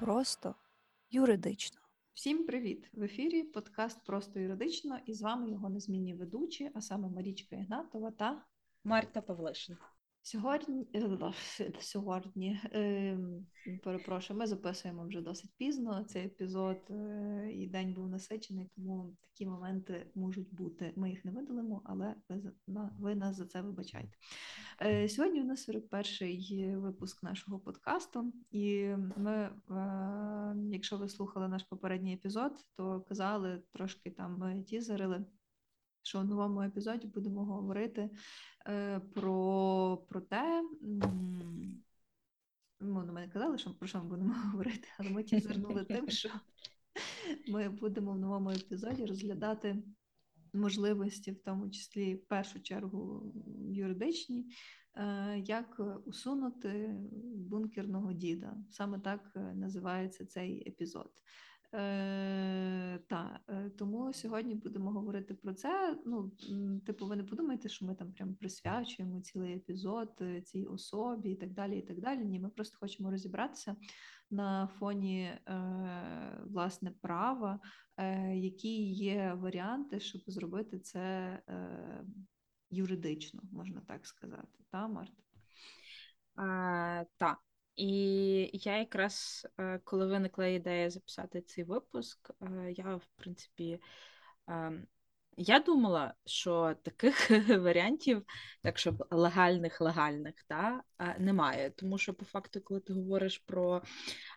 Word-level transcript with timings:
просто 0.00 0.54
юридично. 1.10 1.80
Всім 2.12 2.46
привіт! 2.46 2.90
В 2.92 3.02
ефірі 3.02 3.42
подкаст 3.42 4.06
Просто 4.06 4.40
юридично 4.40 4.98
і 5.06 5.14
з 5.14 5.22
вами 5.22 5.50
його 5.50 5.68
незмінні 5.68 6.14
ведучі, 6.14 6.70
а 6.74 6.80
саме 6.80 7.08
Марічка 7.08 7.56
Ігнатова 7.56 8.10
та 8.10 8.44
Марта 8.84 9.20
Павлишин. 9.20 9.76
Сьогодні 10.22 10.86
е, 10.94 11.32
сьогодні 11.80 12.60
е, 12.64 13.18
перепрошую, 13.84 14.38
ми 14.38 14.46
записуємо 14.46 15.06
вже 15.06 15.20
досить 15.20 15.50
пізно 15.56 16.04
цей 16.04 16.26
епізод, 16.26 16.78
е, 16.90 17.50
і 17.52 17.66
день 17.66 17.94
був 17.94 18.08
насичений, 18.08 18.70
тому 18.76 19.16
такі 19.20 19.46
моменти 19.46 20.10
можуть 20.14 20.54
бути. 20.54 20.92
Ми 20.96 21.10
їх 21.10 21.24
не 21.24 21.32
видалимо, 21.32 21.82
але 21.84 22.14
ви 22.28 22.52
ви 22.98 23.14
нас 23.14 23.36
за 23.36 23.46
це 23.46 23.62
вибачайте. 23.62 24.12
Сьогодні 25.08 25.40
у 25.40 25.44
нас 25.44 25.68
41-й 25.68 26.74
випуск 26.76 27.22
нашого 27.22 27.58
подкасту, 27.58 28.32
і 28.50 28.86
ми, 29.16 29.50
якщо 30.72 30.96
ви 30.96 31.08
слухали 31.08 31.48
наш 31.48 31.62
попередній 31.62 32.14
епізод, 32.14 32.52
то 32.76 33.00
казали 33.00 33.62
трошки 33.72 34.10
там 34.10 34.64
тізерили 34.64 35.24
що 36.02 36.20
в 36.20 36.24
новому 36.24 36.62
епізоді 36.62 37.06
будемо 37.06 37.44
говорити 37.44 38.10
е, 38.68 39.00
про 39.14 40.06
про 40.08 40.20
те, 40.20 40.64
ну, 42.80 43.04
на 43.04 43.12
мене 43.12 43.28
казали, 43.28 43.58
що 43.58 43.70
про 43.78 43.88
що 43.88 43.98
ми 43.98 44.04
будемо 44.04 44.34
говорити, 44.52 44.88
але 44.98 45.10
ми 45.10 45.22
ті 45.22 45.40
звернули 45.40 45.84
тим, 45.84 46.08
що 46.10 46.30
ми 47.48 47.68
будемо 47.68 48.12
в 48.12 48.18
новому 48.18 48.50
епізоді 48.50 49.04
розглядати 49.04 49.82
можливості, 50.52 51.32
в 51.32 51.42
тому 51.42 51.70
числі 51.70 52.14
в 52.14 52.26
першу 52.26 52.62
чергу 52.62 53.32
юридичні, 53.70 54.46
е, 54.94 55.38
як 55.46 55.80
усунути 56.04 56.96
бункерного 57.34 58.12
діда. 58.12 58.56
Саме 58.70 58.98
так 58.98 59.32
е, 59.36 59.40
називається 59.40 60.26
цей 60.26 60.68
епізод. 60.68 61.10
Е, 61.74 62.98
Та 63.08 63.40
е, 63.48 63.70
тому 63.78 64.12
сьогодні 64.12 64.54
будемо 64.54 64.90
говорити 64.90 65.34
про 65.34 65.54
це. 65.54 65.98
Ну, 66.06 66.32
типу, 66.86 67.06
ви 67.06 67.16
не 67.16 67.24
подумайте, 67.24 67.68
що 67.68 67.86
ми 67.86 67.94
там 67.94 68.12
прям 68.12 68.34
присвячуємо 68.34 69.20
цілий 69.20 69.54
епізод 69.54 70.12
е, 70.20 70.40
цій 70.40 70.64
особі 70.64 71.30
і 71.30 71.36
так 71.36 71.52
далі. 71.52 71.78
і 71.78 71.82
так 71.82 72.00
далі. 72.00 72.24
Ні, 72.24 72.40
ми 72.40 72.48
просто 72.48 72.78
хочемо 72.80 73.10
розібратися 73.10 73.76
на 74.30 74.66
фоні 74.66 75.22
е, 75.22 75.38
власне 76.46 76.90
права, 76.90 77.60
е, 77.96 78.36
які 78.36 78.92
є 78.92 79.34
варіанти, 79.34 80.00
щоб 80.00 80.22
зробити 80.26 80.78
це 80.78 81.00
е, 81.48 82.04
юридично, 82.70 83.42
можна 83.52 83.80
так 83.80 84.06
сказати. 84.06 84.58
Та, 84.70 84.88
Марта? 84.88 85.22
Так. 87.16 87.49
І 87.76 88.50
я 88.52 88.78
якраз 88.78 89.46
е, 89.60 89.80
коли 89.84 90.06
виникла 90.06 90.46
ідея 90.46 90.90
записати 90.90 91.40
цей 91.40 91.64
випуск, 91.64 92.30
е, 92.42 92.72
я 92.76 92.96
в 92.96 93.06
принципі 93.16 93.80
ем, 94.48 94.86
я 95.36 95.60
думала, 95.60 96.14
що 96.26 96.74
таких 96.82 97.30
варіантів, 97.60 98.22
так 98.62 98.78
щоб 98.78 99.04
легальних 99.10 99.80
легальних, 99.80 100.34
та, 100.48 100.82
е, 100.98 101.16
немає. 101.18 101.70
Тому 101.70 101.98
що, 101.98 102.14
по 102.14 102.24
факту, 102.24 102.60
коли 102.60 102.80
ти 102.80 102.92
говориш 102.92 103.38
про 103.38 103.82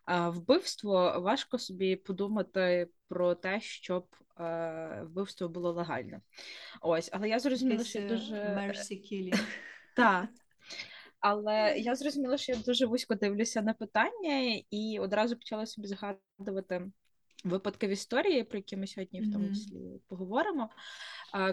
вбивство, 0.07 1.19
важко 1.19 1.57
собі 1.59 1.95
подумати 1.95 2.87
про 3.07 3.35
те, 3.35 3.61
щоб 3.61 4.07
вбивство 5.01 5.49
було 5.49 5.71
легальне. 5.71 6.21
Ось, 6.81 7.09
але 7.13 7.29
я 7.29 7.39
зрозуміла, 7.39 7.83
що 7.83 8.01
дуже 8.01 8.35
Mercy 8.35 9.13
killing. 9.13 9.39
Так, 9.95 10.29
але 11.23 11.77
я 11.77 11.95
зрозуміла, 11.95 12.37
що 12.37 12.51
я 12.51 12.57
дуже 12.57 12.85
вузько 12.85 13.15
дивлюся 13.15 13.61
на 13.61 13.73
питання, 13.73 14.61
і 14.71 14.99
одразу 14.99 15.35
почала 15.35 15.65
собі 15.65 15.87
згадувати 15.87 16.91
випадки 17.43 17.87
в 17.87 17.89
історії, 17.89 18.43
про 18.43 18.57
які 18.57 18.77
ми 18.77 18.87
сьогодні 18.87 19.21
в 19.21 19.33
тому 19.33 19.49
числі 19.49 20.01
поговоримо. 20.07 20.69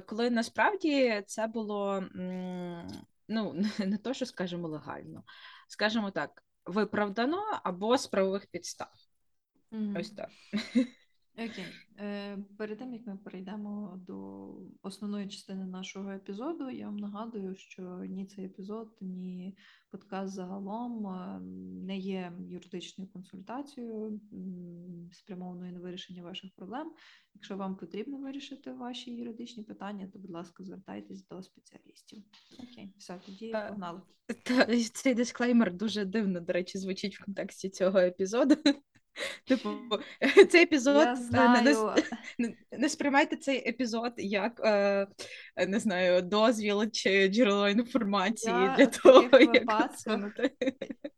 Коли 0.06 0.31
насправді 0.31 1.22
це 1.27 1.47
було 1.47 2.05
ну, 3.28 3.65
не 3.78 3.99
то, 4.03 4.15
що 4.15 4.27
скажемо 4.27 4.69
легально, 4.69 5.25
скажімо 5.69 6.11
так, 6.11 6.44
виправдано 6.65 7.61
або 7.62 7.99
з 7.99 8.06
правових 8.06 8.47
підстав. 8.47 8.93
Mm-hmm. 9.73 10.00
Ось 10.00 10.11
так. 10.11 10.28
Окей, 11.41 11.67
Е, 12.01 12.39
перед 12.56 12.78
тим 12.78 12.95
як 12.95 13.06
ми 13.06 13.17
перейдемо 13.17 14.01
до 14.06 14.49
основної 14.83 15.28
частини 15.28 15.67
нашого 15.67 16.11
епізоду, 16.11 16.71
я 16.71 16.87
вам 16.87 16.97
нагадую, 16.97 17.56
що 17.56 17.83
ні 18.09 18.27
цей 18.27 18.45
епізод, 18.45 18.97
ні 19.01 19.56
подкаст 19.91 20.34
загалом 20.34 21.06
е, 21.06 21.41
не 21.87 21.97
є 21.97 22.33
юридичною 22.49 23.11
консультацією, 23.11 24.21
спрямованою 25.12 25.73
на 25.73 25.81
вирішення 25.81 26.23
ваших 26.23 26.50
проблем. 26.56 26.93
Якщо 27.34 27.56
вам 27.56 27.77
потрібно 27.77 28.19
вирішити 28.19 28.73
ваші 28.73 29.15
юридичні 29.15 29.62
питання, 29.62 30.09
то, 30.12 30.19
будь 30.19 30.31
ласка, 30.31 30.65
звертайтесь 30.65 31.27
до 31.29 31.43
спеціалістів. 31.43 32.23
Окей, 32.59 32.93
все, 32.99 33.21
тоді 33.27 33.53
погнали. 33.69 34.00
Та, 34.45 34.67
Цей 34.93 35.15
дисклеймер 35.15 35.75
дуже 35.75 36.05
дивно, 36.05 36.41
до 36.41 36.53
речі, 36.53 36.79
звучить 36.79 37.17
в 37.17 37.25
контексті 37.25 37.69
цього 37.69 37.99
епізоду. 37.99 38.56
Типу, 39.44 39.69
цей 40.50 40.62
епізод 40.62 41.09
Не, 41.98 41.98
не, 42.48 42.54
не 42.78 42.88
сприймайте 42.88 43.37
цей 43.37 43.69
епізод 43.69 44.12
як 44.16 44.60
е, 44.65 45.06
не 45.69 45.78
знаю, 45.78 46.22
дозвіл 46.22 46.91
чи 46.91 47.28
джерело 47.28 47.69
інформації 47.69 48.54
Я 48.54 48.75
для 48.78 48.87
того, 48.87 49.38
як 49.38 49.65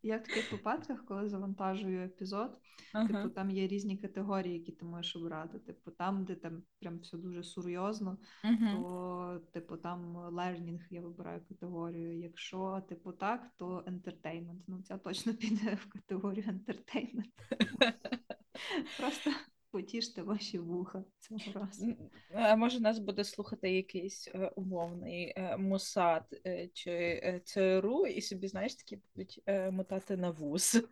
Я 0.04 0.18
в 0.18 0.22
таких 0.22 0.52
випадках, 0.52 1.04
коли 1.04 1.28
завантажую 1.28 2.04
епізод, 2.04 2.60
ага. 2.94 3.08
типу 3.08 3.28
там 3.34 3.50
є 3.50 3.66
різні 3.66 3.98
категорії, 3.98 4.58
які 4.58 4.72
ти 4.72 4.84
можеш 4.84 5.16
обрати. 5.16 5.58
Типу, 5.58 5.90
там, 5.90 6.24
де 6.24 6.34
там 6.34 6.62
прям 6.80 6.98
все 6.98 7.16
дуже 7.16 7.44
серйозно, 7.44 8.18
ага. 8.44 8.72
то 8.72 9.40
типу 9.52 9.76
там 9.76 10.16
learning 10.16 10.80
я 10.90 11.00
вибираю 11.00 11.40
категорію. 11.48 12.18
Якщо 12.18 12.82
типу 12.88 13.12
так, 13.12 13.50
то 13.56 13.84
entertainment. 13.86 14.60
Ну 14.66 14.82
ця 14.82 14.98
точно 14.98 15.34
піде 15.40 15.74
в 15.74 15.86
категорію 15.86 16.46
entertainment. 16.46 17.32
Просто 18.98 19.30
потіште 19.72 20.22
ваші 20.22 20.58
вуха 20.58 21.04
цього 21.18 21.40
разу. 21.54 21.96
А 22.34 22.56
може 22.56 22.80
нас 22.80 22.98
буде 22.98 23.24
слухати 23.24 23.72
якийсь 23.72 24.28
е, 24.34 24.52
умовний 24.56 25.32
е, 25.36 25.56
Мосад 25.56 26.40
е, 26.46 26.68
чи 26.68 26.90
е, 26.90 27.40
ЦРУ, 27.44 28.06
і 28.06 28.20
собі, 28.20 28.48
знаєш, 28.48 28.74
такі 28.74 28.96
будуть 28.96 29.42
е, 29.46 29.70
мотати 29.70 30.16
на 30.16 30.30
вуз. 30.30 30.82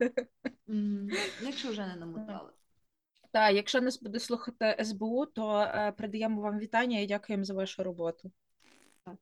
Mm, 0.69 1.09
якщо 1.43 1.71
вже 1.71 1.87
не 1.87 1.97
намотали. 1.97 2.53
Так, 3.33 3.55
якщо 3.55 3.81
нас 3.81 4.03
буде 4.03 4.21
слухати 4.21 4.77
СБУ, 4.85 5.27
то 5.27 5.61
е, 5.61 5.93
передаємо 5.93 6.41
вам 6.41 6.59
вітання 6.59 7.01
і 7.01 7.07
дякуємо 7.07 7.45
за 7.45 7.55
вашу 7.55 7.83
роботу. 7.83 8.33
Так. 9.05 9.17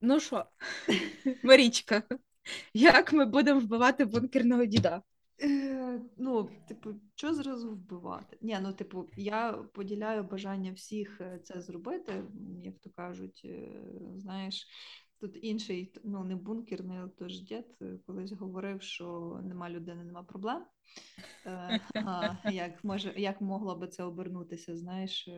Ну 0.00 0.20
що, 0.20 0.46
Марічка, 1.44 2.02
як 2.74 3.12
ми 3.12 3.24
будемо 3.24 3.60
вбивати 3.60 4.04
бункерного 4.04 4.64
діда? 4.64 5.02
Е, 5.42 6.00
Ну, 6.16 6.50
типу, 6.68 6.90
що 7.14 7.34
зразу 7.34 7.70
вбивати? 7.70 8.38
Ні, 8.40 8.58
ну, 8.62 8.72
типу, 8.72 9.08
я 9.16 9.52
поділяю 9.52 10.24
бажання 10.24 10.72
всіх 10.72 11.20
е, 11.20 11.40
це 11.44 11.60
зробити, 11.60 12.24
як 12.64 12.78
то 12.78 12.90
кажуть, 12.90 13.42
е, 13.44 13.82
знаєш. 14.16 14.66
Тут 15.20 15.38
інший, 15.42 15.94
ну 16.04 16.24
не 16.24 16.36
бункерний, 16.36 16.98
тож 17.18 17.40
дід 17.40 17.64
колись 18.06 18.32
говорив, 18.32 18.82
що 18.82 19.38
нема 19.42 19.70
людини, 19.70 20.04
нема 20.04 20.22
проблем. 20.22 20.64
А 21.44 21.78
Як 22.52 22.84
може, 22.84 23.14
як 23.16 23.40
могло 23.40 23.76
би 23.76 23.88
це 23.88 24.02
обернутися, 24.02 24.76
знаєш, 24.76 25.28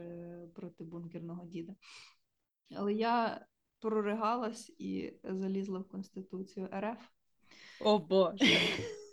проти 0.54 0.84
бункерного 0.84 1.44
діда? 1.44 1.74
Але 2.76 2.92
я 2.92 3.46
проригалась 3.80 4.72
і 4.78 5.12
залізла 5.24 5.78
в 5.78 5.88
Конституцію 5.88 6.68
РФ. 6.72 7.08
О 7.80 7.98
Боже. 7.98 8.44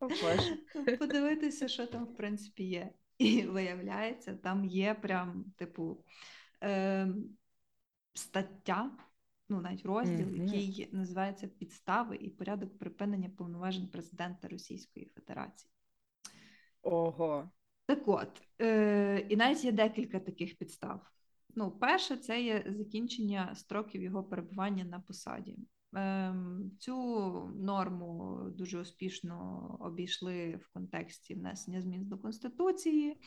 Подивитися, 0.98 1.68
що 1.68 1.86
там, 1.86 2.04
в 2.04 2.16
принципі, 2.16 2.64
є. 2.64 2.92
І 3.18 3.42
виявляється, 3.42 4.34
там 4.34 4.64
є 4.64 4.94
прям, 4.94 5.44
типу, 5.56 6.04
е, 6.62 7.08
стаття, 8.14 8.90
ну, 9.48 9.60
навіть 9.60 9.86
розділ, 9.86 10.26
mm-hmm. 10.26 10.44
який 10.44 10.88
називається 10.92 11.48
Підстави 11.48 12.16
і 12.16 12.30
порядок 12.30 12.78
припинення 12.78 13.28
повноважень 13.28 13.88
президента 13.88 14.48
Російської 14.48 15.10
Федерації. 15.14 15.70
Ого. 16.82 17.50
Так 17.86 18.08
от, 18.08 18.42
е, 18.60 19.26
і 19.28 19.36
навіть 19.36 19.64
є 19.64 19.72
декілька 19.72 20.20
таких 20.20 20.58
підстав. 20.58 21.10
Ну, 21.54 21.70
перше, 21.70 22.16
це 22.16 22.42
є 22.42 22.64
закінчення 22.66 23.54
строків 23.54 24.02
його 24.02 24.24
перебування 24.24 24.84
на 24.84 25.00
посаді. 25.00 25.58
Ем, 25.94 26.70
цю 26.78 26.94
норму 27.56 28.40
дуже 28.50 28.80
успішно 28.80 29.76
обійшли 29.80 30.56
в 30.56 30.68
контексті 30.72 31.34
внесення 31.34 31.82
змін 31.82 32.04
до 32.04 32.18
Конституції, 32.18 33.20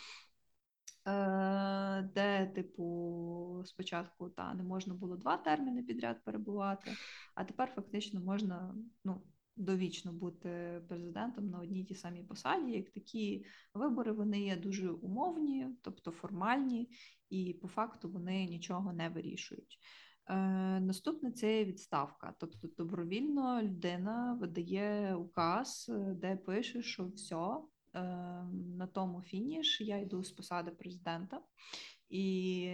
е, 1.07 2.11
де, 2.15 2.51
типу, 2.55 3.63
спочатку 3.65 4.29
та 4.29 4.53
не 4.53 4.63
можна 4.63 4.93
було 4.93 5.17
два 5.17 5.37
терміни 5.37 5.83
підряд 5.83 6.23
перебувати, 6.23 6.91
а 7.35 7.43
тепер 7.43 7.71
фактично 7.75 8.21
можна 8.21 8.75
ну, 9.03 9.21
довічно 9.55 10.13
бути 10.13 10.81
президентом 10.87 11.49
на 11.49 11.59
одній 11.59 11.85
тій 11.85 11.95
самій 11.95 12.23
посаді, 12.23 12.71
як 12.71 12.89
такі 12.89 13.45
вибори 13.73 14.11
вони 14.11 14.41
є 14.41 14.55
дуже 14.55 14.89
умовні, 14.89 15.67
тобто 15.81 16.11
формальні, 16.11 16.89
і 17.29 17.53
по 17.61 17.67
факту 17.67 18.09
вони 18.09 18.45
нічого 18.45 18.93
не 18.93 19.09
вирішують. 19.09 19.79
Е, 20.31 20.79
Наступне 20.79 21.31
це 21.31 21.65
відставка. 21.65 22.33
Тобто 22.39 22.67
добровільно 22.77 23.61
людина 23.61 24.37
видає 24.41 25.15
указ, 25.15 25.85
е, 25.89 26.13
де 26.13 26.35
пише, 26.35 26.81
що 26.81 27.07
все, 27.07 27.57
на 28.77 28.87
тому 28.93 29.21
фініш, 29.21 29.81
я 29.81 29.97
йду 29.97 30.23
з 30.23 30.31
посади 30.31 30.71
президента. 30.71 31.41
І 32.11 32.69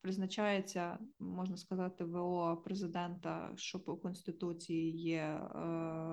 призначається, 0.00 0.98
можна 1.18 1.56
сказати, 1.56 2.04
ВО 2.04 2.62
президента, 2.64 3.52
що 3.56 3.80
по 3.80 3.96
конституції 3.96 4.90
є 4.98 5.20
е, 5.20 5.48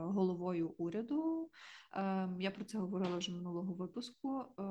головою 0.02 0.74
уряду. 0.78 1.50
Е, 1.96 2.30
я 2.40 2.52
про 2.52 2.66
це 2.66 2.78
говорила 2.78 3.18
вже 3.18 3.32
минулого 3.32 3.74
випуску. 3.74 4.46
Е, 4.60 4.64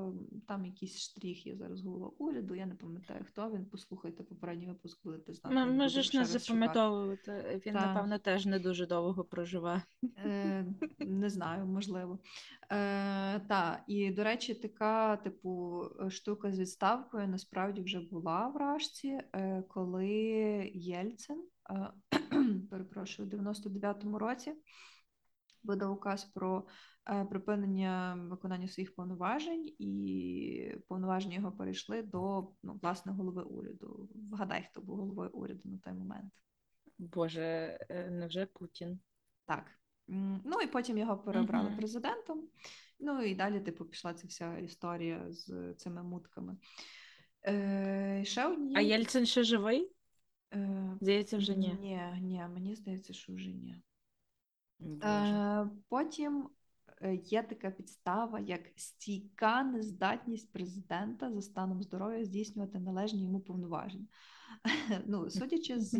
там 0.48 0.66
якийсь 0.66 0.98
штрих 0.98 1.46
є 1.46 1.56
зараз 1.56 1.82
голова 1.82 2.10
уряду. 2.18 2.54
Я 2.54 2.66
не 2.66 2.74
пам'ятаю, 2.74 3.24
хто 3.28 3.50
він. 3.50 3.66
Послухайте 3.66 4.22
попередній 4.22 4.66
випуск, 4.66 5.04
будете 5.04 5.32
знати. 5.32 5.56
Ми, 5.56 5.66
можеш 5.66 6.14
не 6.14 6.24
запам'ятовувати. 6.24 7.62
Він, 7.66 7.74
Так. 7.74 7.86
напевно, 7.86 8.18
теж 8.18 8.46
не 8.46 8.58
дуже 8.58 8.86
довго 8.86 9.24
проживе. 9.24 9.82
Не 10.98 11.30
знаю, 11.30 11.66
можливо. 11.66 12.18
Та, 13.48 13.84
і, 13.86 14.10
до 14.10 14.24
речі, 14.24 14.54
така, 14.54 15.16
типу, 15.16 15.82
штука 16.08 16.52
з 16.52 16.58
відставкою 16.58 17.28
насправді 17.28 17.80
вже 17.90 18.00
була 18.00 18.48
в 18.48 18.56
Рашці, 18.56 19.20
е, 19.32 19.62
коли 19.68 20.08
Єльцин, 20.74 21.44
е, 21.70 21.92
перепрошую, 22.70 23.28
у 23.28 23.30
99-му 23.30 24.18
році 24.18 24.54
видав 25.64 25.92
указ 25.92 26.24
про 26.24 26.66
е, 27.10 27.24
припинення 27.24 28.18
виконання 28.30 28.68
своїх 28.68 28.94
повноважень, 28.94 29.66
і 29.78 30.74
повноваження 30.88 31.34
його 31.34 31.52
перейшли 31.52 32.02
до 32.02 32.48
ну, 32.62 32.78
власне 32.82 33.12
голови 33.12 33.42
уряду. 33.42 34.08
Вгадай, 34.32 34.68
хто 34.70 34.80
був 34.80 34.96
головою 34.96 35.30
уряду 35.32 35.60
на 35.64 35.78
той 35.78 35.92
момент. 35.92 36.32
Боже, 36.98 37.78
невже 38.10 38.46
Путін? 38.46 39.00
Так. 39.46 39.64
Ну 40.44 40.60
і 40.64 40.66
потім 40.66 40.98
його 40.98 41.18
переобрали 41.18 41.68
Мгм. 41.68 41.78
президентом. 41.78 42.48
Ну 43.00 43.22
і 43.22 43.34
далі, 43.34 43.60
типу, 43.60 43.84
пішла 43.84 44.14
ця 44.14 44.26
вся 44.26 44.58
історія 44.58 45.26
з 45.28 45.74
цими 45.74 46.02
мутками. 46.02 46.56
Е, 47.46 48.22
ще 48.24 48.46
одні. 48.46 48.72
А 48.76 48.80
Єльцин 48.80 49.26
ще 49.26 49.44
живий? 49.44 49.92
Е, 50.54 50.96
Здається, 51.00 51.36
вже 51.36 51.56
ні. 51.56 51.76
Ні, 51.80 52.00
ні, 52.20 52.44
мені 52.54 52.74
здається, 52.74 53.12
що 53.12 53.32
вже 53.32 53.50
ні. 53.50 53.76
Е, 55.02 55.68
потім 55.88 56.48
є 57.24 57.42
така 57.42 57.70
підстава, 57.70 58.40
як 58.40 58.60
стійка 58.76 59.62
нездатність 59.62 60.52
президента 60.52 61.32
за 61.32 61.42
станом 61.42 61.82
здоров'я 61.82 62.24
здійснювати 62.24 62.78
належні 62.78 63.22
йому 63.22 63.40
повноваження. 63.40 64.06
Ну, 65.06 65.30
судячи 65.30 65.80
з 65.80 65.94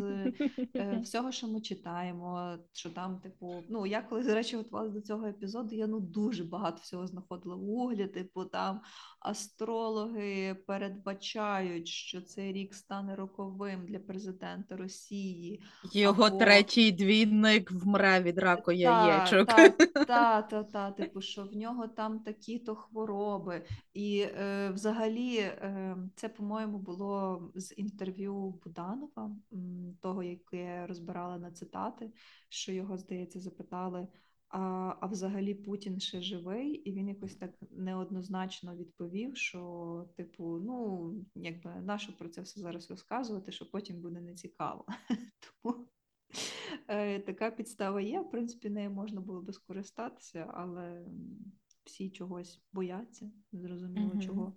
е, 0.75 0.99
всього, 1.03 1.31
що 1.31 1.47
ми 1.47 1.61
читаємо, 1.61 2.57
що 2.73 2.89
там, 2.89 3.19
типу, 3.19 3.63
ну 3.69 3.85
я 3.85 4.01
коли, 4.01 4.23
до 4.23 4.35
речі, 4.35 4.57
готувалася 4.57 4.93
до 4.93 5.01
цього 5.01 5.27
епізоду, 5.27 5.75
я 5.75 5.87
ну 5.87 5.99
дуже 5.99 6.43
багато 6.43 6.77
всього 6.81 7.07
знаходила 7.07 7.55
в 7.55 7.59
гуглі, 7.59 8.07
типу, 8.07 8.45
там 8.45 8.81
астрологи 9.19 10.55
передбачають, 10.67 11.87
що 11.87 12.21
цей 12.21 12.53
рік 12.53 12.73
стане 12.73 13.15
роковим 13.15 13.85
для 13.85 13.99
президента 13.99 14.77
Росії. 14.77 15.61
Його 15.93 16.23
або- 16.23 16.37
третій 16.37 16.91
двійник 16.91 17.71
вмре 17.71 18.21
від 18.21 18.37
раку 18.37 18.71
яєчок. 18.71 19.47
Та, 19.47 19.69
та, 20.05 20.41
та, 20.41 20.63
та, 20.63 20.91
типу, 20.91 21.21
що 21.21 21.43
в 21.43 21.55
нього 21.55 21.87
там 21.87 22.19
такі-то 22.19 22.75
хвороби. 22.75 23.65
І 23.93 24.19
е, 24.19 24.69
взагалі 24.69 25.37
е, 25.37 25.97
це, 26.15 26.29
по-моєму, 26.29 26.77
було 26.77 27.41
з 27.55 27.73
інтерв'ю 27.77 28.40
Буданова, 28.49 29.35
того, 30.01 30.23
яке 30.23 30.57
я 30.57 30.87
розбирала 30.87 31.37
на 31.37 31.51
цитати, 31.51 32.11
що 32.49 32.71
його, 32.71 32.97
здається, 32.97 33.39
запитали. 33.39 34.07
А, 34.49 34.59
а 34.99 35.05
взагалі 35.05 35.53
Путін 35.53 35.99
ще 35.99 36.21
живий, 36.21 36.71
і 36.71 36.91
він 36.91 37.07
якось 37.07 37.35
так 37.35 37.51
неоднозначно 37.71 38.75
відповів, 38.75 39.37
що, 39.37 40.05
типу, 40.17 40.59
ну, 40.59 41.13
якби 41.35 41.75
нащо 41.75 42.17
про 42.17 42.29
це 42.29 42.41
все 42.41 42.59
зараз 42.61 42.89
розказувати, 42.89 43.51
що 43.51 43.71
потім 43.71 44.01
буде 44.01 44.21
нецікаво. 44.21 44.85
Тому 45.63 45.87
Е, 46.87 47.19
Така 47.19 47.51
підстава 47.51 48.01
є. 48.01 48.19
В 48.19 48.29
принципі, 48.29 48.69
нею 48.69 48.91
можна 48.91 49.21
було 49.21 49.41
би 49.41 49.53
скористатися, 49.53 50.51
але 50.53 51.05
всі 51.83 52.09
чогось 52.09 52.61
бояться, 52.73 53.31
незрозуміло 53.51 54.07
Мгм. 54.07 54.21
чого. 54.21 54.53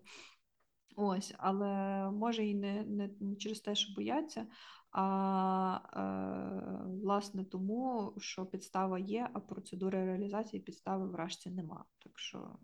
Ось, 0.96 1.34
але 1.38 1.66
може 2.10 2.44
і 2.46 2.54
не, 2.54 2.82
не, 2.82 3.10
не 3.20 3.36
через 3.36 3.60
те, 3.60 3.74
що 3.74 3.94
бояться, 3.94 4.46
а 4.92 5.80
е, 5.96 6.98
власне 7.02 7.44
тому, 7.44 8.12
що 8.18 8.46
підстава 8.46 8.98
є, 8.98 9.28
а 9.32 9.40
процедури 9.40 10.04
реалізації 10.06 10.62
підстави 10.62 11.06
в 11.06 11.14
нема. 11.50 11.84
Так 11.98 12.18
що 12.18 12.56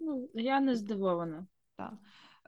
Ну, 0.00 0.28
я 0.34 0.60
не 0.60 0.76
здивована. 0.76 1.46
так. 1.76 1.92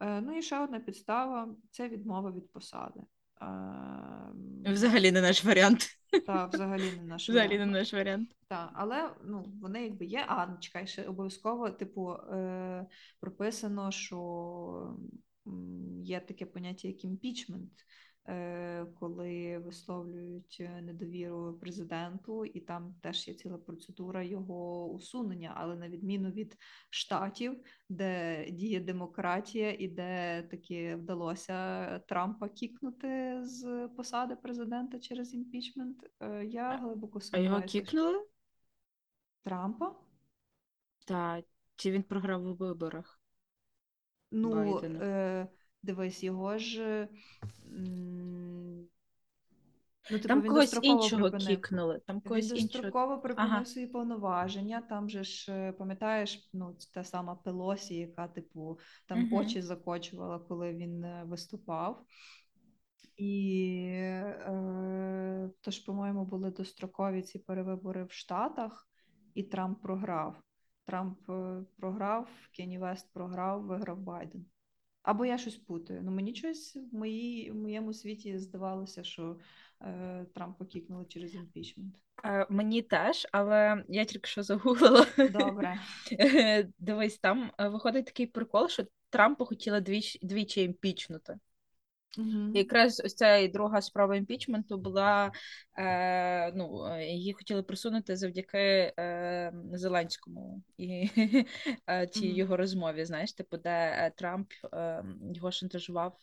Е, 0.00 0.20
Ну 0.20 0.38
і 0.38 0.42
ще 0.42 0.58
одна 0.58 0.80
підстава 0.80 1.54
це 1.70 1.88
відмова 1.88 2.30
від 2.32 2.52
посади. 2.52 3.00
Ем, 3.40 4.62
Взагалі 4.66 5.12
не 5.12 5.20
наш 5.20 5.44
варіант. 5.44 6.01
Та 6.20 6.46
взагалі 6.46 6.92
не 6.92 7.02
наш 7.02 7.28
Взагалі 7.28 7.58
не 7.58 7.66
варіант. 7.66 7.72
наш 7.72 7.92
варіант. 7.94 8.36
Так, 8.48 8.70
але 8.74 9.14
ну, 9.24 9.44
вони 9.60 9.82
якби 9.82 10.06
є. 10.06 10.24
А, 10.28 10.46
ну, 10.46 10.56
чекай, 10.60 10.86
ще 10.86 11.04
обов'язково, 11.04 11.70
типу, 11.70 12.12
е, 12.12 12.86
прописано, 13.20 13.90
що 13.90 14.96
є 16.02 16.20
таке 16.20 16.46
поняття, 16.46 16.88
як 16.88 17.04
імпічмент, 17.04 17.72
коли 19.00 19.58
висловлюють 19.58 20.56
е, 20.60 20.82
недовіру 20.82 21.58
президенту, 21.60 22.44
і 22.44 22.60
там 22.60 22.94
теж 23.00 23.28
є 23.28 23.34
ціла 23.34 23.58
процедура 23.58 24.22
його 24.22 24.86
усунення. 24.86 25.52
Але 25.56 25.76
на 25.76 25.88
відміну 25.88 26.30
від 26.30 26.56
штатів, 26.90 27.64
де 27.88 28.46
діє 28.50 28.80
демократія, 28.80 29.76
і 29.78 29.88
де 29.88 30.42
таки 30.42 30.96
вдалося 30.96 31.98
Трампа 31.98 32.48
кікнути 32.48 33.40
з 33.44 33.88
посади 33.96 34.36
президента 34.36 34.98
через 34.98 35.34
імпічмент, 35.34 36.10
е, 36.20 36.44
я 36.44 36.76
глибоко 36.76 37.18
А 37.18 37.18
його 37.18 37.20
сумніваюся, 37.20 37.68
кікнули? 37.68 38.26
Трампа? 39.44 39.94
Так. 41.06 41.44
Чи 41.76 41.90
він 41.90 42.02
програв 42.02 42.46
у 42.46 42.54
виборах? 42.54 43.20
Ну, 44.30 44.50
Байдена. 44.50 45.04
е, 45.04 45.48
дивись, 45.82 46.24
його 46.24 46.58
ж. 46.58 47.08
Ну, 50.10 50.18
типу, 50.18 50.28
Там 50.28 50.42
когось 50.42 50.78
іншого 50.82 51.22
припинив. 51.30 51.46
кікнули. 51.48 52.00
Там 52.06 52.16
Він 52.16 52.20
когось 52.22 52.50
іншого. 52.50 52.66
достроково 52.68 53.18
припинив 53.18 53.52
Ага. 53.52 53.64
свої 53.64 53.86
повноваження. 53.86 54.82
Там 54.88 55.08
же 55.08 55.24
ж, 55.24 55.52
е, 55.52 55.72
пам'ятаєш, 55.72 56.50
ну, 56.52 56.76
та 56.94 57.04
сама 57.04 57.34
Пелосі, 57.34 57.94
яка, 57.94 58.28
типу, 58.28 58.78
там 59.08 59.20
Мгм. 59.20 59.32
очі 59.34 59.62
закочувала, 59.62 60.38
коли 60.38 60.74
він 60.74 61.04
е, 61.04 61.24
виступав. 61.26 62.04
І 63.16 63.74
е, 63.94 65.50
тож, 65.60 65.78
по-моєму, 65.78 66.24
були 66.24 66.50
дострокові 66.50 67.22
ці 67.22 67.38
перевибори 67.38 68.04
в 68.04 68.12
Штатах, 68.12 68.88
і 69.34 69.42
Трамп 69.42 69.82
програв. 69.82 70.36
Трамп 70.84 71.30
е, 71.30 71.64
програв, 71.78 72.28
Кенні 72.56 72.78
Вест 72.78 73.12
програв, 73.12 73.62
виграв 73.62 73.98
Байден. 73.98 74.44
Або 75.02 75.24
я 75.24 75.38
щось 75.38 75.56
путаю. 75.56 76.02
Ну 76.02 76.10
мені 76.10 76.34
щось 76.34 76.76
в 76.92 76.96
моїй, 76.96 77.50
в 77.50 77.54
моєму 77.54 77.92
світі 77.92 78.38
здавалося, 78.38 79.04
що 79.04 79.36
е, 79.80 80.26
Трампа 80.34 80.64
кікнули 80.64 81.04
через 81.04 81.34
імпічмент. 81.34 81.94
Е, 82.24 82.46
Мені 82.50 82.82
теж, 82.82 83.26
але 83.32 83.84
я 83.88 84.04
тільки 84.04 84.28
що 84.28 84.42
загуглила. 84.42 85.06
Добре. 85.32 85.80
Дивись, 86.78 87.18
там 87.18 87.50
е, 87.58 87.68
виходить 87.68 88.06
такий 88.06 88.26
прикол, 88.26 88.68
що 88.68 88.84
Трампа 89.10 89.44
хотіли 89.44 89.80
двічі, 89.80 90.18
двічі 90.22 90.62
імпічнути. 90.62 91.38
І 92.54 92.58
якраз 92.58 93.02
ось 93.04 93.14
ця 93.14 93.36
і 93.36 93.48
друга 93.48 93.82
справа 93.82 94.16
імпічменту 94.16 94.78
була, 94.78 95.32
е, 95.78 96.52
ну, 96.52 96.96
її 97.00 97.32
хотіли 97.32 97.62
присунути 97.62 98.16
завдяки 98.16 98.58
е, 98.98 99.52
Зеленському 99.72 100.62
і 100.78 101.10
е, 101.90 102.06
цій 102.06 102.26
Мгм. 102.28 102.36
його 102.36 102.56
розмові, 102.56 103.04
знаєш, 103.04 103.32
типу, 103.32 103.56
де 103.56 103.70
е, 103.70 104.12
Трамп 104.16 104.52
е, 104.74 105.04
його 105.34 105.50
шантажував 105.50 106.16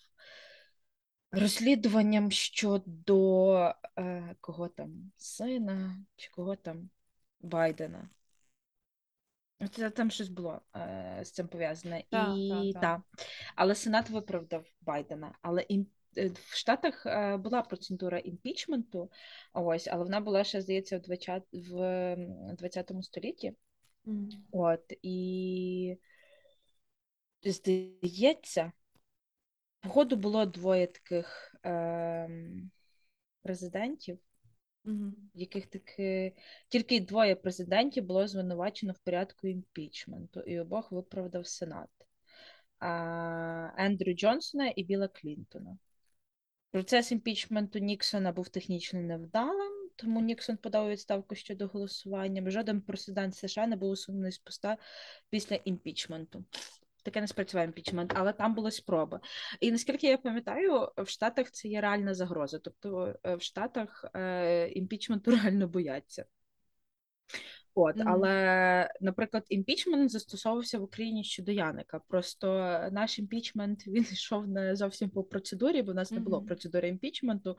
розслідуванням 1.31 2.31
щодо 2.31 3.55
е, 3.98 4.36
кого 4.41 4.67
там, 4.67 5.12
сина 5.17 5.96
чи 6.15 6.29
кого 6.31 6.55
там, 6.55 6.89
Байдена. 7.41 8.10
Це 9.67 9.89
там 9.89 10.11
щось 10.11 10.29
було 10.29 10.61
е, 10.75 11.19
з 11.23 11.31
цим 11.31 11.47
пов'язане. 11.47 12.03
Так, 12.09 12.37
І 12.37 12.49
так, 12.73 12.73
так. 12.73 12.81
та. 12.81 13.03
Але 13.55 13.75
Сенат 13.75 14.09
виправдав 14.09 14.65
Байдена. 14.81 15.35
Але 15.41 15.61
ім... 15.61 15.87
е, 16.17 16.27
в 16.27 16.55
Штатах 16.55 17.05
е, 17.05 17.37
була 17.37 17.61
процедура 17.61 18.19
імпічменту, 18.19 19.11
ось, 19.53 19.87
але 19.87 20.03
вона 20.03 20.19
була 20.21 20.43
ще, 20.43 20.61
здається, 20.61 20.97
в 20.97 21.01
20, 21.01 21.43
в 21.53 21.81
м, 21.81 22.55
20 22.55 22.91
столітті. 23.01 23.53
От, 24.51 24.93
і 25.01 25.97
здається, 27.43 28.71
походу 29.81 30.15
було 30.15 30.45
двоє 30.45 30.87
таких 30.87 31.55
ем, 31.63 32.71
президентів, 33.43 34.19
Мгм. 34.83 35.15
яких 35.33 35.67
таки 35.67 36.33
тільки 36.67 37.00
двоє 37.00 37.36
президентів 37.36 38.03
було 38.03 38.27
звинувачено 38.27 38.93
в 38.93 39.00
порядку 39.00 39.48
імпічменту, 39.48 40.39
і 40.39 40.59
обох 40.59 40.91
виправдав 40.91 41.48
Сенат. 41.48 41.89
А, 42.79 43.69
Ендрю 43.77 44.13
Джонсона 44.13 44.74
і 44.75 44.83
Біла 44.83 45.07
Клінтона. 45.07 45.77
Процес 46.71 47.12
імпічменту 47.12 47.79
Ніксона 47.79 48.31
був 48.31 48.50
технічно 48.50 49.01
невдалим, 49.01 49.89
тому 49.95 50.21
Ніксон 50.21 50.57
подав 50.57 50.89
відставку 50.89 51.36
щодо 51.36 51.67
голосування. 51.67 52.51
Жоден 52.51 52.81
президент 52.81 53.36
США 53.36 53.67
не 53.67 53.75
був 53.75 53.89
усунений 53.89 54.31
з 54.31 54.38
поста 54.38 54.77
після 55.29 55.55
імпічменту. 55.55 56.45
Таке 57.03 57.22
не 57.22 57.27
спрацював 57.27 57.65
імпічмент, 57.65 58.13
але 58.15 58.34
там 58.34 58.56
були 58.56 58.72
спроби. 58.72 59.20
І 59.60 59.72
наскільки 59.72 60.08
я 60.08 60.18
пам'ятаю, 60.18 60.89
в 60.98 61.08
Штатах 61.08 61.51
це 61.51 61.68
є 61.68 61.82
реальна 61.82 62.13
загроза. 62.13 62.60
Тобто 62.60 63.15
е, 63.24 63.36
в 63.36 63.41
Штатах 63.41 64.06
е, 64.15 64.68
імпічменту 64.68 65.32
реально 65.44 65.68
бояться. 65.68 66.25
От, 67.75 67.96
Мгм. 67.96 68.08
але, 68.08 68.89
наприклад, 69.01 69.46
імпічмент 69.50 70.12
застосовувався 70.12 70.79
в 70.79 70.84
Україні 70.84 71.24
щодо 71.24 71.51
Яника. 71.51 72.00
Просто 72.08 72.48
наш 72.91 73.20
імпічмент 73.20 73.88
він 73.88 74.03
йшов 74.12 74.48
не 74.48 74.75
зовсім 74.75 75.10
по 75.10 75.24
процедурі, 75.24 75.82
бо 75.82 75.91
в 75.91 75.96
нас 75.96 76.12
не 76.12 76.20
було 76.20 76.41
процедури 76.41 76.88
імпічменту, 76.88 77.58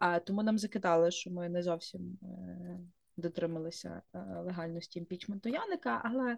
а 0.00 0.18
тому 0.18 0.42
нам 0.42 0.58
закидали, 0.58 1.10
що 1.10 1.30
ми 1.30 1.48
не 1.48 1.62
зовсім 1.62 2.18
е, 2.22 2.78
дотрималися 3.18 4.02
е, 4.14 4.18
легальності 4.44 4.98
імпічменту 4.98 5.48
Яника. 5.48 6.00
Але 6.04 6.36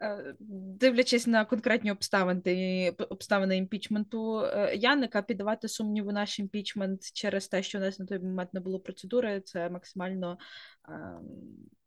е, 0.00 0.34
дивлячись 0.40 1.26
на 1.26 1.44
конкретні 1.44 1.92
обставини, 1.92 2.90
обставини 3.10 3.56
імпічменту 3.56 4.40
е, 4.40 4.76
Яника, 4.76 5.22
піддавати 5.22 5.68
сумніву 5.68 6.12
наш 6.12 6.38
імпічмент 6.38 7.12
через 7.12 7.48
те, 7.48 7.62
що 7.62 7.78
у 7.78 7.80
нас 7.80 7.98
на 7.98 8.06
той 8.06 8.18
момент 8.18 8.54
не 8.54 8.60
було 8.60 8.80
процедури, 8.80 9.40
це 9.40 9.70
максимально 9.70 10.38
ем, 10.88 11.22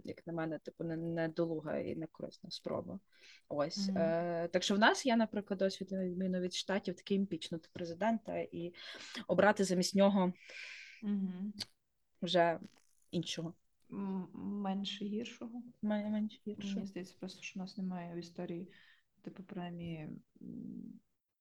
як 0.03 0.27
на 0.27 0.33
мене, 0.33 0.59
типу, 0.59 0.83
недолуга 0.83 1.77
і 1.77 1.95
некорисна 1.95 2.51
спроба. 2.51 2.99
Ось. 3.49 3.89
Е, 3.95 4.49
так 4.53 4.63
що 4.63 4.75
в 4.75 4.79
нас 4.79 5.05
є, 5.05 5.15
наприклад, 5.15 5.57
досвід, 5.57 5.91
на 5.91 6.05
відміну 6.05 6.39
від 6.39 6.53
штатів, 6.53 6.95
такий 6.95 7.17
імпічнути 7.17 7.69
президента 7.73 8.37
і 8.37 8.73
обрати 9.27 9.63
замість 9.63 9.95
нього 9.95 10.33
Мгм. 11.03 11.53
вже 12.21 12.59
іншого. 13.11 13.53
Менше 13.89 15.05
гіршого. 15.05 15.63
Мен- 15.81 16.09
Менш 16.09 16.41
гіршого. 16.47 16.73
Мені 16.75 16.87
здається, 16.87 17.15
просто 17.19 17.41
що 17.43 17.59
у 17.59 17.63
нас 17.63 17.77
немає 17.77 18.15
в 18.15 18.17
історії, 18.17 18.71
типу, 19.21 19.43
принаймні, 19.43 20.09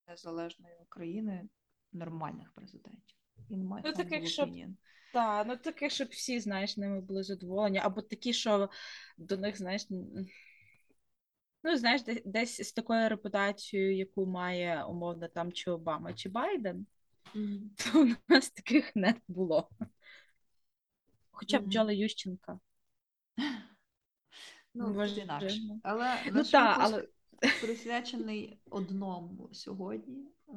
незалежної 0.09 0.75
України 0.83 1.49
нормальних 1.93 2.53
президентів. 2.53 3.17
І 3.49 3.57
немає 3.57 3.83
Ну, 3.87 3.93
таких, 3.93 4.29
щоб- 4.29 4.49
opinion. 4.49 4.75
Ну 5.47 5.57
таке, 5.57 5.91
щоб 5.91 6.09
всі, 6.09 6.41
знаєш, 6.41 6.77
ними 6.77 7.01
були 7.01 7.23
задоволені, 7.23 7.79
або 7.79 8.03
такі, 8.03 8.33
що 8.33 8.71
до 9.19 9.37
них, 9.37 9.59
знаєш, 9.59 9.87
ну, 11.65 11.77
знаєш, 11.77 12.03
де- 12.03 12.23
десь 12.25 12.69
з 12.69 12.73
такою 12.73 13.09
репутацією, 13.09 13.97
яку 13.97 14.27
має 14.27 14.85
умовно 14.85 15.29
там 15.29 15.53
чи 15.53 15.71
Обама, 15.71 16.13
чи 16.15 16.29
Байден, 16.29 16.87
Мгм. 17.35 17.71
то 17.77 18.03
у 18.03 18.09
нас 18.29 18.51
таких 18.51 18.97
не 18.97 19.15
було. 19.29 19.69
Хоча 21.35 21.61
б. 21.61 21.67
Джола 21.69 21.93
Ющенка. 21.93 22.59
Ну, 24.75 24.95
Боже, 24.95 25.21
інакше. 25.21 25.59
ну. 25.69 25.81
Але 25.83 26.17
Ну 26.27 26.33
наш 26.33 26.53
випуск 26.53 26.79
але 26.81 27.09
присвячений 27.61 28.59
одному 28.71 29.49
сьогодні, 29.53 30.25
е, 30.49 30.53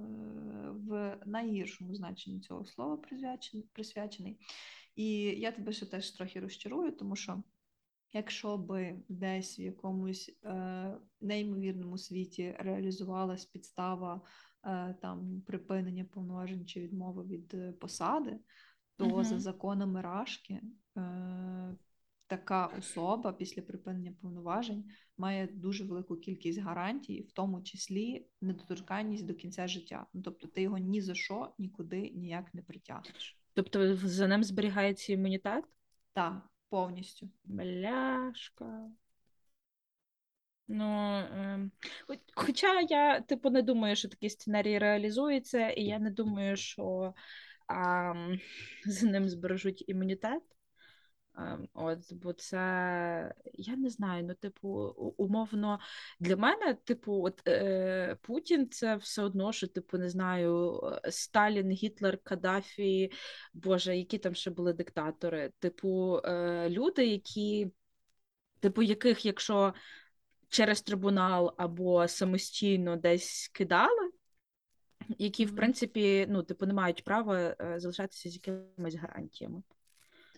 в 0.71 1.17
найгіршому 1.25 1.95
значенні 1.95 2.39
цього 2.39 2.65
слова 2.65 2.97
присвячений, 2.97 3.67
присвячений. 3.73 4.39
І 4.95 5.13
я 5.19 5.51
тебе 5.51 5.71
ще 5.71 5.85
теж 5.85 6.11
трохи 6.11 6.39
розчарую, 6.39 6.91
тому 6.91 7.15
що 7.15 7.43
якщо 8.13 8.57
би 8.57 8.99
десь 9.09 9.59
в 9.59 9.61
якомусь 9.61 10.37
е, 10.43 10.97
неймовірному 11.21 11.97
світі 11.97 12.55
реалізувалась 12.59 13.45
підстава 13.45 14.21
е, 14.65 14.95
там 15.01 15.41
припинення 15.41 16.05
повноважень 16.05 16.65
чи 16.65 16.81
відмови 16.81 17.23
від 17.23 17.53
е, 17.53 17.71
посади, 17.71 18.39
то 18.97 19.23
за 19.23 19.39
законами 19.39 20.01
Рашки 20.01 20.61
е, 20.97 21.75
така 22.27 22.65
особа 22.65 23.33
після 23.33 23.61
припинення 23.61 24.13
повноважень 24.21 24.85
має 25.17 25.47
дуже 25.47 25.83
велику 25.83 26.17
кількість 26.17 26.59
гарантій, 26.59 27.21
в 27.21 27.31
тому 27.31 27.61
числі 27.61 28.27
недоторканність 28.41 29.25
до 29.25 29.33
кінця 29.33 29.67
життя. 29.67 30.05
Ну, 30.13 30.21
тобто 30.21 30.47
ти 30.47 30.61
його 30.61 30.77
ні 30.77 31.01
за 31.01 31.15
що 31.15 31.53
нікуди 31.57 32.09
ніяк 32.09 32.53
не 32.53 32.61
притягнеш. 32.61 33.37
тобто 33.53 33.95
за 33.95 34.27
ним 34.27 34.43
зберігається 34.43 35.13
імунітет? 35.13 35.65
Так, 36.13 36.49
повністю. 36.69 37.29
Бляшка. 37.43 38.89
Ну, 40.69 40.85
ем, 41.33 41.71
хоча 42.35 42.81
я, 42.81 43.21
типу, 43.21 43.49
не 43.49 43.61
думаю, 43.61 43.95
що 43.95 44.09
такий 44.09 44.29
сценарій 44.29 44.77
реалізується, 44.77 45.69
і 45.69 45.83
я 45.83 45.99
не 45.99 46.11
думаю, 46.11 46.57
що 46.57 47.13
ам, 47.67 48.39
за 48.85 49.07
ним 49.07 49.29
збережуть 49.29 49.83
імунітет. 49.87 50.43
От, 51.73 52.13
бо 52.13 52.33
це, 52.33 52.57
я 53.53 53.75
не 53.75 53.89
знаю, 53.89 54.23
ну, 54.23 54.33
типу, 54.33 54.69
умовно, 55.17 55.79
для 56.19 56.35
мене, 56.35 56.73
типу, 56.73 57.23
от, 57.23 57.47
е, 57.47 58.17
Путін 58.21 58.69
це 58.69 58.95
все 58.95 59.23
одно, 59.23 59.51
що, 59.51 59.67
типу, 59.67 59.97
не 59.97 60.09
знаю, 60.09 60.81
Сталін, 61.09 61.71
Гітлер, 61.71 62.17
Каддафі, 62.23 63.11
Боже, 63.53 63.97
які 63.97 64.17
там 64.17 64.35
ще 64.35 64.51
були 64.51 64.73
диктатори. 64.73 65.51
Типу, 65.59 66.21
е, 66.25 66.69
люди, 66.69 67.07
які, 67.07 67.71
типу, 68.59 68.81
яких, 68.81 69.25
якщо 69.25 69.73
через 70.49 70.81
трибунал 70.81 71.55
або 71.57 72.07
самостійно 72.07 72.95
десь 72.95 73.47
кидали, 73.53 74.11
які, 75.17 75.45
в 75.45 75.55
принципі, 75.55 76.25
ну, 76.29 76.43
типу, 76.43 76.65
не 76.65 76.73
мають 76.73 77.03
права 77.03 77.55
е, 77.61 77.79
залишатися 77.79 78.29
з 78.29 78.33
якимись 78.33 78.95
гарантіями. 78.95 79.61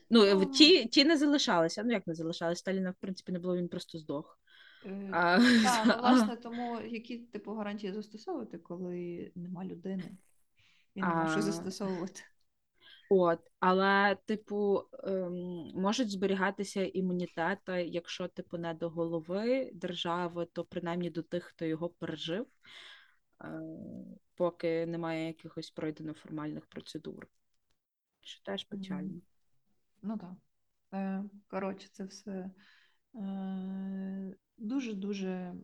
Ну, 0.09 0.25
Ну. 0.35 0.45
ті, 0.45 0.85
ті 0.85 1.05
не 1.05 1.17
залишалися. 1.17 1.83
Ну, 1.83 1.91
як 1.91 2.07
не 2.07 2.15
залишалися? 2.15 2.59
Сталіна, 2.59 2.91
в 2.91 2.95
принципі, 2.99 3.31
не 3.31 3.39
було, 3.39 3.57
він 3.57 3.67
просто 3.67 3.97
здох. 3.97 4.39
Е, 4.85 5.09
А, 5.13 5.37
Так, 5.63 5.85
ну, 5.85 5.93
власне, 5.99 6.35
тому 6.35 6.81
які 6.81 7.17
типу 7.17 7.53
гарантії 7.53 7.93
застосовувати, 7.93 8.57
коли 8.57 9.31
нема 9.35 9.65
людини? 9.65 10.11
І 10.95 11.01
нема 11.01 11.29
що 11.31 11.41
застосовувати. 11.41 12.21
От, 13.11 13.39
але, 13.59 14.17
типу, 14.25 14.83
ем, 15.03 15.33
можуть 15.75 16.11
зберігатися 16.11 16.83
імунітети, 16.83 17.71
якщо, 17.83 18.27
типу, 18.27 18.57
не 18.57 18.73
до 18.73 18.89
голови 18.89 19.71
держави, 19.73 20.47
то 20.53 20.63
принаймні 20.63 21.09
до 21.09 21.21
тих, 21.21 21.43
хто 21.43 21.65
його 21.65 21.89
пережив, 21.89 22.45
е, 23.41 23.61
поки 24.39 24.85
немає 24.85 25.27
якихось 25.27 25.71
пройдено 25.71 26.13
формальних 26.13 26.65
процедур. 26.65 27.27
Що 28.21 28.43
теж 28.43 28.63
печально. 28.63 29.21
Ну 30.01 30.17
так. 30.17 30.33
Е, 30.93 31.23
коротше, 31.47 31.87
це 31.91 32.05
все 32.05 32.51
е, 33.15 34.35
дуже-дуже 34.57 35.55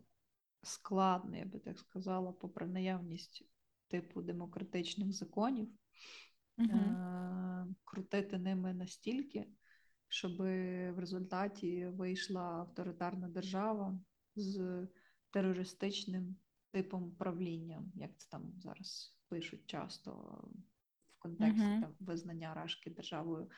складно, 0.62 1.36
я 1.36 1.44
би 1.44 1.58
так 1.58 1.78
сказала, 1.78 2.32
попри 2.32 2.66
наявність 2.66 3.48
типу 3.88 4.22
демократичних 4.22 5.12
законів, 5.12 5.68
е, 6.58 7.66
крутити 7.84 8.38
ними 8.38 8.74
настільки, 8.74 9.46
щоб 10.08 10.36
в 10.36 10.98
результаті 10.98 11.86
вийшла 11.86 12.42
авторитарна 12.42 13.28
держава 13.28 14.00
з 14.34 14.86
терористичним 15.30 16.36
типом 16.76 17.10
правління, 17.10 17.82
як 17.94 18.10
це 18.16 18.28
там 18.30 18.52
зараз 18.58 19.14
пишуть 19.28 19.66
часто 19.66 20.12
в 21.08 21.18
контексті 21.18 21.66
Мгм. 21.66 21.82
там, 21.82 21.94
визнання 22.00 22.54
Рашки 22.54 22.90
державою 22.90 23.50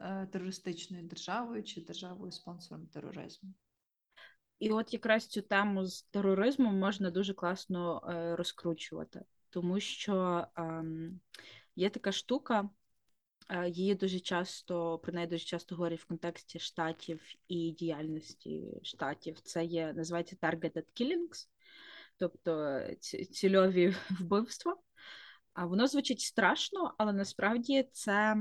е, 0.00 0.26
терористичною 0.26 1.04
державою 1.04 1.62
чи 1.62 1.80
державою 1.80 2.32
спонсором 2.32 2.86
тероризму. 2.86 3.54
І 4.58 4.70
от 4.70 4.92
якраз 4.92 5.26
цю 5.26 5.42
тему 5.42 5.86
з 5.86 6.02
тероризмом 6.02 6.78
можна 6.78 7.10
дуже 7.10 7.34
класно 7.34 8.02
е, 8.08 8.36
розкручувати, 8.36 9.24
тому 9.50 9.80
що 9.80 10.46
ем, 10.56 11.20
є 11.76 11.90
така 11.90 12.12
штука, 12.12 12.70
е, 13.48 13.68
її 13.68 13.94
дуже 13.94 14.20
часто, 14.20 14.98
про 14.98 15.12
неї 15.12 15.26
дуже 15.26 15.44
часто 15.44 15.76
говорять 15.76 16.00
в 16.00 16.06
контексті 16.06 16.58
штатів 16.58 17.22
і 17.48 17.70
діяльності 17.70 18.80
штатів. 18.82 19.40
Це 19.40 19.64
є, 19.64 19.92
називається 19.92 20.36
targeted 20.42 20.84
killings, 21.00 21.48
тобто 22.18 22.80
цільові 23.32 23.94
вбивства. 24.20 24.76
А 25.54 25.66
воно 25.66 25.86
звучить 25.86 26.20
страшно, 26.20 26.94
але 26.98 27.12
насправді 27.12 27.88
це 27.92 28.36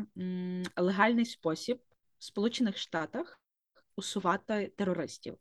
легальний 0.77 1.25
спосіб 1.25 1.81
в 2.19 2.23
Сполучених 2.23 2.77
Штатах 2.77 3.39
усувати 3.95 4.73
терористів. 4.77 5.37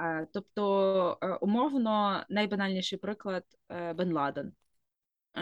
Е, 0.00 0.26
Тобто, 0.32 1.18
е, 1.22 1.34
умовно, 1.34 2.24
найбанальніший 2.28 2.98
приклад 2.98 3.44
е, 3.68 3.92
Бен 3.92 4.12
Ладен. 4.12 4.52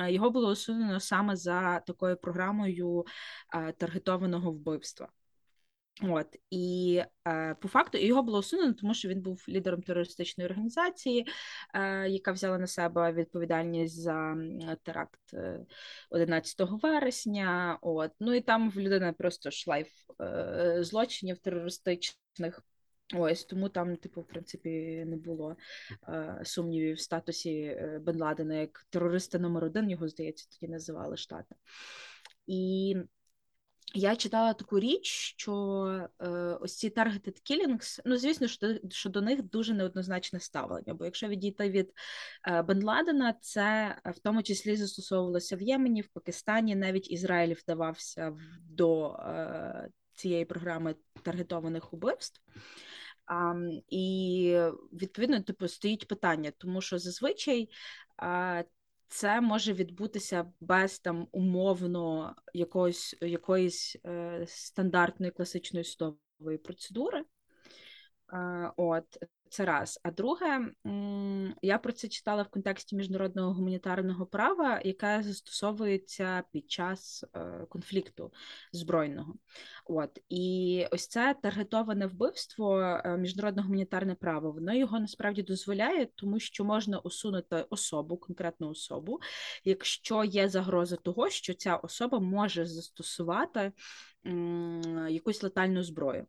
Його 0.09 0.31
було 0.31 0.51
усунено 0.51 1.01
саме 1.01 1.37
за 1.37 1.81
такою 1.81 2.17
програмою 2.17 3.05
таргетованого 3.79 4.53
вбивства. 4.53 5.09
От 6.03 6.37
і 6.51 7.03
е, 7.29 7.55
по 7.61 7.69
факту 7.69 7.99
його 7.99 8.23
було 8.23 8.39
усунено, 8.39 8.73
тому 8.73 8.95
що 8.95 9.09
він 9.09 9.21
був 9.21 9.45
лідером 9.49 9.83
терористичної 9.83 10.51
організації, 10.51 11.27
е, 11.75 12.09
яка 12.09 12.33
взяла 12.33 12.59
на 12.59 12.67
себе 12.67 13.13
відповідальність 13.13 14.01
за 14.01 14.37
теракт 14.83 15.35
е, 15.35 15.61
11 16.11 16.57
вересня. 16.83 17.79
От 17.83 18.11
ну 18.21 18.35
і 18.35 18.41
там 18.41 18.71
в 18.71 18.77
людини 18.77 19.13
просто 19.19 19.51
шлайф 19.51 19.89
е, 20.21 20.79
злочинів 20.81 21.39
терористичних. 21.39 22.61
Ось 23.15 23.45
тому 23.45 23.69
там, 23.69 23.97
типу, 23.97 24.21
в 24.21 24.27
принципі, 24.27 25.05
не 25.07 25.17
було 25.17 25.57
е, 26.09 26.41
сумнівів 26.45 26.97
в 26.97 27.01
статусі 27.01 27.61
е, 27.61 28.01
Бен 28.03 28.21
Ладена 28.21 28.55
як 28.55 28.87
терориста 28.91 29.39
номер 29.39 29.65
один, 29.65 29.91
його 29.91 30.09
здається, 30.09 30.49
тоді 30.51 30.73
називали 30.73 31.17
штати. 31.17 31.55
І 32.47 32.97
я 33.95 34.17
читала 34.17 34.55
таку 34.55 34.81
річ, 34.81 35.35
що 35.37 35.53
е, 36.21 36.29
ось 36.61 36.77
ці 36.77 36.91
targeted 36.91 37.37
killings, 37.51 38.01
ну 38.05 38.17
звісно, 38.17 38.49
що, 38.49 38.75
що 38.91 39.11
до 39.11 39.21
них 39.21 39.43
дуже 39.43 39.75
неоднозначне 39.75 40.41
ставлення. 40.41 40.95
Бо 40.95 41.05
якщо 41.05 41.29
відійти 41.29 41.71
від 41.71 41.93
е, 42.49 42.63
Бен 42.63 42.85
Ладена, 42.85 43.35
це 43.41 43.97
е, 44.05 44.11
в 44.11 44.19
тому 44.19 44.43
числі 44.43 44.77
застосовувалося 44.77 45.57
в 45.57 45.63
Ємені, 45.63 46.01
в 46.01 46.09
Пакистані, 46.09 46.77
навіть 46.77 47.11
Ізраїль 47.11 47.55
вдавався 47.55 48.37
до 48.61 49.13
е, 49.13 49.89
цієї 50.15 50.45
програми 50.45 50.95
таргетованих 51.23 51.93
убивств. 51.93 52.41
А, 53.27 53.55
і 53.89 54.59
відповідно, 54.93 55.43
типу, 55.43 55.69
стоїть 55.69 56.09
питання, 56.09 56.53
тому 56.59 56.81
що 56.81 56.99
зазвичай 56.99 57.69
а, 58.17 58.63
це 59.09 59.41
може 59.41 59.73
відбутися 59.73 60.53
без 60.61 60.99
там 60.99 61.29
умовно 61.33 62.35
якоїсь, 62.55 63.17
якоїсь 63.21 63.97
е, 64.07 64.45
стандартної 64.49 65.33
класичної 65.33 65.85
судової 65.85 66.59
процедури. 66.59 67.25
Е, 68.33 68.73
от 68.77 69.19
це 69.55 69.65
раз. 69.65 70.01
А 70.03 70.11
друге, 70.11 70.61
я 71.63 71.79
про 71.79 71.93
це 71.93 72.09
читала 72.09 72.43
в 72.43 72.49
контексті 72.49 72.97
міжнародного 72.97 73.55
гуманітарного 73.55 74.27
права, 74.27 74.81
яке 74.85 75.23
застосовується 75.23 76.43
під 76.53 76.71
час 76.71 77.25
е, 77.37 77.67
конфлікту 77.69 78.33
збройного. 78.73 79.35
От 79.87 80.19
і 80.29 80.87
ось 80.91 81.09
це 81.09 81.35
таргетоване 81.43 82.07
вбивство, 82.07 82.81
е, 82.81 83.17
міжнародне 83.17 83.63
гуманітарне 83.63 84.15
право, 84.15 84.53
воно 84.53 84.75
його 84.75 85.01
насправді 85.01 85.43
дозволяє, 85.43 86.07
тому 86.15 86.41
що 86.41 86.65
можна 86.65 86.99
усунути 86.99 87.67
особу, 87.71 88.17
конкретну 88.17 88.71
особу, 88.71 89.21
якщо 89.65 90.25
є 90.25 90.49
загроза 90.49 90.97
того, 90.97 91.31
що 91.31 91.55
ця 91.55 91.77
особа 91.77 92.19
може 92.19 92.67
застосувати 92.67 93.73
якусь 95.09 95.43
летальну 95.43 95.83
зброю. 95.83 96.27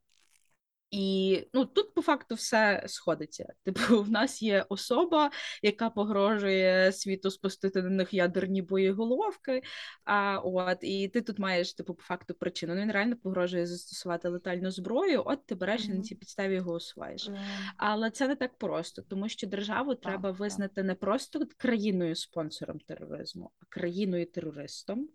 І 0.91 1.47
ну 1.53 1.65
тут 1.65 1.93
по 1.93 2.01
факту 2.01 2.35
все 2.35 2.83
сходиться. 2.87 3.53
Типу, 3.63 4.03
в 4.03 4.11
нас 4.11 4.41
є 4.41 4.65
особа, 4.69 5.31
яка 5.61 5.89
погрожує 5.89 6.91
світу 6.91 7.31
спустити 7.31 7.81
на 7.81 7.89
них 7.89 8.13
ядерні 8.13 8.61
боєголовки. 8.61 9.61
А 10.03 10.39
от 10.39 10.77
і 10.81 11.07
ти 11.07 11.21
тут 11.21 11.39
маєш 11.39 11.73
типу 11.73 11.93
по 11.93 12.03
факту 12.03 12.33
причину. 12.33 12.75
Ну, 12.75 12.81
Він 12.81 12.91
реально 12.91 13.15
погрожує 13.17 13.67
застосувати 13.67 14.29
летальну 14.29 14.71
зброю. 14.71 15.23
От 15.25 15.45
ти 15.45 15.55
береш 15.55 15.85
і 15.85 15.89
на 15.89 16.01
цій 16.01 16.15
підставі 16.15 16.55
його 16.55 16.73
усуваєш. 16.73 17.27
Е, 17.27 17.39
Але 17.77 18.11
це 18.11 18.27
не 18.27 18.35
так 18.35 18.57
просто, 18.57 19.01
тому 19.01 19.29
що 19.29 19.47
державу 19.47 19.95
треба 19.95 20.29
так. 20.29 20.39
визнати 20.39 20.83
не 20.83 20.95
просто 20.95 21.39
країною 21.57 22.15
спонсором 22.15 22.79
тероризму, 22.79 23.51
а 23.59 23.65
країною 23.69 24.25
терористом, 24.25 25.09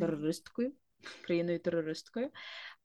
терористкою, 0.00 0.72
країною 1.24 1.58
терористкою. 1.58 2.30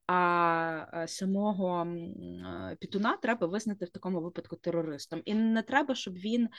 А 0.07 0.85
е, 0.93 1.07
самого 1.07 1.85
е, 1.85 2.77
Пітуна 2.79 3.17
треба 3.17 3.47
визнати 3.47 3.85
в 3.85 3.89
такому 3.89 4.21
випадку 4.21 4.55
терористом. 4.55 5.21
І 5.25 5.33
не 5.33 5.61
треба, 5.61 5.95
щоб 5.95 6.13
він, 6.13 6.49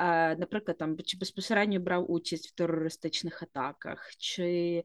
е, 0.00 0.36
наприклад, 0.36 0.78
там 0.78 0.98
чи 0.98 1.16
безпосередньо 1.16 1.80
брав 1.80 2.10
участь 2.10 2.48
в 2.48 2.54
терористичних 2.54 3.42
атаках, 3.42 4.16
чи 4.18 4.82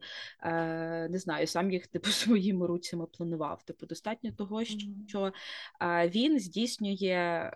не 1.10 1.18
знаю, 1.18 1.46
сам 1.46 1.70
їх 1.70 1.86
типу 1.86 2.10
своїми 2.10 2.66
руцями 2.66 3.06
планував. 3.06 3.62
Типу, 3.62 3.86
достатньо 3.86 4.32
того, 4.32 4.64
що 5.08 5.32
він 6.04 6.38
здійснює 6.38 7.50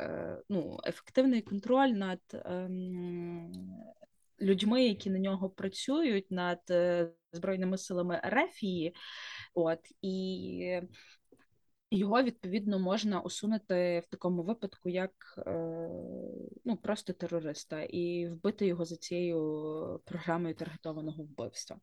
ну, 0.48 0.78
ефективний 0.86 1.42
контроль 1.42 1.88
над 1.88 2.20
ем, 2.32 3.52
людьми, 4.44 4.84
які 4.84 5.10
на 5.10 5.18
нього 5.18 5.50
працюють, 5.50 6.30
над 6.30 6.60
е, 6.70 7.10
збройними 7.32 7.78
силами 7.78 8.20
Ерефії. 8.24 8.94
От 9.54 9.80
і 10.02 10.80
його 11.90 12.22
відповідно 12.22 12.78
можна 12.78 13.20
усунути 13.20 14.00
в 14.00 14.06
такому 14.06 14.42
випадку, 14.42 14.88
як 14.88 15.12
е, 15.38 15.50
ну, 16.64 16.76
просто 16.82 17.12
терориста, 17.12 17.82
і 17.82 18.28
вбити 18.28 18.66
його 18.66 18.84
за 18.84 18.96
цією 18.96 20.00
програмою 20.04 20.54
таргетованого 20.54 21.22
вбивства. 21.22 21.76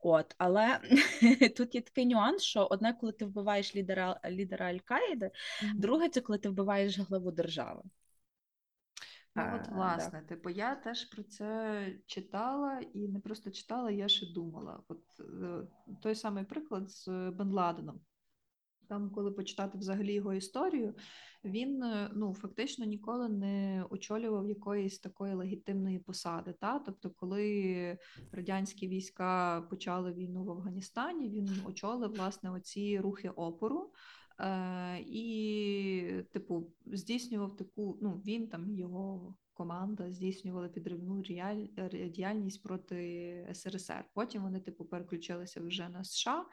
От, 0.00 0.34
але 0.38 0.80
тут 1.56 1.74
є 1.74 1.80
такий 1.80 2.06
нюанс, 2.06 2.42
що 2.42 2.66
одне, 2.70 2.96
коли 3.00 3.12
ти 3.12 3.24
вбиваєш 3.24 3.76
лідера 3.76 4.20
лідера 4.30 4.66
Аль-Каїди, 4.66 5.30
друге 5.74 6.08
це 6.08 6.20
коли 6.20 6.38
ти 6.38 6.48
вбиваєш 6.48 6.98
главу 6.98 7.30
держави. 7.30 7.82
Ну, 9.36 9.56
от, 9.56 9.62
да. 9.62 9.74
власне, 9.74 10.22
типу, 10.22 10.50
я 10.50 10.74
теж 10.74 11.04
про 11.04 11.22
це 11.22 11.86
читала 12.06 12.80
і 12.94 13.08
не 13.08 13.20
просто 13.20 13.50
читала, 13.50 13.90
я 13.90 14.08
ще 14.08 14.26
думала. 14.32 14.82
От 14.88 15.02
е, 15.20 15.66
той 16.02 16.14
самий 16.14 16.44
приклад 16.44 16.90
з 16.90 17.08
Бен 17.30 17.52
Ладеном. 17.52 18.00
Там, 18.88 19.10
коли 19.10 19.30
почитати 19.30 19.78
взагалі 19.78 20.12
його 20.12 20.34
історію, 20.34 20.94
він 21.44 21.82
е, 21.82 22.10
ну 22.14 22.34
фактично 22.34 22.84
ніколи 22.84 23.28
не 23.28 23.84
очолював 23.90 24.48
якоїсь 24.48 24.98
такої 24.98 25.34
легітимної 25.34 25.98
посади. 25.98 26.52
Та? 26.52 26.78
Тобто, 26.78 27.10
коли 27.10 27.98
радянські 28.32 28.88
війська 28.88 29.60
почали 29.70 30.12
війну 30.12 30.44
в 30.44 30.50
Афганістані, 30.50 31.30
він 31.30 31.50
очолив 31.66 32.14
власне 32.14 32.50
оці 32.50 33.00
рухи 33.00 33.28
опору. 33.28 33.92
Е, 34.40 35.00
і, 35.06 36.22
типу, 36.32 36.72
здійснював 36.86 37.56
таку, 37.56 37.98
ну 38.02 38.22
він 38.26 38.48
там 38.48 38.74
його 38.74 39.34
команда 39.52 40.12
здійснювали 40.12 40.68
підривну 40.68 41.22
діяльність 42.10 42.62
проти 42.62 43.50
СРСР. 43.54 44.04
Потім 44.14 44.42
вони, 44.42 44.60
типу, 44.60 44.84
переключилися 44.84 45.60
вже 45.60 45.88
на 45.88 46.04
США, 46.04 46.46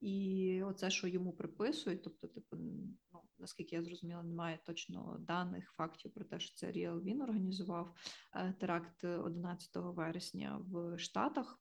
і 0.00 0.62
оце, 0.62 0.90
що 0.90 1.08
йому 1.08 1.32
приписують, 1.32 2.02
тобто, 2.02 2.28
типу, 2.28 2.56
ну 2.56 3.22
наскільки 3.38 3.76
я 3.76 3.82
зрозуміла, 3.82 4.22
немає 4.22 4.58
точно 4.64 5.16
даних 5.20 5.72
фактів 5.76 6.12
про 6.14 6.24
те, 6.24 6.40
що 6.40 6.56
це 6.56 6.72
Ріал 6.72 7.00
він 7.00 7.22
організував 7.22 7.94
е, 8.34 8.54
теракт 8.60 9.04
11 9.04 9.70
вересня 9.74 10.60
в 10.70 10.98
Штатах. 10.98 11.60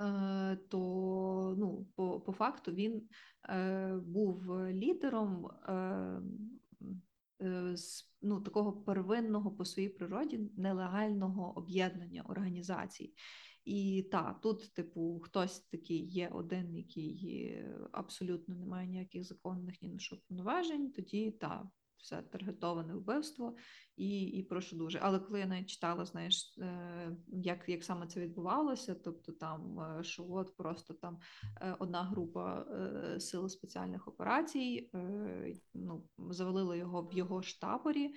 Е, 0.00 0.56
то 0.68 1.54
ну, 1.58 1.86
по, 1.94 2.20
по 2.20 2.32
факту 2.32 2.72
він 2.72 3.08
е, 3.48 4.00
був 4.06 4.52
лідером 4.70 5.46
е, 5.46 5.72
е, 7.42 7.76
з 7.76 8.12
ну, 8.22 8.40
такого 8.40 8.72
первинного 8.72 9.50
по 9.50 9.64
своїй 9.64 9.88
природі 9.88 10.50
нелегального 10.56 11.58
об'єднання 11.58 12.22
організацій. 12.22 13.14
І 13.66 14.08
так, 14.10 14.40
тут, 14.40 14.74
типу, 14.74 15.20
хтось 15.24 15.60
такий 15.60 16.06
є 16.06 16.28
один, 16.28 16.76
який 16.76 17.46
е, 17.46 17.78
абсолютно 17.92 18.54
не 18.54 18.66
має 18.66 18.88
ніяких 18.88 19.24
законних 19.24 19.82
ні 19.82 19.88
на 19.88 19.98
що 19.98 20.16
повноважень, 20.28 20.92
тоді 20.92 21.30
так, 21.30 21.66
все 21.98 22.22
таргетоване 22.22 22.94
вбивство, 22.94 23.56
і 23.96 24.20
і 24.20 24.42
прошу 24.42 24.76
дуже. 24.76 24.98
Але 25.02 25.18
коли 25.18 25.40
я 25.40 25.46
навіть 25.46 25.70
читала, 25.70 26.04
знаєш, 26.04 26.58
е, 26.58 27.16
як 27.28 27.68
як 27.68 27.84
саме 27.84 28.06
це 28.06 28.20
відбувалося, 28.20 28.94
тобто 28.94 29.32
там, 29.32 29.80
е, 29.80 30.04
що 30.04 30.26
от 30.28 30.56
просто 30.56 30.94
там 30.94 31.18
е, 31.60 31.76
одна 31.78 32.02
група 32.02 32.66
сил 33.18 33.48
спеціальних 33.48 34.08
операцій 34.08 34.90
ну, 35.74 36.04
завалила 36.30 36.76
його 36.76 37.02
в 37.02 37.12
його 37.12 37.42
штаборі, 37.42 37.66
таборі 37.76 38.14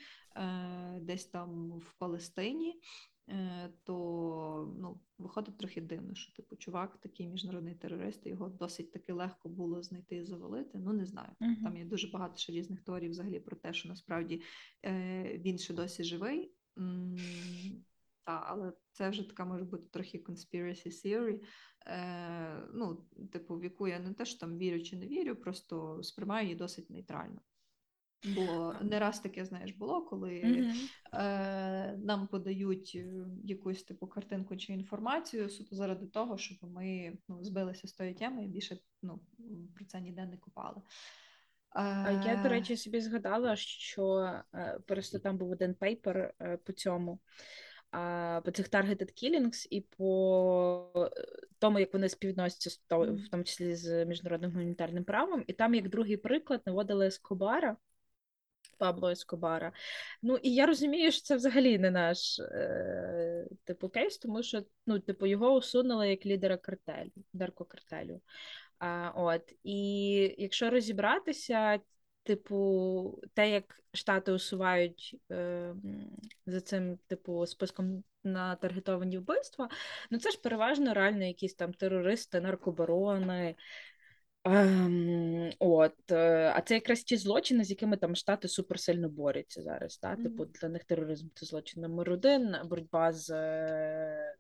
десь 1.02 1.26
там 1.26 1.72
в 1.72 1.94
Палестині. 1.94 2.82
Е, 3.30 3.70
То 3.84 4.76
ну, 4.80 5.00
виходить 5.18 5.58
трохи 5.58 5.82
дивно, 5.82 6.16
що 6.16 6.34
типу 6.34 6.56
чувак, 6.56 6.98
такий 6.98 7.28
міжнародний 7.28 7.76
терорист, 7.76 8.26
його 8.28 8.50
досить 8.50 8.92
таки 8.92 9.14
легко 9.14 9.50
було 9.50 9.82
знайти 9.82 10.16
і 10.16 10.26
завалити. 10.26 10.80
Ну 10.80 10.94
не 10.94 11.06
знаю. 11.06 11.30
Мгм. 11.40 11.56
Там 11.64 11.78
є 11.78 11.86
дуже 11.86 12.08
багато 12.08 12.38
ще 12.38 12.54
різних 12.54 12.82
теорій 12.82 13.10
взагалі 13.10 13.40
про 13.40 13.56
те, 13.56 13.74
що 13.74 13.90
насправді 13.90 14.42
е, 14.86 15.38
він 15.38 15.58
ще 15.58 15.74
досі 15.74 16.04
живий. 16.04 16.54
Та, 18.24 18.44
але 18.46 18.74
це 18.92 19.10
вже 19.10 19.28
така 19.30 19.46
може 19.46 19.64
бути 19.64 19.88
трохи 19.92 20.18
conspiracy 20.18 20.88
theory. 20.88 21.42
Е, 21.86 22.64
ну, 22.74 23.06
типу, 23.32 23.58
в 23.58 23.64
яку 23.64 23.88
я 23.88 24.00
не 24.00 24.14
те, 24.14 24.26
що 24.26 24.40
там 24.40 24.58
вірю 24.58 24.82
чи 24.82 24.98
не 24.98 25.08
вірю, 25.08 25.36
просто 25.36 26.04
сприймаю 26.04 26.46
її 26.46 26.56
досить 26.56 26.90
нейтрально. 26.90 27.42
Бо 28.26 28.74
не 28.82 29.00
раз 29.00 29.20
таке, 29.20 29.46
знаєш, 29.46 29.72
було, 29.72 30.02
коли 30.02 30.42
Мгм. 30.44 30.74
е, 31.14 31.98
нам 31.98 32.28
подають 32.28 32.92
е, 32.96 33.26
якусь 33.44 33.84
типу 33.84 34.08
картинку 34.08 34.58
чи 34.58 34.74
інформацію 34.74 35.50
суто 35.50 35.76
заради 35.76 36.06
того, 36.06 36.38
щоб 36.38 36.58
ми 36.62 37.18
ну, 37.28 37.44
збилися 37.44 37.88
з 37.88 37.94
тої 37.94 38.14
теми 38.14 38.46
і 38.46 38.48
більше 38.48 38.78
ну, 39.02 39.20
про 39.76 39.86
це 39.86 40.02
ніде 40.02 40.26
не 40.26 40.38
копали. 40.38 40.82
А 41.70 42.12
Я, 42.12 42.36
до 42.36 42.50
Е, 42.50 42.52
речі, 42.52 42.78
собі 42.78 43.02
згадала, 43.02 43.56
що 43.56 44.34
е, 44.54 44.80
просто 44.88 45.20
там 45.20 45.38
був 45.38 45.52
один 45.52 45.74
paper 45.74 46.34
е, 46.42 46.58
по 46.58 46.74
цьому, 46.74 47.20
по 48.44 48.52
цих 48.54 48.70
targeted 48.70 49.24
killings 49.24 49.68
і 49.70 49.82
по 49.82 50.92
е, 50.96 51.10
тому, 51.60 51.80
як 51.80 51.94
вони 51.94 52.10
співвідносяться 52.10 52.70
з 52.70 52.78
то- 52.78 53.14
в 53.14 53.28
тому 53.32 53.44
числі 53.44 53.76
з 53.76 54.06
міжнародним 54.06 54.52
гуманітарним 54.52 55.04
правом. 55.04 55.44
І 55.48 55.54
там, 55.54 55.76
як 55.76 55.90
другий 55.90 56.18
приклад, 56.18 56.62
наводили 56.66 57.08
Ескобара. 57.08 57.78
Пабло 58.80 59.10
Ескобара. 59.10 59.72
Ну 60.22 60.38
і 60.38 60.54
я 60.54 60.66
розумію, 60.66 61.12
що 61.12 61.22
це 61.22 61.36
взагалі 61.36 61.78
не 61.80 61.92
наш 61.92 62.40
е, 62.40 63.48
типу 63.64 63.90
кейс, 63.90 64.18
тому 64.18 64.44
що 64.44 64.64
ну, 64.86 65.00
типу, 65.00 65.26
його 65.26 65.54
усунули 65.54 66.10
як 66.10 66.26
лідера 66.26 66.58
картелю, 66.58 67.12
наркокартелю. 67.34 68.22
А, 68.80 69.12
от, 69.16 69.54
і 69.64 70.36
якщо 70.38 70.70
розібратися, 70.70 71.80
типу, 72.24 73.22
те, 73.34 73.50
як 73.52 73.76
Штати 73.94 74.32
усувають 74.32 75.18
е, 75.32 75.76
за 76.46 76.62
цим, 76.62 76.98
типу, 77.08 77.46
списком 77.46 78.04
на 78.24 78.56
таргетовані 78.56 79.18
вбивства, 79.18 79.70
ну 80.12 80.20
це 80.20 80.32
ж 80.32 80.42
переважно 80.42 80.94
реально 80.94 81.26
якісь 81.26 81.54
там 81.54 81.74
терористи, 81.74 82.42
наркобарони. 82.42 83.56
Ем, 84.52 85.50
от, 85.60 86.12
е, 86.12 86.54
а 86.56 86.62
це 86.62 86.74
якраз 86.74 87.04
ті 87.04 87.18
злочини, 87.18 87.64
з 87.64 87.70
якими 87.70 87.98
там 87.98 88.16
штати 88.16 88.48
суперсильно 88.48 89.10
борються 89.10 89.62
зараз. 89.62 89.98
Та? 89.98 90.16
Типу, 90.16 90.46
для 90.46 90.70
них 90.70 90.84
тероризм 90.84 91.28
це 91.34 91.46
злочин 91.46 91.82
номер 91.82 92.12
один, 92.12 92.56
боротьба 92.66 93.14
з 93.14 93.30
е, 93.30 94.36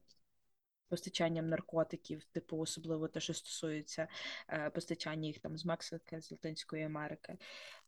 постачанням 0.88 1.50
наркотиків, 1.50 2.24
типу, 2.24 2.58
особливо 2.58 3.08
те, 3.08 3.19
що 3.19 3.34
стосується 3.34 4.08
е, 4.50 4.69
постачання 4.69 5.28
їх 5.28 5.39
там 5.39 5.58
з 5.58 5.65
Мексики, 5.65 6.22
з 6.22 6.32
Латинської 6.32 6.84
Америки. 6.84 7.38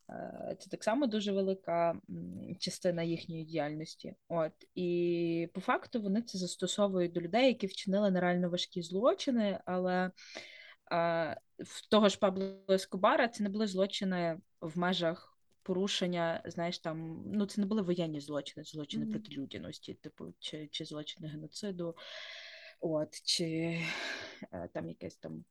Е, 0.09 0.55
Це 0.59 0.69
так 0.69 0.83
само 0.83 1.07
дуже 1.07 1.31
велика 1.31 1.95
частина 2.59 3.03
їхньої 3.03 3.43
діяльності. 3.43 4.15
От 4.27 4.53
і 4.75 5.49
по 5.53 5.61
факту 5.61 6.01
вони 6.01 6.21
це 6.21 6.37
застосовують 6.37 7.11
до 7.11 7.21
людей, 7.21 7.47
які 7.47 7.67
вчинили 7.67 8.11
нереально 8.11 8.49
важкі 8.49 8.81
злочини, 8.81 9.59
але 9.65 10.11
в 11.59 11.89
того 11.89 12.09
ж 12.09 12.19
Пабло 12.19 12.63
Ескобара 12.69 13.27
це 13.27 13.43
не 13.43 13.49
були 13.49 13.67
злочини 13.67 14.39
в 14.61 14.77
межах 14.77 15.37
порушення, 15.63 16.41
знаєш, 16.45 16.79
там, 16.79 17.23
ну 17.25 17.45
це 17.45 17.61
не 17.61 17.67
були 17.67 17.81
воєнні 17.81 18.19
злочини, 18.19 18.63
злочини 18.63 19.05
Мгм. 19.05 19.13
проти 19.13 19.31
людяності, 19.31 19.93
типу, 19.93 20.33
чи, 20.39 20.67
чи 20.67 20.85
злочини 20.85 21.27
геноциду, 21.27 21.95
от, 22.81 23.21
чи 23.23 23.79
е, 24.51 24.69
там 24.73 24.89
якесь 24.89 25.15
там, 25.15 25.45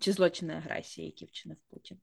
чи 0.00 0.12
злочини 0.12 0.54
агресії, 0.54 1.06
які 1.06 1.24
вчинив 1.24 1.58
Путін. 1.70 1.98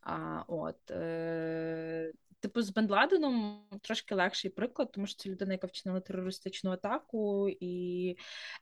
А, 0.00 0.42
от, 0.48 0.90
е, 0.90 2.12
типу, 2.42 2.62
з 2.62 2.70
Бен 2.70 2.90
Ладеном 2.90 3.62
трошки 3.80 4.14
легший 4.14 4.50
приклад, 4.50 4.92
тому 4.92 5.06
що 5.06 5.22
це 5.22 5.30
людина, 5.30 5.52
яка 5.52 5.66
вчинила 5.66 6.00
терористичну 6.00 6.70
атаку, 6.70 7.48
і 7.60 8.16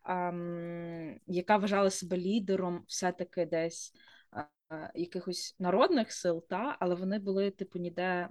ем, 0.05 1.21
яка 1.27 1.57
вважала 1.57 1.90
себе 1.90 2.16
лідером 2.16 2.85
все-таки 2.87 3.47
десь 3.47 3.93
е, 4.71 4.93
якихось 4.95 5.57
народних 5.59 6.12
сил, 6.12 6.47
та, 6.49 6.77
але 6.81 6.95
вони 6.95 7.19
були, 7.19 7.51
типу, 7.51 7.79
ніде, 7.79 8.29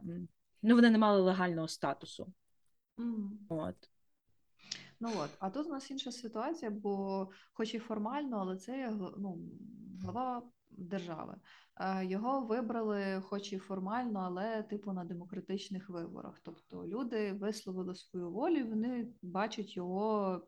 ну, 0.61 0.75
вони 0.75 0.89
не 0.89 0.97
мали 0.97 1.21
легального 1.21 1.67
статусу. 1.67 2.33
Мгм. 2.97 3.39
От. 3.49 3.89
Ну 4.99 5.09
от, 5.17 5.29
а 5.39 5.49
тут 5.49 5.67
у 5.67 5.69
нас 5.69 5.91
інша 5.91 6.11
ситуація, 6.11 6.71
бо 6.71 7.27
хоч 7.53 7.73
і 7.73 7.79
формально, 7.79 8.37
але 8.37 8.57
це 8.57 8.91
ну, 9.17 9.37
глава 10.01 10.43
держави. 10.71 11.35
Е, 11.79 12.05
Його 12.05 12.41
вибрали, 12.41 13.21
хоч 13.21 13.53
і 13.53 13.57
формально, 13.57 14.19
але 14.19 14.63
типу 14.63 14.93
на 14.93 15.03
демократичних 15.03 15.89
виборах. 15.89 16.39
Тобто 16.43 16.87
люди 16.87 17.33
висловили 17.33 17.95
свою 17.95 18.31
волю, 18.31 18.67
вони 18.67 19.07
бачать 19.21 19.77
його 19.77 20.41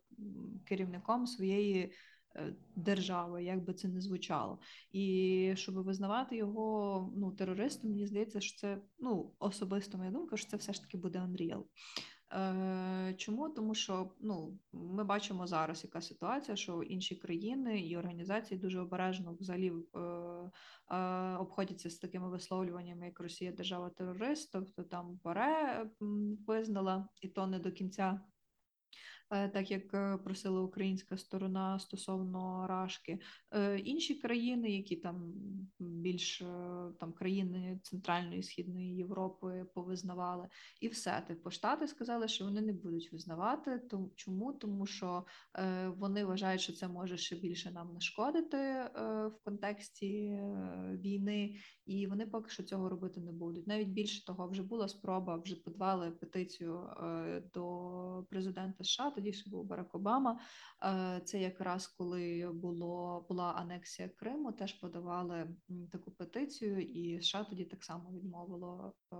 керівником 0.66 1.28
своєї 1.28 1.94
е, 2.36 2.56
держави, 2.76 3.44
як 3.44 3.64
би 3.64 3.74
це 3.74 3.88
не 3.88 4.02
звучало. 4.02 4.60
І 4.92 5.54
щоб 5.56 5.76
визнавати 5.76 6.38
його 6.38 7.14
ну, 7.16 7.32
терористом, 7.32 7.90
мені 7.90 8.08
здається, 8.08 8.42
що 8.42 8.60
це 8.60 8.82
ну, 9.00 9.32
особисто 9.40 9.98
моя 9.98 10.12
думка, 10.12 10.38
що 10.38 10.50
це 10.50 10.58
все 10.58 10.74
ж 10.74 10.82
таки 10.82 10.98
буде 10.98 11.20
Unreal. 11.20 11.64
Е, 12.34 13.14
Чому? 13.18 13.50
Тому 13.50 13.76
що 13.76 14.12
ну, 14.20 14.60
ми 14.74 15.04
бачимо 15.04 15.48
зараз, 15.48 15.84
яка 15.84 16.02
ситуація, 16.02 16.58
що 16.58 16.84
інші 16.84 17.16
країни 17.16 17.80
і 17.80 17.98
організації 17.98 18.60
дуже 18.60 18.80
обережно 18.80 19.36
взагалі 19.40 19.74
е, 19.96 20.00
е, 20.96 21.36
обходяться 21.36 21.90
з 21.90 21.96
такими 21.96 22.30
висловлюваннями, 22.30 23.06
як 23.06 23.20
Росія 23.20 23.52
держава 23.52 23.90
терорист, 23.90 24.52
тобто 24.52 24.84
там 24.84 25.20
ПАРЕ 25.24 25.90
визнала, 26.48 27.08
і 27.22 27.28
то 27.28 27.48
не 27.48 27.60
до 27.60 27.72
кінця. 27.72 28.22
Е, 29.32 29.50
Так 29.50 29.72
як 29.72 29.94
е, 29.94 30.18
просила 30.18 30.62
українська 30.62 31.18
сторона 31.18 31.80
стосовно 31.80 32.66
Рашки, 32.68 33.20
Е, 33.54 33.80
інші 33.80 34.16
країни, 34.16 34.72
які 34.72 34.96
там 34.96 35.34
більш 35.80 36.44
там 37.00 37.14
країни 37.14 37.80
Центральної 37.84 38.44
Східної 38.44 38.96
Європи 38.96 39.66
повизнавали, 39.74 40.48
і 40.82 40.88
все. 40.88 41.24
Типу, 41.28 41.52
Штати 41.52 41.88
сказали, 41.88 42.28
що 42.28 42.46
вони 42.46 42.62
не 42.62 42.74
будуть 42.74 43.12
визнавати. 43.12 43.82
Чому? 44.16 44.54
Тому 44.54 44.86
що 44.86 45.26
вони 45.98 46.26
вважають, 46.26 46.62
що 46.62 46.74
це 46.74 46.88
може 46.88 47.18
ще 47.18 47.36
більше 47.36 47.72
нам 47.72 47.94
нашкодити 47.94 48.58
в 48.96 49.32
контексті 49.44 50.40
війни, 50.92 51.56
і 51.86 52.08
вони 52.08 52.26
поки 52.26 52.50
що 52.50 52.64
цього 52.64 52.90
робити 52.90 53.20
не 53.22 53.32
будуть. 53.32 53.68
Навіть 53.68 53.90
більше 53.90 54.26
того, 54.26 54.48
вже 54.48 54.64
була 54.64 54.88
спроба, 54.88 55.38
вже 55.38 55.56
подавали 55.56 56.12
петицію 56.12 56.90
до 57.54 58.26
президента 58.30 58.84
США, 58.84 59.12
тоді 59.22 59.34
ще 59.34 59.50
був 59.50 59.66
Барак 59.66 59.96
Обама. 59.96 60.40
Е, 60.84 61.22
Це 61.26 61.42
якраз 61.42 61.88
коли 61.88 62.52
було 62.54 63.26
була 63.30 63.52
анексія 63.52 64.10
Криму, 64.10 64.52
теж 64.52 64.74
подавали 64.74 65.48
таку 65.92 66.12
петицію, 66.12 66.82
і 66.82 67.22
США 67.22 67.44
тоді 67.44 67.66
так 67.66 67.84
само 67.84 68.12
відмовило 68.12 68.94
е, 69.14 69.16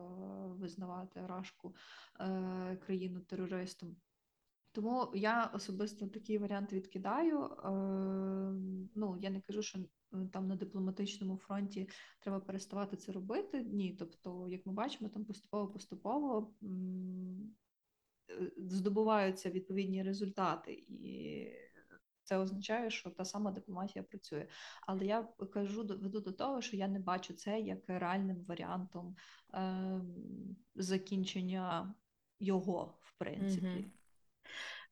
визнавати 0.48 1.26
Рашку 1.28 1.76
е, 2.20 2.78
країну 2.86 3.20
терористом. 3.20 3.96
Тому 4.72 5.12
я 5.16 5.46
особисто 5.46 6.08
такий 6.08 6.38
варіант 6.38 6.74
відкидаю. 6.74 7.50
Ну 8.96 9.18
я 9.22 9.30
не 9.30 9.42
кажу, 9.42 9.62
що 9.62 9.80
там 10.32 10.48
на 10.48 10.56
дипломатичному 10.56 11.38
фронті 11.38 11.90
треба 12.20 12.40
переставати 12.40 12.98
це 12.98 13.12
робити. 13.12 13.64
Ні, 13.64 13.96
тобто, 14.00 14.48
як 14.50 14.66
ми 14.66 14.74
бачимо, 14.74 15.10
там 15.10 15.26
поступово-поступово 15.26 16.54
здобуваються 18.58 19.50
відповідні 19.50 20.04
результати, 20.04 20.74
і 20.74 21.48
це 22.24 22.38
означає, 22.38 22.90
що 22.90 23.10
та 23.10 23.26
сама 23.26 23.52
дипломатія 23.52 24.04
працює. 24.04 24.48
Але 24.82 25.06
я 25.06 25.28
кажу 25.54 25.84
веду 25.84 26.20
до 26.20 26.32
того, 26.32 26.62
що 26.62 26.78
я 26.78 26.88
не 26.88 27.00
бачу 27.00 27.34
це 27.34 27.60
як 27.60 27.80
реальним 27.88 28.46
варіантом 28.48 29.16
е, 29.54 30.02
закінчення 30.76 31.96
його, 32.40 32.98
в 33.02 33.14
принципі. 33.18 33.68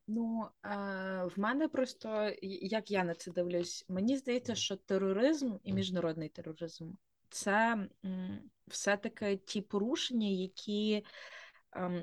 Е, 0.10 1.26
в 1.26 1.34
мене 1.40 1.68
просто, 1.68 2.32
як 2.42 2.92
я 2.92 3.04
на 3.04 3.16
це 3.16 3.32
дивлюсь, 3.32 3.86
мені 3.90 4.18
здається, 4.18 4.56
що 4.56 4.76
тероризм 4.76 5.56
і 5.64 5.74
міжнародний 5.74 6.30
тероризм 6.30 6.92
це 7.30 7.88
м, 8.06 8.40
все-таки 8.68 9.38
ті 9.38 9.62
порушення, 9.62 10.28
які 10.28 11.06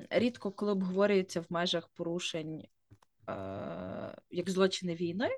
рідко 0.09 0.51
коли 0.51 0.71
обговорюється 0.71 1.41
в 1.41 1.45
межах 1.49 1.87
порушень 1.87 2.67
е, 3.29 4.15
як 4.29 4.49
злочини 4.49 4.95
війни. 4.95 5.29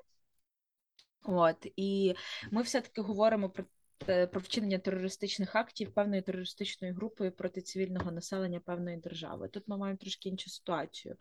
От, 1.22 1.66
і 1.76 2.14
ми 2.50 2.62
все-таки 2.62 3.00
говоримо 3.00 3.50
про 3.50 3.64
про 4.06 4.40
вчинення 4.40 4.78
терористичних 4.78 5.56
актів 5.56 5.92
певною 5.94 6.22
терористичною 6.22 6.94
групою 6.94 7.32
проти 7.32 7.60
цивільного 7.60 8.10
населення 8.10 8.60
певної 8.60 8.96
держави. 8.96 9.48
Тут 9.48 9.68
ми 9.68 9.76
маємо 9.76 9.98
трошки 9.98 10.28
іншу 10.28 10.50
ситуацію. 10.50 11.16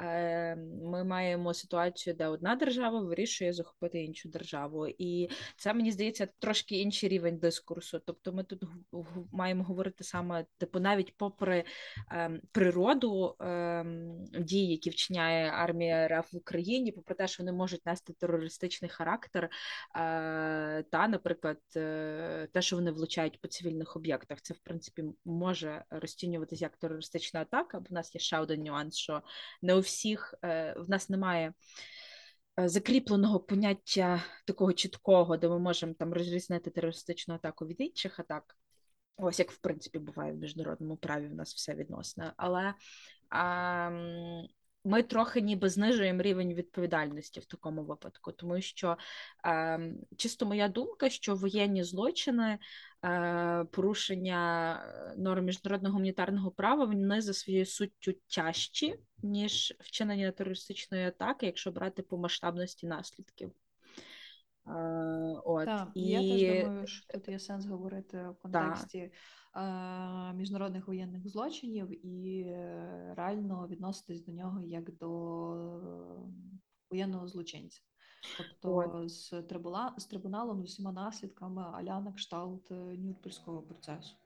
Е, 0.00 0.56
ми 0.82 1.04
маємо 1.04 1.54
ситуацію, 1.54 2.14
де 2.14 2.26
одна 2.26 2.56
держава 2.56 3.00
вирішує 3.00 3.52
захопити 3.52 4.04
іншу 4.04 4.28
державу, 4.28 4.86
і 4.98 5.30
це 5.56 5.74
мені 5.74 5.92
здається 5.92 6.28
трошки 6.38 6.76
інший 6.76 7.08
рівень 7.08 7.38
дискурсу. 7.38 8.00
Тобто, 8.06 8.32
ми 8.32 8.44
тут 8.44 8.62
маємо 9.32 9.64
говорити 9.64 10.04
саме 10.04 10.46
типу, 10.58 10.80
навіть 10.80 11.16
попри 11.16 11.64
ем, 12.10 12.40
природу 12.52 13.36
ем, 13.40 14.24
дій, 14.38 14.66
які 14.66 14.90
вчиняє 14.90 15.50
армія 15.50 16.08
РФ 16.08 16.32
в 16.32 16.36
Україні, 16.36 16.92
попри 16.92 17.14
те, 17.14 17.28
що 17.28 17.42
вони 17.42 17.52
можуть 17.52 17.86
нести 17.86 18.12
терористичний 18.12 18.88
характер, 18.88 19.44
е, 19.44 19.50
та, 20.90 21.08
наприклад, 21.08 21.58
е, 21.76 22.09
те, 22.52 22.62
що 22.62 22.76
вони 22.76 22.90
влучають 22.90 23.40
по 23.40 23.48
цивільних 23.48 23.96
об'єктах, 23.96 24.40
це 24.40 24.54
в 24.54 24.58
принципі 24.58 25.04
може 25.24 25.84
розцінюватися 25.90 26.64
як 26.64 26.76
терористична 26.76 27.40
атака. 27.40 27.78
В 27.78 27.92
нас 27.92 28.14
є 28.14 28.20
ще 28.20 28.38
один 28.38 28.62
нюанс, 28.62 28.96
що 28.96 29.22
не 29.62 29.74
у 29.74 29.80
всіх 29.80 30.34
е, 30.44 30.74
в 30.78 30.90
нас 30.90 31.08
немає. 31.08 31.52
Закріпленого 32.56 33.40
поняття 33.40 34.24
такого 34.44 34.72
чіткого, 34.72 35.36
де 35.36 35.48
ми 35.48 35.58
можемо 35.58 35.94
там 35.94 36.12
розрізнити 36.12 36.70
терористичну 36.70 37.34
атаку 37.34 37.66
від 37.66 37.80
інших 37.80 38.20
атак. 38.20 38.56
Ось 39.16 39.38
як 39.38 39.50
в 39.50 39.58
принципі 39.58 39.98
буває 39.98 40.32
в 40.32 40.36
міжнародному 40.36 40.96
праві, 40.96 41.28
в 41.28 41.34
нас 41.34 41.54
все 41.54 41.74
відносно. 41.74 42.32
Але 42.36 42.74
а, 43.30 43.90
ми 44.84 45.02
трохи 45.02 45.40
ніби 45.40 45.68
знижуємо 45.68 46.22
рівень 46.22 46.54
відповідальності 46.54 47.40
в 47.40 47.44
такому 47.44 47.84
випадку, 47.84 48.32
тому 48.32 48.60
що 48.60 48.96
е, 49.46 49.80
чисто 50.16 50.46
моя 50.46 50.68
думка, 50.68 51.10
що 51.10 51.34
воєнні 51.34 51.84
злочини, 51.84 52.58
е, 53.04 53.64
порушення 53.70 54.84
норм 55.16 55.44
міжнародного 55.44 55.92
гуманітарного 55.92 56.50
права 56.50 56.84
вони 56.84 57.20
за 57.20 57.34
своєю 57.34 57.66
суттю 57.66 58.12
тяжчі, 58.12 58.94
ніж 59.22 59.74
вчинення 59.80 60.32
терористичної 60.32 61.06
атаки, 61.06 61.46
якщо 61.46 61.70
брати 61.72 62.02
по 62.02 62.18
масштабності 62.18 62.86
наслідків. 62.86 63.52
От, 65.44 65.64
Так, 65.64 65.88
і... 65.94 66.02
Я 66.02 66.20
теж 66.20 66.64
думаю, 66.64 66.86
що 66.86 67.12
тут 67.12 67.28
є 67.28 67.38
сенс 67.38 67.66
говорити 67.66 68.28
в 68.28 68.42
контексті 68.42 68.98
е, 68.98 69.12
міжнародних 70.34 70.86
воєнних 70.86 71.28
злочинів 71.28 72.06
і 72.06 72.40
е, 72.40 73.14
реально 73.16 73.66
відноситись 73.70 74.24
до 74.24 74.32
нього 74.32 74.62
як 74.62 74.96
до 74.96 75.08
воєнного 76.90 77.28
злочинця. 77.28 77.80
Тобто 78.38 78.74
От. 78.74 79.10
з 79.10 79.42
трибула, 79.42 79.94
з 79.98 80.04
трибуналом, 80.04 80.62
з 80.62 80.64
усіма 80.64 80.92
наслідками 80.92 81.62
аля 81.62 82.00
на 82.00 82.12
кшталт 82.12 82.70
е, 82.70 82.74
Нюрнберзького 82.74 83.62
процесу. 83.62 84.16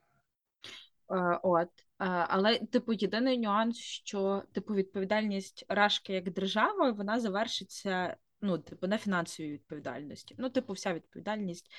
От, 1.43 1.69
але, 1.99 2.59
типу, 2.59 2.93
єдиний 2.93 3.39
нюанс, 3.39 3.77
що 3.77 4.43
типу 4.53 4.75
відповідальність 4.75 5.65
Рашки 5.69 6.13
як 6.13 6.33
держави 6.33 6.93
вона 6.93 7.21
завершиться 7.21 8.17
ну, 8.45 8.59
типу, 8.59 8.87
на 8.87 8.99
фінансовій 8.99 9.53
відповідальності. 9.53 10.35
Ну, 10.39 10.51
типу, 10.51 10.73
вся 10.73 10.95
відповідальність 10.95 11.73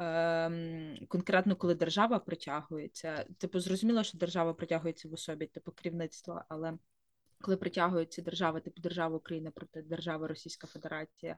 е, 0.00 1.06
конкретно, 1.08 1.56
коли 1.56 1.74
держава 1.74 2.18
притягується. 2.18 3.26
Типу, 3.38 3.60
зрозуміло, 3.60 4.02
що 4.02 4.18
держава 4.18 4.54
притягується 4.54 5.08
в 5.08 5.12
особі 5.12 5.46
типу 5.46 5.72
керівництва, 5.72 6.44
але 6.48 6.78
коли 7.40 7.56
притягується 7.56 8.22
держава, 8.22 8.60
типу 8.60 8.80
держава 8.80 9.16
України 9.16 9.50
проти 9.50 9.82
держави 9.82 10.26
Російська 10.26 10.66
Федерація, 10.66 11.36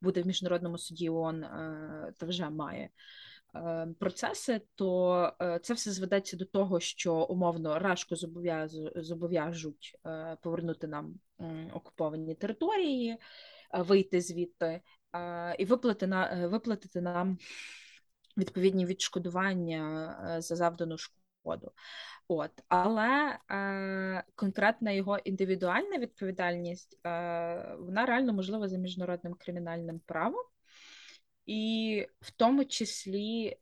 буде 0.00 0.22
в 0.22 0.26
міжнародному 0.26 0.78
суді 0.78 1.10
ООН, 1.10 1.44
е, 1.44 2.12
та 2.18 2.26
вже 2.26 2.50
має. 2.50 2.90
Е, 3.54 3.88
процеси, 4.00 4.60
то 4.74 5.32
е, 5.42 5.58
це 5.62 5.74
все 5.74 5.90
зведеться 5.90 6.36
до 6.36 6.44
того, 6.44 6.80
що 6.80 7.14
умовно 7.14 7.78
Рашку 7.78 8.16
зобов'яжуть 8.96 9.96
повернути 10.42 10.86
нам 10.86 11.14
окуповані 11.72 12.34
території, 12.34 13.16
вийти 13.72 14.20
звідти 14.20 14.80
і 15.58 15.64
виплати 15.64 16.06
виплатити 16.46 17.00
нам 17.00 17.38
відповідні 18.36 18.86
відшкодування 18.86 20.36
за 20.40 20.56
завдану 20.56 20.98
шкоду. 20.98 21.72
От, 22.28 22.50
але 22.68 23.38
е, 23.50 24.24
конкретна 24.34 24.90
його 24.90 25.18
індивідуальна 25.18 25.98
відповідальність 25.98 26.98
е, 27.06 27.76
вона 27.78 28.06
реально 28.06 28.32
можлива 28.32 28.68
за 28.68 28.78
міжнародним 28.78 29.34
кримінальним 29.34 29.98
правом, 29.98 30.44
і 31.46 32.06
в 32.20 32.30
тому 32.30 32.64
числі 32.64 33.56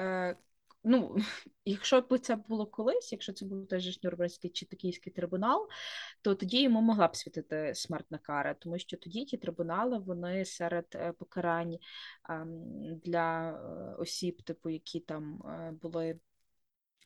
е, 0.00 0.36
ну, 0.84 1.16
якщо 1.64 2.00
б 2.00 2.18
це 2.18 2.36
було 2.36 2.66
колись, 2.66 3.12
якщо 3.12 3.32
це 3.32 3.46
був 3.46 3.68
той 3.68 3.80
же 3.80 4.00
Нюрнберзький 4.02 4.50
чи 4.50 4.66
Токійський 4.66 5.12
трибунал, 5.12 5.68
то 6.22 6.34
тоді 6.34 6.62
йому 6.62 6.80
могла 6.80 7.08
б 7.08 7.16
світити 7.16 7.72
смертна 7.74 8.18
кара, 8.18 8.54
тому 8.54 8.78
що 8.78 8.96
тоді 8.96 9.24
ті 9.24 9.36
трибунали 9.36 9.98
вони 9.98 10.44
серед 10.44 10.86
е, 10.94 11.12
покарань 11.12 11.78
для 13.04 13.50
е, 13.50 13.94
осіб, 13.98 14.42
типу, 14.42 14.70
які 14.70 15.00
там 15.00 15.42
е, 15.44 15.72
були. 15.82 16.18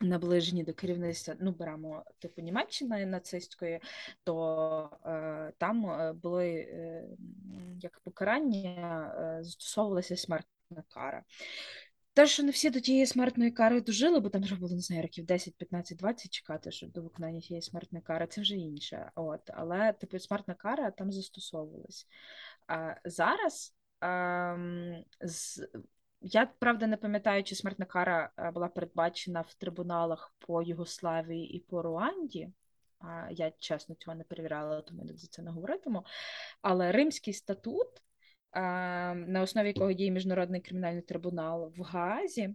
Наближені 0.00 0.64
до 0.64 0.74
керівництва, 0.74 1.34
ну 1.40 1.52
беремо 1.52 2.04
типу 2.18 2.42
Німеччини 2.42 3.06
нацистської, 3.06 3.80
то 4.24 4.90
е, 5.06 5.52
там 5.58 5.86
були 6.22 6.48
е, 6.48 7.04
як 7.80 8.00
покарання, 8.00 9.14
е, 9.38 9.44
застосовувалася 9.44 10.16
смертна 10.16 10.82
кара. 10.88 11.22
Те, 12.14 12.26
що 12.26 12.42
не 12.42 12.50
всі 12.50 12.70
до 12.70 12.80
тієї 12.80 13.06
смертної 13.06 13.50
кари 13.50 13.80
дожили, 13.80 14.20
бо 14.20 14.28
там 14.28 14.42
треба 14.42 14.60
було, 14.60 14.74
не 14.74 14.80
знаю, 14.80 15.02
років 15.02 15.26
10, 15.26 15.54
15, 15.56 15.98
20 15.98 16.32
чекати, 16.32 16.70
щоб 16.70 16.92
до 16.92 17.02
виконання 17.02 17.40
тієї 17.40 17.62
смертної 17.62 18.02
кари, 18.02 18.26
це 18.26 18.40
вже 18.40 18.54
інше. 18.54 19.10
От. 19.14 19.40
Але 19.54 19.92
типу 19.92 20.18
смертна 20.18 20.54
кара 20.54 20.90
там 20.90 21.12
застосовувалась. 21.12 22.06
А 22.66 22.94
Зараз 23.04 23.74
а, 24.00 24.56
з... 25.20 25.68
я 26.20 26.46
правда 26.46 26.86
не 26.86 26.96
пам'ятаю, 26.96 27.44
чи 27.44 27.54
смертна 27.54 27.86
кара 27.86 28.30
була 28.54 28.68
передбачена 28.68 29.40
в 29.40 29.54
трибуналах 29.54 30.34
по 30.38 30.62
Югославії 30.62 31.56
і 31.56 31.60
по 31.60 31.82
Руанді. 31.82 32.52
Я 33.30 33.52
чесно 33.58 33.94
цього 33.94 34.14
не 34.14 34.24
перевіряла, 34.24 34.80
тому 34.80 35.02
за 35.14 35.26
це 35.26 35.42
не 35.42 35.50
говоритиму. 35.50 36.04
Але 36.62 36.92
Римський 36.92 37.34
статут 37.34 38.03
на 38.54 39.40
основі 39.42 39.66
якого 39.66 39.92
діє 39.92 40.10
міжнародний 40.10 40.60
кримінальний 40.60 41.02
трибунал 41.02 41.72
в 41.76 41.82
Гаазі, 41.82 42.54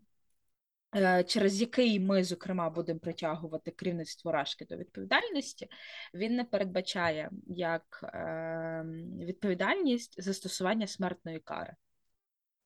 е, 0.96 1.24
через 1.24 1.62
який 1.62 2.00
ми, 2.00 2.24
зокрема, 2.24 2.70
будемо 2.70 3.00
притягувати 3.00 3.72
керівництво 3.72 4.32
Рашки 4.32 4.66
до 4.66 4.78
відповідальності, 4.78 5.70
він 6.14 6.36
не 6.36 6.44
передбачає 6.44 7.32
як 7.48 8.10
ем, 8.14 9.18
відповідальність 9.18 10.24
застосування 10.24 10.88
смертної 10.88 11.40
кари. 11.40 11.76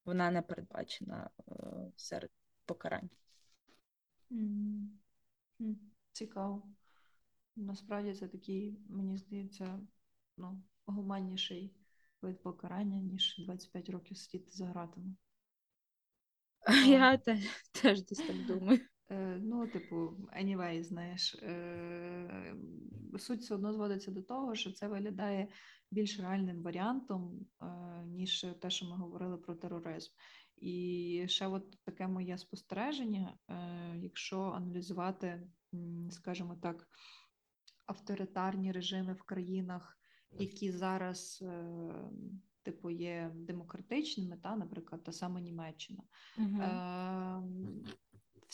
Вона 0.06 0.32
не 0.32 0.41
передбачена 0.41 1.30
е, 1.39 1.54
серед 1.96 2.30
покарань. 2.65 3.10
Цікаво. 6.12 6.63
Насправді 7.56 8.13
це 8.13 8.28
такий, 8.28 8.80
мені 8.89 9.17
здається, 9.17 9.80
ну, 10.38 10.62
гуманніший 10.86 11.74
вид 12.24 12.44
покарання, 12.44 12.98
ніж 12.98 13.36
25 13.46 13.90
років 13.90 14.18
сидіти 14.18 14.52
за 14.52 14.66
гратами. 14.66 15.16
Я 16.88 17.18
теж, 17.18 17.40
теж 17.72 18.06
десь 18.06 18.18
так 18.28 18.46
думаю. 18.46 18.80
Е, 19.10 19.40
ну, 19.42 19.68
типу, 19.68 19.96
anyway, 20.42 20.84
знаєш, 20.84 21.36
е, 21.36 22.56
суть 23.18 23.40
все 23.40 23.56
одно 23.56 23.74
зводиться 23.74 24.12
до 24.12 24.22
того, 24.22 24.56
що 24.56 24.72
це 24.72 24.88
виглядає 24.88 25.48
більш 25.92 26.20
реальним 26.20 26.64
варіантом, 26.64 27.46
е, 27.62 27.66
ніж 28.06 28.46
те, 28.62 28.70
що 28.70 28.86
ми 28.86 28.98
говорили 28.98 29.38
про 29.38 29.56
тероризм. 29.56 30.12
І 30.58 31.26
ще 31.28 31.48
от 31.48 31.84
таке 31.84 32.08
моє 32.08 32.38
спостереження, 32.38 33.38
якщо 33.96 34.42
аналізувати, 34.42 35.48
скажімо 36.10 36.58
так, 36.62 36.88
авторитарні 37.86 38.72
режими 38.72 39.14
в 39.14 39.24
країнах 39.24 39.98
які 40.39 40.72
зараз 40.72 41.39
е, 41.41 41.93
типу 42.63 42.89
є 42.89 43.32
демократичними, 43.36 44.38
та, 44.38 44.56
наприклад, 44.56 45.04
та 45.04 45.12
сама 45.12 45.41
Німеччина. 45.41 46.04
Угу. 46.38 46.62
Е, 46.62 47.43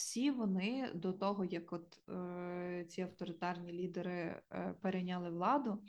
всі 0.00 0.30
вони 0.30 0.90
до 0.94 1.12
того, 1.12 1.44
як 1.44 1.72
от 1.72 2.08
е, 2.08 2.84
ці 2.88 3.02
авторитарні 3.02 3.72
лідери 3.72 4.42
е, 4.52 4.74
перейняли 4.80 5.30
владу, 5.30 5.82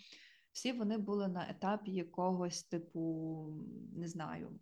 всі 0.52 0.72
вони 0.72 0.98
були 0.98 1.28
на 1.28 1.50
етапі 1.50 1.92
якогось 1.92 2.64
типу, 2.64 3.48
не 3.96 4.08
знаю, 4.08 4.60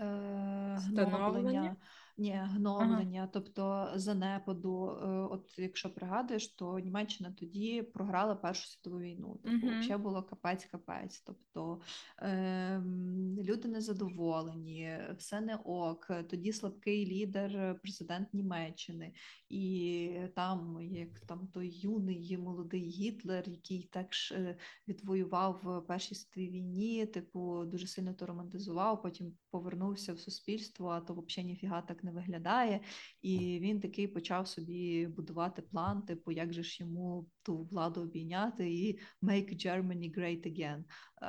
е, 0.00 0.78
гноблення, 0.96 1.76
Ні, 2.18 2.40
гноблення, 2.44 3.28
тобто 3.32 3.92
занепаду. 3.94 4.90
Е, 5.02 5.06
От 5.30 5.58
якщо 5.58 5.94
пригадуєш, 5.94 6.48
то 6.48 6.78
Німеччина 6.78 7.32
тоді 7.38 7.82
програла 7.82 8.34
Першу 8.34 8.66
світову 8.68 8.98
війну. 9.00 9.40
Тобто, 9.44 9.66
Мгм. 9.66 9.80
взагалі 9.80 10.02
було 10.02 10.22
капець-капець. 10.22 11.22
Тобто 11.26 11.80
ем, 12.18 13.36
люди 13.42 13.68
незадоволені, 13.68 14.98
все 15.18 15.40
не 15.40 15.56
ок. 15.56 16.10
Тоді 16.30 16.52
слабкий 16.52 17.06
лідер, 17.06 17.80
президент 17.82 18.34
Німеччини, 18.34 19.12
і 19.48 20.10
там, 20.34 20.78
як 20.80 21.20
там 21.20 21.48
той 21.48 21.70
юний 21.70 22.38
молодий 22.38 22.88
Гітлер, 22.88 23.48
який 23.48 23.82
так 23.82 24.14
ж 24.14 24.34
е, 24.34 24.56
відвоював 24.88 25.60
в 25.62 25.80
Першій 25.86 26.14
світовій 26.14 26.48
війні, 26.50 27.06
типу, 27.06 27.64
дуже 27.64 27.86
сильно 27.86 28.14
то 28.14 28.26
романтизував, 28.26 29.02
потім 29.02 29.32
повернувся 29.50 30.12
в 30.12 30.18
суспільство, 30.18 30.88
а 30.88 31.00
то 31.00 31.14
взагалі 31.14 31.50
ніфіга 31.50 31.82
так 31.82 32.04
не 32.06 32.12
виглядає. 32.12 32.80
І 33.22 33.58
він 33.62 33.80
такий 33.80 34.08
почав 34.08 34.48
собі 34.48 35.06
будувати 35.06 35.62
план, 35.62 36.02
типу, 36.02 36.32
як 36.32 36.52
же 36.52 36.62
ж 36.62 36.82
йому 36.84 37.26
ту 37.42 37.62
владу 37.62 38.00
обійняти 38.00 38.70
і 38.70 38.98
make 39.22 39.66
Germany 39.66 40.18
great 40.18 40.46
again. 40.46 40.82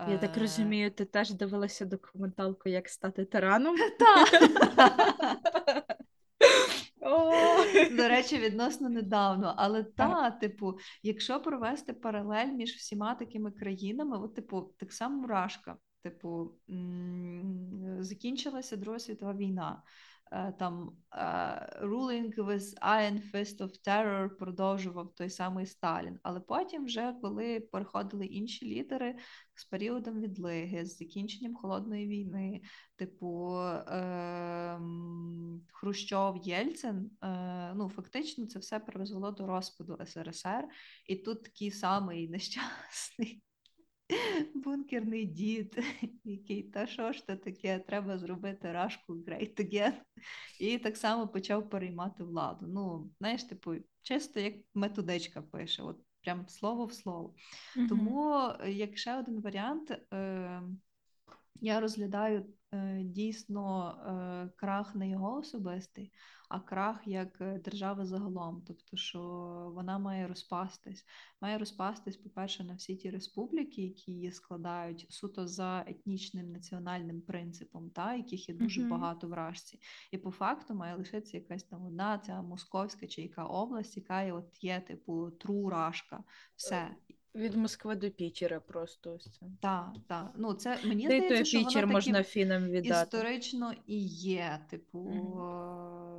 Я 0.09 0.17
так 0.17 0.37
Е, 0.37 0.39
розумію, 0.39 0.91
ти 0.91 1.05
теж 1.05 1.31
дивилася 1.31 1.85
документалку, 1.85 2.69
як 2.69 2.89
стати 2.89 3.25
тираном? 3.25 3.75
Та. 3.99 4.25
До 7.91 8.07
речі, 8.07 8.37
відносно 8.37 8.89
недавно. 8.89 9.53
Але 9.57 9.83
та, 9.83 10.31
типу, 10.31 10.77
якщо 11.03 11.41
провести 11.41 11.93
паралель 11.93 12.47
між 12.47 12.71
всіма 12.71 13.15
такими 13.15 13.51
країнами, 13.51 14.17
от, 14.17 14.35
типу, 14.35 14.73
так 14.77 14.93
само 14.93 15.21
Мурашка, 15.21 15.77
типу, 16.03 16.51
закінчилася 17.99 18.77
Друга 18.77 18.99
світова 18.99 19.33
війна. 19.33 19.83
Е, 20.31 20.53
Там 20.59 20.97
е, 21.13 21.17
ruling 21.81 22.35
with 22.35 22.79
Iron 22.81 23.31
Fist 23.31 23.57
of 23.57 23.87
Terror 23.87 24.29
продовжував 24.29 25.15
той 25.15 25.29
самий 25.29 25.65
Сталін. 25.65 26.19
Але 26.23 26.39
потім, 26.39 26.85
вже 26.85 27.15
коли 27.21 27.59
переходили 27.59 28.25
інші 28.25 28.65
лідери 28.75 29.15
з 29.55 29.65
періодом 29.65 30.21
відлиги, 30.21 30.85
з 30.85 30.97
закінченням 30.97 31.55
холодної 31.55 32.07
війни, 32.07 32.61
типу 32.95 33.59
ем, 33.87 35.61
Хрущов, 35.71 36.37
Єльцин, 36.37 37.11
е, 37.23 37.73
ну 37.75 37.89
фактично 37.89 38.45
це 38.45 38.59
все 38.59 38.79
призвело 38.79 39.31
до 39.31 39.47
розпаду 39.47 39.97
СРСР, 40.05 40.67
і 41.05 41.15
тут 41.15 41.43
такий 41.43 41.71
самий 41.71 42.29
нещасний. 42.29 43.41
Бункерний 44.55 45.25
дід, 45.25 45.83
який, 46.23 46.63
та 46.63 46.87
що 46.87 47.13
ж 47.13 47.27
то 47.27 47.35
таке, 47.35 47.79
треба 47.79 48.17
зробити 48.17 48.71
рашку 48.71 49.13
great 49.13 49.61
again. 49.61 49.93
І 50.59 50.77
так 50.77 50.97
само 50.97 51.27
почав 51.27 51.69
переймати 51.69 52.23
владу. 52.23 52.65
Ну, 52.67 53.11
знаєш, 53.19 53.43
типу, 53.43 53.75
чисто 54.01 54.39
як 54.39 54.53
методичка 54.73 55.41
пише, 55.41 55.83
от 55.83 55.97
прям 56.21 56.47
слово 56.47 56.85
в 56.85 56.93
слово. 56.93 57.33
Мгм. 57.75 57.87
Тому, 57.87 58.51
е, 58.59 58.71
як 58.71 58.97
ще 58.97 59.19
один 59.19 59.41
варіант, 59.41 59.91
е, 60.13 60.61
я 61.61 61.79
розглядаю 61.79 62.45
е, 62.73 63.01
дійсно 63.03 63.89
е, 63.89 64.49
крах 64.55 64.95
не 64.95 65.09
його 65.09 65.37
особистий, 65.37 66.11
а 66.49 66.59
крах 66.59 67.01
як 67.05 67.41
е, 67.41 67.59
держави 67.65 68.05
загалом. 68.05 68.63
Тобто, 68.67 68.97
що 68.97 69.19
вона 69.75 69.99
має 69.99 70.27
розпастись. 70.27 71.05
Має 71.41 71.57
розпастись, 71.57 72.17
по-перше, 72.17 72.63
на 72.63 72.73
всі 72.73 72.95
ті 72.95 73.09
республіки, 73.09 73.81
які 73.81 74.11
її 74.11 74.31
складають 74.31 75.07
суто 75.09 75.47
за 75.47 75.83
етнічним 75.87 76.51
національним 76.51 77.21
принципом, 77.21 77.89
та, 77.89 78.15
яких 78.15 78.49
є 78.49 78.55
дуже 78.55 78.81
Мгм. 78.81 78.89
багато 78.89 79.27
в 79.27 79.33
Рашці. 79.33 79.79
І 80.11 80.17
по 80.17 80.31
факту 80.31 80.73
має 80.73 80.95
лишитися 80.95 81.37
якась 81.37 81.63
там 81.63 81.85
одна, 81.85 82.17
ця 82.17 82.41
московська 82.41 83.07
чи 83.07 83.21
яка 83.21 83.45
область, 83.45 83.97
яка 83.97 84.21
є, 84.21 84.33
от 84.33 84.63
є, 84.63 84.81
типу, 84.81 85.31
тру 85.31 85.69
Рашка. 85.69 86.23
Все. 86.55 86.95
Від 87.37 87.55
Москви 87.55 87.95
до 87.95 88.11
Пітера 88.11 88.59
просто 88.59 89.13
ось 89.13 89.31
це. 89.39 89.45
Так, 89.61 89.93
так. 90.07 90.31
Ну, 90.37 90.53
це 90.53 90.79
мені 90.85 91.07
Та 91.07 91.15
здається, 91.17 91.45
що 91.45 91.59
Пітер 91.65 91.87
можна 91.87 92.23
фінам 92.23 92.63
віддати. 92.69 93.17
історично 93.17 93.73
і 93.87 94.05
є. 94.07 94.59
Типу, 94.69 94.99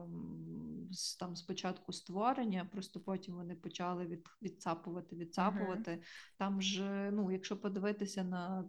ем, 0.02 0.88
з- 0.92 1.16
там 1.16 1.36
спочатку 1.36 1.92
створення, 1.92 2.68
просто 2.72 3.00
потім 3.00 3.34
вони 3.34 3.54
почали 3.54 4.06
від, 4.06 4.26
відцапувати, 4.42 5.16
відцапувати. 5.16 6.02
Там 6.36 6.62
ж, 6.62 6.82
ну, 7.12 7.30
якщо 7.32 7.56
подивитися 7.56 8.24
на 8.24 8.64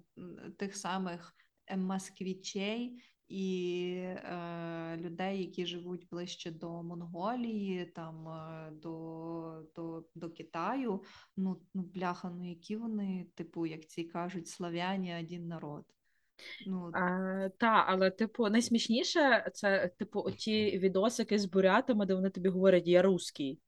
тих 0.57 0.75
самих 0.77 1.35
москвічей 1.77 3.01
і 3.29 3.93
е, 3.95 4.97
людей, 4.97 5.39
які 5.39 5.65
живуть 5.65 6.07
ближче 6.11 6.51
до 6.51 6.83
Монголії, 6.83 7.85
там 7.85 8.27
е, 8.27 8.71
до, 8.71 9.63
до, 9.75 10.03
до 10.15 10.29
Китаю, 10.29 11.01
ну, 11.37 11.61
ну 11.73 11.81
бляха, 11.81 12.29
ну 12.29 12.49
які 12.49 12.75
вони, 12.75 13.25
типу, 13.35 13.65
як 13.65 13.85
ці 13.85 14.03
кажуть, 14.03 14.47
славяні 14.47 15.15
один 15.19 15.47
народ. 15.47 15.85
Ну, 16.67 16.91
А, 16.93 17.49
та, 17.57 17.85
але 17.87 18.11
типу, 18.11 18.49
найсмішніше 18.49 19.51
це 19.53 19.91
типу 19.99 20.19
оті 20.19 20.79
відосики 20.79 21.39
з 21.39 21.45
бурятами, 21.45 22.05
де 22.05 22.15
вони 22.15 22.29
тобі 22.29 22.49
говорять 22.49 22.87
я 22.87 23.01
русський. 23.01 23.59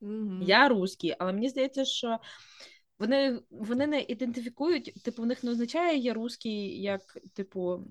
мгм. 0.00 0.42
Я 0.42 0.68
русський, 0.68 1.14
але 1.18 1.32
мені 1.32 1.48
здається, 1.48 1.84
що 1.84 2.18
вони, 2.98 3.40
вони 3.50 3.86
не 3.86 4.00
ідентифікують, 4.00 5.02
типу, 5.02 5.22
в 5.22 5.26
них 5.26 5.44
не 5.44 5.50
означає 5.50 5.98
я 5.98 6.14
русський 6.14 6.82
як, 6.82 7.00
типу, 7.34 7.84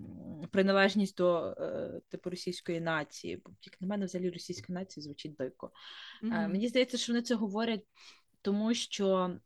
приналежність 0.52 1.18
до 1.18 1.56
е, 1.60 2.02
типу 2.10 2.30
російської 2.30 2.82
нації. 2.82 3.42
Бо 3.46 3.52
як 3.64 3.82
на 3.82 3.88
мене, 3.88 4.06
взагалі 4.06 4.30
російська 4.30 4.74
нація 4.74 5.04
звучить 5.04 5.36
дико. 5.36 5.72
Мгм. 6.22 6.52
Мені 6.52 6.68
здається, 6.68 6.98
що 6.98 7.14
вони 7.14 7.22
це 7.22 7.36
говорять, 7.36 7.86
тому 8.42 8.74
що, 8.74 9.38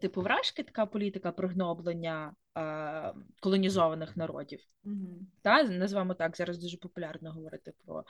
типу, 0.00 0.22
вражки 0.22 0.62
така 0.62 0.86
політика 0.86 1.32
пригноблення 1.32 2.34
е, 2.58 3.14
колонізованих 3.40 4.16
народів. 4.16 4.60
Мгм. 4.84 5.26
Та, 5.42 5.62
назвемо 5.62 6.14
так, 6.14 6.36
зараз 6.36 6.58
дуже 6.58 6.76
популярно 6.76 7.32
говорити 7.32 7.72
про 7.84 8.04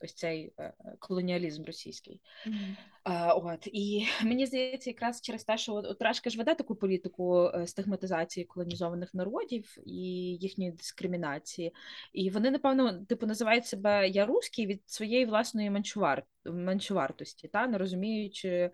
ось 0.00 0.14
цей 0.14 0.52
е, 0.58 0.72
колоніалізм 0.98 1.64
російський. 1.64 2.20
Мгм. 2.46 2.76
Е, 3.04 3.32
от 3.32 3.66
і 3.72 4.06
мені 4.24 4.46
здається, 4.46 4.90
якраз 4.90 5.20
через 5.20 5.44
те, 5.44 5.58
що 5.58 5.74
от, 5.74 5.86
от 5.86 6.02
Рашка 6.02 6.30
ж 6.30 6.38
веде 6.38 6.54
таку 6.54 6.74
політику 6.74 7.50
е, 7.54 7.66
стигматизації 7.66 8.46
колонізованих 8.46 9.14
народів 9.14 9.78
і 9.86 10.02
їхньої 10.36 10.72
дискримінації. 10.72 11.74
І 12.12 12.30
вони, 12.30 12.50
напевно, 12.50 13.04
типу, 13.04 13.26
називають 13.26 13.66
себе 13.66 14.08
я 14.08 14.26
русський 14.26 14.66
від 14.66 14.82
своєї 14.86 15.26
власної 15.26 15.70
меншувар... 15.70 16.22
меншовартості, 16.44 17.48
та 17.48 17.66
не 17.66 17.78
розуміючи. 17.78 18.70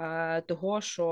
Е, 0.00 0.40
Того, 0.40 0.80
що 0.80 1.04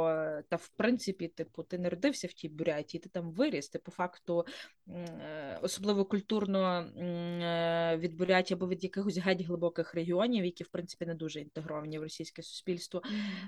та 0.49 0.57
в 0.57 0.69
принципі, 0.69 1.29
типу, 1.29 1.63
ти 1.63 1.79
не 1.79 1.91
родився 1.91 2.27
в 2.27 2.33
тій 2.33 2.49
буряті, 2.49 2.99
ти 2.99 3.09
там 3.09 3.31
виріс. 3.31 3.69
Ти 3.69 3.79
по 3.79 3.91
факту 3.91 4.47
е, 4.89 5.59
особливо 5.63 6.05
культурно 6.05 6.81
е, 6.81 7.97
від 7.97 8.17
Бурятії 8.17 8.57
або 8.57 8.69
від 8.69 8.85
якихось 8.85 9.19
геть 9.19 9.43
глибоких 9.43 9.95
регіонів, 9.95 10.45
які 10.45 10.65
в 10.65 10.69
принципі 10.69 11.07
не 11.07 11.15
дуже 11.15 11.41
інтегровані 11.41 11.99
в 11.99 12.03
російське 12.03 12.43
суспільство. 12.43 13.03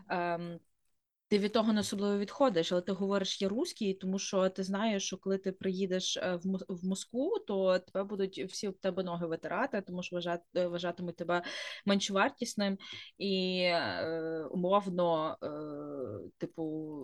Мгм. 0.09 0.59
Ти 1.31 1.39
від 1.39 1.53
того 1.53 1.73
не 1.73 1.81
особливо 1.81 2.19
відходиш, 2.19 2.73
але 2.73 2.81
ти 2.83 2.93
говориш 2.93 3.43
я 3.43 3.49
русський, 3.49 3.95
тому 3.95 4.19
що 4.19 4.49
ти 4.49 4.63
знаєш, 4.63 5.05
що 5.05 5.17
коли 5.17 5.39
ти 5.39 5.53
приїдеш 5.53 6.17
е, 6.17 6.39
в 6.45 6.59
в 6.69 6.85
Москву, 6.85 7.39
то 7.47 7.79
тебе 7.79 8.05
будуть 8.05 8.39
всі 8.39 8.69
об 8.69 8.79
тебе 8.79 9.03
ноги 9.03 9.27
витирати, 9.27 9.81
тому 9.81 10.03
що 10.03 10.17
вважат, 10.17 10.41
е, 10.57 10.67
вважатимуть 10.67 11.17
тебе 11.17 11.43
меншовартісним 11.87 12.79
і 13.19 13.61
е, 13.63 14.45
умовно, 14.51 15.37
е, 15.43 16.31
типу, 16.39 16.63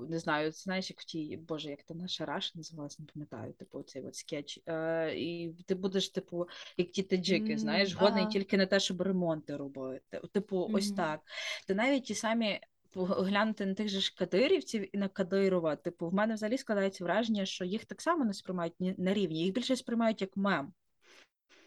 не 0.08 0.18
знаю, 0.18 0.52
знаєш, 0.52 0.90
як 0.90 1.00
в 1.00 1.04
тій, 1.04 1.36
боже, 1.48 1.70
як 1.70 1.82
та 1.82 1.94
наша 1.94 2.24
Раша 2.24 2.52
називалась, 2.54 2.98
не 2.98 3.06
пам'ятаю, 3.14 3.52
типу, 3.52 3.82
цей 3.82 4.02
от 4.02 4.14
скетч. 4.14 4.60
Е, 4.66 5.14
і 5.16 5.54
ти 5.66 5.74
будеш, 5.74 6.08
типу, 6.08 6.48
як 6.76 6.90
ті 6.90 7.02
таджики, 7.02 7.52
М, 7.52 7.58
знаєш, 7.58 7.94
годний 7.94 8.22
ага. 8.22 8.32
тільки 8.32 8.56
на 8.56 8.66
те, 8.66 8.80
щоб 8.80 9.02
ремонти 9.02 9.56
робити. 9.56 10.20
Типу, 10.32 10.70
ось 10.72 10.92
так. 10.92 11.20
Та 11.66 11.74
навіть 11.74 12.04
ті 12.04 12.14
самі 12.14 12.60
глянути 13.04 13.66
на 13.66 13.74
тих 13.74 13.88
же 13.88 14.00
ж 14.00 14.14
кадирівців 14.18 14.96
і 14.96 14.98
на 14.98 15.08
Кадирова. 15.08 15.76
Типу, 15.76 16.08
в 16.08 16.14
мене 16.14 16.34
взагалі 16.34 16.58
складається 16.58 17.04
враження, 17.04 17.46
що 17.46 17.64
їх 17.64 17.84
так 17.84 18.02
само 18.02 18.24
не 18.24 18.34
сприймають 18.34 18.74
на 18.80 19.14
рівні, 19.14 19.42
їх 19.42 19.54
більше 19.54 19.76
сприймають 19.76 20.20
як 20.20 20.36
мем. 20.36 20.72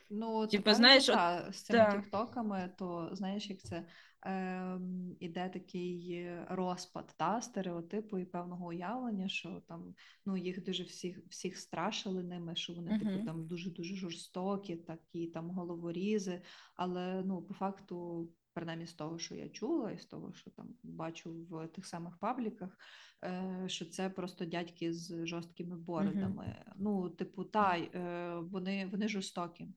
Ну, 0.09 0.47
Типу, 0.47 0.73
знаєш, 0.73 1.03
вже, 1.03 1.13
от- 1.13 1.55
з 1.55 1.61
цими 1.61 1.79
та. 1.79 2.01
тіктоками, 2.01 2.71
то 2.77 3.09
знаєш, 3.11 3.49
як 3.49 3.59
це 3.59 3.85
ем, 4.21 5.15
іде 5.19 5.49
такий 5.49 6.27
розпад 6.49 7.13
та, 7.17 7.41
стереотипу 7.41 8.19
і 8.19 8.25
певного 8.25 8.67
уявлення, 8.67 9.29
що 9.29 9.61
там 9.67 9.95
ну, 10.25 10.37
їх 10.37 10.63
дуже 10.63 10.83
всіх, 10.83 11.19
всіх 11.29 11.57
страшили 11.57 12.23
ними, 12.23 12.55
що 12.55 12.73
вони 12.73 12.99
типу 12.99 13.25
там 13.25 13.47
дуже-дуже 13.47 13.95
жорстокі, 13.95 14.75
такі 14.75 15.27
там 15.27 15.49
головорізи. 15.49 16.41
Але 16.75 17.23
ну, 17.25 17.41
по 17.41 17.53
факту, 17.53 18.29
принаймні 18.59 18.85
з 18.85 18.93
того, 18.93 19.19
що 19.19 19.35
я 19.35 19.49
чула, 19.49 19.91
і 19.91 19.97
з 19.97 20.05
того, 20.05 20.33
що 20.33 20.49
там 20.49 20.67
бачу 20.83 21.31
в 21.49 21.67
тих 21.67 21.85
самих 21.85 22.17
пабліках, 22.17 22.77
е, 23.23 23.63
що 23.67 23.85
це 23.85 24.09
просто 24.09 24.45
дядьки 24.45 24.93
з 24.93 25.25
жорсткими 25.25 25.77
бородами. 25.77 26.65
Ну, 26.75 27.09
типу, 27.09 27.43
та, 27.43 27.77
е, 27.77 28.35
вони, 28.35 28.85
вони 28.85 29.07
жорстокі. 29.07 29.67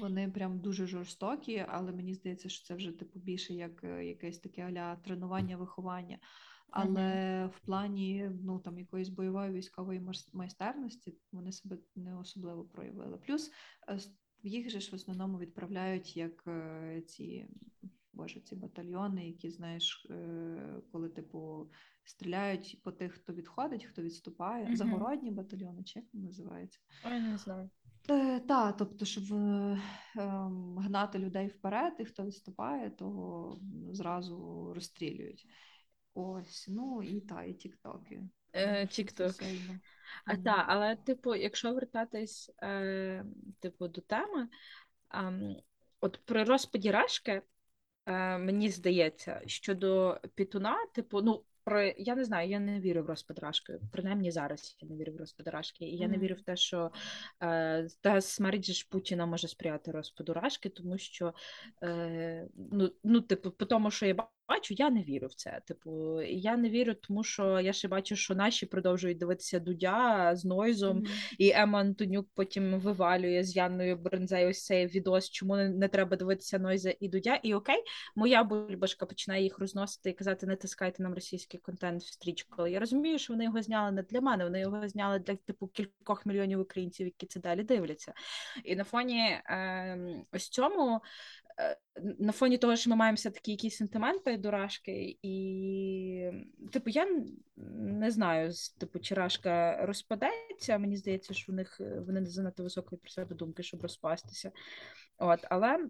Вони 0.00 0.30
прям 0.30 0.60
дуже 0.60 0.86
жорстокі, 0.86 1.64
але 1.68 1.92
мені 1.92 2.14
здається, 2.14 2.48
що 2.48 2.66
це 2.66 2.74
вже 2.74 2.92
типу 2.92 3.18
більше 3.18 3.54
як 3.54 3.84
е, 3.84 4.04
якесь 4.04 4.38
таке 4.38 4.62
аля 4.62 4.96
тренування, 4.96 5.56
виховання. 5.56 6.18
Але 6.70 7.46
в 7.46 7.60
плані 7.60 8.30
ну 8.42 8.58
там 8.58 8.78
якоїсь 8.78 9.08
бойової 9.08 9.52
військової 9.52 10.02
майстерності 10.32 11.14
вони 11.32 11.52
себе 11.52 11.78
не 11.96 12.16
особливо 12.16 12.64
проявили. 12.64 13.18
Плюс 13.18 13.50
їх 14.42 14.70
же 14.70 14.80
ж 14.80 14.90
в 14.92 14.94
основному 14.94 15.38
відправляють 15.38 16.16
як 16.16 16.44
ці 17.06 17.46
боже, 18.14 18.40
ці 18.40 18.56
батальйони, 18.56 19.26
які 19.26 19.50
знаєш, 19.50 20.06
е, 20.10 20.82
коли 20.92 21.08
типу 21.08 21.70
стріляють 22.04 22.80
по 22.82 22.92
тих, 22.92 23.12
хто 23.12 23.32
відходить, 23.32 23.84
хто 23.84 24.02
відступає. 24.02 24.64
Мгм. 24.64 24.76
Загородні 24.76 25.30
батальйони, 25.30 25.82
чи 25.84 25.98
як 25.98 26.08
вони 26.12 26.26
називаються? 26.26 26.80
Ой, 27.06 27.20
не 27.20 27.38
знаю. 27.38 27.70
Е, 28.10 28.40
та, 28.40 28.72
тобто, 28.72 29.04
щоб 29.04 29.24
е, 29.32 29.80
ем, 30.16 30.78
гнати 30.78 31.18
людей 31.18 31.48
вперед, 31.48 31.94
і 31.98 32.04
хто 32.04 32.24
відступає, 32.24 32.90
то 32.90 33.58
зразу 33.92 34.70
розстрілюють. 34.74 35.46
Ось, 36.14 36.68
ну 36.68 37.02
і 37.02 37.20
та, 37.20 37.44
і 37.44 37.54
тіктоки. 37.54 38.22
Е, 38.52 38.86
Дуже 38.86 39.80
А 40.24 40.36
та, 40.36 40.64
але, 40.68 40.96
типу, 40.96 41.34
якщо 41.34 41.74
вертатись 41.74 42.52
е, 42.62 43.24
типу, 43.60 43.88
до 43.88 44.00
теми, 44.00 44.48
ем, 45.10 45.56
от 46.00 46.20
при 46.24 46.44
розпаді 46.44 46.90
Рашки, 46.90 47.32
е, 47.32 47.42
мені 48.38 48.70
здається, 48.70 49.42
щодо 49.46 50.20
Пітуна, 50.34 50.76
типу, 50.94 51.22
ну, 51.22 51.44
про, 51.64 51.82
я 51.82 52.14
не 52.14 52.24
знаю, 52.24 52.48
я 52.48 52.60
не 52.60 52.80
вірю 52.80 53.02
в 53.02 53.06
розподрашки. 53.06 53.80
Принаймні 53.92 54.30
зараз 54.30 54.76
я 54.80 54.88
не 54.88 54.96
вірю 54.96 55.12
в 55.12 55.16
розпад 55.16 55.48
Рашки. 55.48 55.84
І 55.84 55.96
я 55.96 56.08
не 56.08 56.18
вірю 56.18 56.34
в 56.34 56.40
те, 56.40 56.56
що 56.56 56.90
е, 57.42 57.88
та 58.00 58.20
смерть 58.20 58.72
ж 58.72 58.88
Путіна 58.90 59.26
може 59.26 59.48
сприяти 59.48 59.90
розподорашки, 59.90 60.68
тому 60.68 60.98
що, 60.98 61.34
е, 61.82 62.48
ну, 62.72 62.92
ну, 63.04 63.20
типу, 63.20 63.50
по 63.50 63.64
тому, 63.64 63.90
що 63.90 64.06
я 64.06 64.14
бачу, 64.48 64.74
я 64.78 64.90
не 64.90 65.02
вірю 65.02 65.26
в 65.26 65.34
це. 65.34 65.60
Типу, 65.66 66.22
я 66.22 66.56
не 66.56 66.70
вірю, 66.70 66.94
тому 66.94 67.24
що 67.24 67.60
я 67.60 67.72
ще 67.72 67.88
бачу, 67.88 68.16
що 68.16 68.34
наші 68.34 68.66
продовжують 68.66 69.18
дивитися 69.18 69.58
Дудя 69.58 70.36
з 70.36 70.44
Нойзом, 70.44 70.96
Мгм. 70.96 71.06
і 71.38 71.50
Ема 71.50 71.80
Антонюк 71.80 72.28
потім 72.34 72.80
вивалює 72.80 73.42
з 73.44 73.56
Янною 73.56 73.96
Брензей 73.96 74.46
ось 74.46 74.64
цей 74.64 74.86
відос, 74.86 75.30
чому 75.30 75.56
не, 75.56 75.68
не 75.68 75.88
треба 75.88 76.16
дивитися 76.16 76.58
Нойза 76.58 76.94
і 77.00 77.08
Дудя. 77.08 77.34
І 77.42 77.54
окей, 77.54 77.82
моя 78.16 78.44
бульбашка 78.44 79.06
починає 79.06 79.42
їх 79.42 79.58
розносити 79.58 80.10
і 80.10 80.12
казати, 80.12 80.46
не 80.46 80.56
тискайте 80.56 81.02
нам 81.02 81.14
російський 81.14 81.60
контент 81.60 82.02
в 82.02 82.12
стрічку. 82.12 82.54
Але 82.58 82.70
я 82.70 82.80
розумію, 82.80 83.18
що 83.18 83.32
вони 83.32 83.44
його 83.44 83.62
зняли 83.62 83.92
не 83.92 84.02
для 84.02 84.20
мене, 84.20 84.44
вони 84.44 84.60
його 84.60 84.88
зняли 84.88 85.18
для 85.18 85.36
типу 85.36 85.66
кількох 85.66 86.26
мільйонів 86.26 86.60
українців, 86.60 87.06
які 87.06 87.26
це 87.26 87.40
далі 87.40 87.62
дивляться. 87.62 88.12
І 88.64 88.76
на 88.76 88.84
фоні 88.84 89.20
е, 89.20 89.98
ось 90.32 90.48
цьому. 90.48 91.00
Е, 91.60 91.76
На 92.18 92.32
фоні 92.32 92.58
того, 92.58 92.76
що 92.76 92.90
ми 92.90 92.96
маємо 92.96 93.16
все-таки 93.16 93.50
якісь 93.50 93.76
сентименти 93.76 94.36
до 94.36 94.50
Рашки, 94.50 95.18
і 95.22 96.30
типу, 96.72 96.90
я 96.90 97.06
не 97.76 98.10
знаю, 98.10 98.52
типу, 98.78 98.98
чи 98.98 99.14
Рашка 99.14 99.86
розпадеться. 99.86 100.78
Мені 100.78 100.96
здається, 100.96 101.34
що 101.34 101.52
в 101.52 101.54
них 101.54 101.80
е, 101.80 102.00
вони 102.06 102.20
не 102.20 102.26
занадто 102.26 102.62
високої 102.62 102.98
про 103.00 103.10
себе 103.10 103.36
думки, 103.36 103.62
щоб 103.62 103.82
розпастися. 103.82 104.52
От, 105.18 105.40
але 105.50 105.88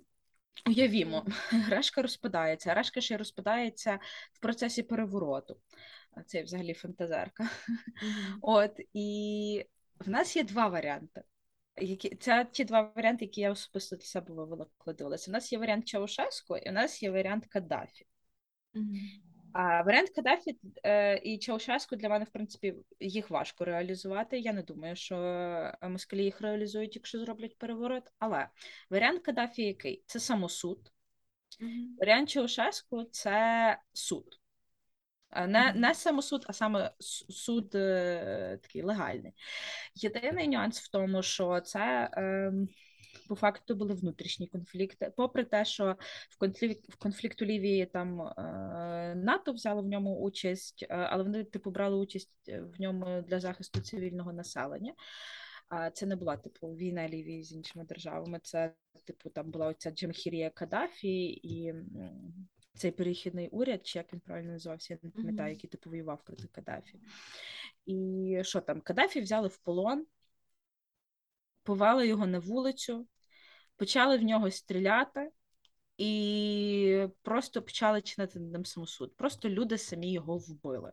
уявімо, 0.67 1.27
Рашка 1.71 2.03
розпадається. 2.03 2.75
Рашка 2.75 3.01
ще 3.01 3.15
й 3.15 3.17
розпадається 3.17 3.99
в 4.33 4.41
процесі 4.41 4.83
перевороту. 4.83 5.57
Це 6.27 6.43
взагалі 6.43 6.75
фантазерка. 6.75 7.43
Мгм. 7.43 8.39
От 8.43 8.81
і 8.93 9.67
в 9.99 10.09
нас 10.09 10.37
є 10.37 10.45
два 10.45 10.69
варіанти. 10.69 11.23
Які 11.77 12.17
це 12.17 12.47
ті 12.53 12.65
два 12.65 12.93
варіанти, 12.97 13.25
які 13.25 13.41
я 13.41 13.51
особисто 13.51 13.97
для 13.97 14.05
себе 14.05 14.35
дивилася. 14.87 15.31
У 15.31 15.33
нас 15.33 15.53
є 15.53 15.59
варіант 15.59 15.89
Чаушеску, 15.89 16.57
і 16.57 16.71
у 16.71 16.73
нас 16.73 17.03
є 17.03 17.11
варіант 17.11 17.47
Каддафі. 17.47 18.07
Мгм. 18.75 18.97
А 19.53 19.83
варіант 19.83 20.11
Каддафі 20.11 20.59
е, 20.85 21.19
і 21.19 21.39
Чаушеску 21.39 21.97
для 21.97 22.09
мене, 22.09 22.25
в 22.25 22.31
принципі, 22.31 22.75
їх 23.01 23.31
важко 23.31 23.65
реалізувати. 23.65 24.39
Я 24.39 24.53
не 24.53 24.63
думаю, 24.63 24.97
що 24.97 25.17
е, 25.17 25.89
москалі 25.89 26.25
їх 26.25 26.41
реалізують, 26.41 26.97
якщо 26.97 27.19
зроблять 27.19 27.59
переворот. 27.59 28.05
Але 28.19 28.49
варіант 28.91 29.23
Каддафі 29.23 29.63
який? 29.63 30.03
Це 30.07 30.21
самосуд. 30.21 30.93
Мгм. 31.61 31.97
Варіант 32.01 32.29
Чаушеску 32.29 33.05
це 33.05 33.79
суд. 33.93 34.41
Е, 35.35 35.47
Не, 35.47 35.73
не 35.73 35.95
самосуд, 35.95 36.45
а 36.49 36.53
саме 36.53 36.91
суд 37.29 37.75
е, 37.75 38.59
такий 38.63 38.83
легальний. 38.83 39.33
Єдиний 39.95 40.49
нюанс 40.49 40.81
в 40.81 40.91
тому, 40.91 41.23
що 41.23 41.61
це 41.61 42.11
ем, 42.13 42.69
по 43.29 43.35
факту 43.35 43.75
були 43.75 43.95
внутрішні 43.95 44.47
конфлікти. 44.47 45.13
Попри 45.17 45.45
те, 45.45 45.65
що 45.65 45.97
в 46.31 46.39
конфлікт 46.39 46.89
в 46.89 46.97
конфлікт 46.97 47.43
у 47.43 47.45
Лівії 47.45 47.87
там 47.87 48.21
е, 48.21 49.15
НАТО 49.17 49.53
взяло 49.53 49.83
в 49.83 49.87
ньому 49.87 50.21
участь, 50.21 50.87
е, 50.91 50.95
але 50.95 51.23
вони 51.23 51.45
типу 51.45 51.71
брали 51.71 51.97
участь 51.97 52.49
в 52.49 52.81
ньому 52.81 53.23
для 53.29 53.41
захисту 53.41 53.81
цивільного 53.81 54.33
населення. 54.33 54.95
А 55.69 55.91
це 55.91 56.07
не 56.07 56.17
була 56.17 56.37
типу 56.37 56.69
війна 56.69 57.09
Лівії 57.09 57.43
з 57.43 57.53
іншими 57.53 57.85
державами. 57.85 58.41
Це 58.43 58.75
типу 59.05 59.31
там 59.31 59.51
була 59.51 59.67
оця 59.67 59.91
Джамхірія 59.91 60.51
Каддафі 60.51 61.25
і 61.27 61.75
цей 62.75 62.91
перехідний 62.91 63.49
уряд, 63.49 63.87
чи 63.87 63.99
як 63.99 64.13
він 64.13 64.21
правильно 64.21 64.53
називався, 64.53 64.95
я 64.95 64.99
не 65.03 65.11
пам'ятаю, 65.11 65.51
який 65.53 65.71
типу 65.71 65.91
воював 65.91 66.25
проти 66.25 66.49
Каддафі. 66.49 67.01
І 67.87 68.39
що 68.43 68.61
там? 68.61 68.81
Каддафі 68.81 69.21
взяли 69.21 69.49
в 69.49 69.57
полон, 69.57 70.07
повели 71.63 72.09
його 72.09 72.27
на 72.27 72.39
вулицю, 72.39 73.07
почали 73.77 74.19
в 74.19 74.23
нього 74.23 74.51
стріляти. 74.51 75.31
І 75.99 77.07
просто 77.23 77.63
почали 77.63 78.03
чинити 78.03 78.41
над 78.41 78.53
ним 78.53 78.65
самосуд. 78.65 79.17
Просто 79.17 79.49
люди 79.49 79.79
самі 79.79 80.13
його 80.13 80.39
вбили. 80.39 80.93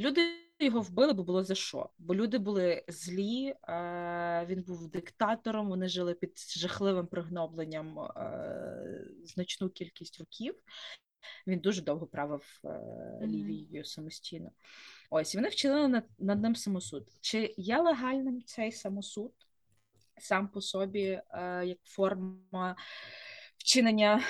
Люди 0.00 0.20
його 0.60 0.80
вбили, 0.80 1.12
бо 1.12 1.24
було 1.24 1.44
за 1.44 1.54
що? 1.54 1.90
Бо 1.98 2.14
люди 2.14 2.38
були 2.38 2.84
злі, 2.88 3.54
е, 3.68 4.46
він 4.48 4.62
був 4.62 4.88
диктатором, 4.88 5.68
вони 5.68 5.88
жили 5.88 6.14
під 6.14 6.38
жахливим 6.38 7.06
пригнобленням 7.06 7.98
е, 7.98 9.06
значну 9.24 9.68
кількість 9.68 10.18
років. 10.18 10.54
Він 11.46 11.58
дуже 11.58 11.82
довго 11.82 12.06
правив 12.06 12.60
е, 12.64 12.80
Лівією 13.22 13.84
самостійно. 13.84 14.50
Ось 15.10 15.34
і 15.34 15.38
вони 15.38 15.48
вчинили 15.48 15.88
над, 15.88 16.04
над 16.18 16.42
ним 16.42 16.56
самосуд. 16.56 17.08
Чи 17.20 17.54
є 17.56 17.78
легальним 17.78 18.42
цей 18.42 18.72
самосуд 18.72 19.32
сам 20.18 20.48
по 20.48 20.60
собі 20.60 21.20
як 21.64 21.78
форма 21.84 22.76
вчинення 23.64 24.20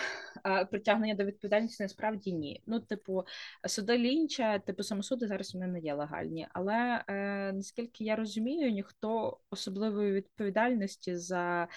е, 0.46 0.64
притягнення 0.64 1.14
до 1.14 1.24
відповідальності? 1.24 1.82
Насправді 1.82 2.32
ні. 2.32 2.62
Ну, 2.66 2.80
типу, 2.80 3.24
суди 3.66 3.98
Лінча, 3.98 4.58
типу 4.58 4.82
самосуди 4.82 5.26
зараз 5.26 5.54
вони 5.54 5.66
не 5.66 5.80
є 5.80 5.94
легальні. 5.94 6.48
Але 6.52 7.04
е, 7.08 7.52
наскільки 7.52 8.04
я 8.04 8.16
розумію, 8.16 8.70
ніхто 8.70 9.38
особливої 9.50 10.12
відповідальності 10.12 11.16
за. 11.16 11.68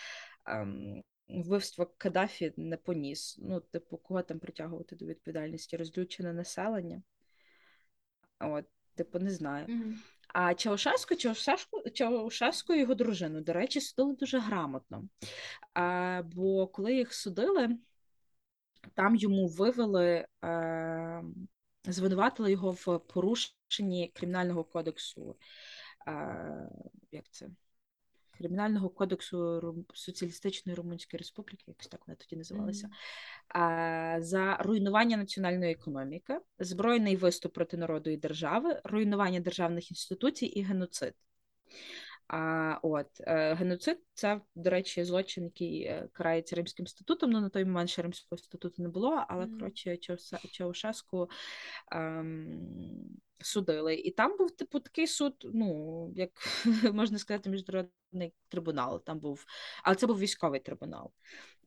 ем, 0.46 1.04
Вбивство 1.30 1.94
Каддафі 1.98 2.54
не 2.58 2.78
поніс. 2.78 3.40
Ну, 3.42 3.60
типу, 3.60 3.98
кого 3.98 4.22
там 4.22 4.40
притягувати 4.40 4.96
до 4.96 5.06
відповідальності? 5.06 5.78
Розлючене 5.78 6.34
населення? 6.34 7.02
От, 8.40 8.66
типу, 8.96 9.20
не 9.20 9.30
знаю. 9.32 9.66
Мгм. 9.70 10.00
А 10.40 10.54
Чаушеску, 10.54 11.16
Чаушеску, 11.16 11.90
Чаушеску 11.90 12.74
і 12.74 12.80
його 12.80 12.96
дружину, 12.96 13.42
до 13.42 13.54
речі, 13.54 13.82
судили 13.82 14.16
дуже 14.16 14.40
грамотно. 14.40 15.04
А, 15.74 16.22
бо 16.26 16.68
коли 16.68 16.96
їх 16.96 17.14
судили, 17.14 17.78
там 18.94 19.16
йому 19.16 19.48
вивели, 19.48 20.28
а, 20.42 21.22
звинуватили 21.86 22.52
його 22.52 22.72
в 22.72 23.00
порушенні 23.00 24.12
Кримінального 24.14 24.64
кодексу. 24.64 25.36
А, 26.06 26.36
як 27.12 27.30
це? 27.30 27.50
Кримінального 28.38 28.90
кодексу 28.90 29.76
Соціалістичної 29.94 30.76
Румунської 30.76 31.18
Республіки, 31.18 31.64
якось 31.68 31.88
так 31.88 32.08
вони 32.08 32.16
тоді 32.16 32.36
називалися, 32.36 32.88
Мгм. 32.88 33.62
а, 33.64 34.18
за 34.22 34.58
руйнування 34.58 35.18
національної 35.18 35.72
економіки, 35.72 36.40
збройний 36.60 37.16
виступ 37.16 37.54
проти 37.54 37.78
народу 37.78 38.10
і 38.10 38.18
держави, 38.18 38.82
руйнування 38.84 39.40
державних 39.40 39.92
інституцій 39.92 40.46
і 40.46 40.62
геноцид. 40.62 41.14
А 42.28 42.78
от 42.82 43.08
е, 43.20 43.54
геноцид 43.54 44.00
це, 44.14 44.42
до 44.56 44.70
речі, 44.70 45.04
злочин, 45.04 45.44
який 45.44 45.84
е, 45.84 46.10
карається 46.14 46.56
Римським 46.56 46.88
статутом. 46.88 47.32
Ну 47.32 47.42
на 47.42 47.50
той 47.50 47.66
момент 47.66 47.90
ще 47.90 48.02
Римського 48.02 48.38
статуту 48.38 48.82
не 48.82 48.90
було, 48.90 49.26
але 49.28 49.46
Мгм. 49.46 49.60
коротше 49.60 49.98
Чаушеску 50.52 51.30
ем, 51.92 53.18
судили. 53.40 53.96
І 53.96 54.12
там 54.12 54.38
був 54.38 54.52
типу 54.52 54.80
такий 54.80 55.08
суд, 55.08 55.34
ну 55.54 56.12
як 56.16 56.32
можна 56.94 57.18
сказати, 57.18 57.50
міжнародний 57.50 58.34
трибунал. 58.50 59.04
Там 59.04 59.20
був, 59.20 59.46
але 59.84 59.96
це 59.96 60.08
був 60.08 60.20
військовий 60.20 60.60
трибунал. 60.60 61.12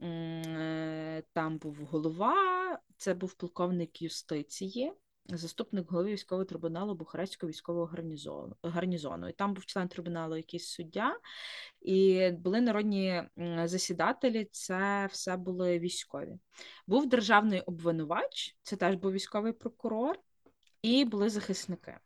Е, 0.02 1.22
Там 1.32 1.58
був 1.58 1.76
голова, 1.76 2.78
це 2.96 3.14
був 3.14 3.34
полковник 3.34 4.02
юстиції. 4.02 4.92
заступник 5.28 5.90
голови 5.90 6.12
військового 6.12 6.44
трибуналу 6.44 6.94
Бухарестського 6.94 7.50
військового 7.50 7.86
гарнізону. 7.86 8.56
гарнізону. 8.62 9.28
І 9.28 9.32
там 9.32 9.54
був 9.54 9.66
член 9.66 9.88
трибуналу 9.88 10.36
якийсь 10.36 10.66
суддя, 10.68 11.16
і 11.80 12.30
були 12.30 12.60
народні 12.60 13.22
засідателі, 13.64 14.48
це 14.52 15.08
все 15.12 15.36
були 15.36 15.78
військові. 15.78 16.38
Був 16.86 17.08
державний 17.08 17.60
обвинувач, 17.60 18.56
це 18.62 18.76
теж 18.76 18.94
був 18.94 19.12
військовий 19.12 19.52
прокурор, 19.52 20.18
і 20.82 21.04
були 21.04 21.28
захисники. 21.30 21.96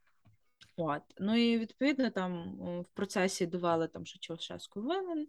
От. 0.77 1.03
Ну 1.19 1.37
і 1.37 1.59
відповідно 1.59 2.11
там 2.11 2.57
в 2.83 2.89
процесі 2.89 3.47
довели 3.47 3.89
там, 3.89 4.07
що 4.07 4.19
Чаушеску 4.19 4.81
винен. 4.81 5.27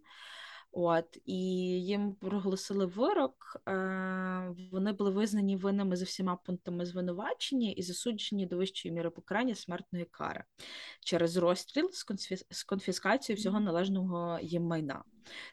От 0.72 1.18
і 1.24 1.38
їм 1.84 2.14
проголосили 2.14 2.86
вирок. 2.86 3.56
Е, 3.68 4.54
Вони 4.72 4.92
були 4.92 5.10
визнані 5.10 5.56
винними 5.56 5.96
за 5.96 6.04
всіма 6.04 6.36
пунктами 6.36 6.86
звинувачення 6.86 7.70
і 7.70 7.82
засуджені 7.82 8.46
до 8.46 8.56
вищої 8.56 8.94
міри 8.94 9.10
покарання 9.10 9.54
смертної 9.54 10.04
кари 10.04 10.44
через 11.00 11.36
розстріл 11.36 11.90
з 12.50 12.64
конфіскацією 12.64 13.40
всього 13.40 13.60
належного 13.60 14.38
їм 14.42 14.62
майна. 14.62 15.04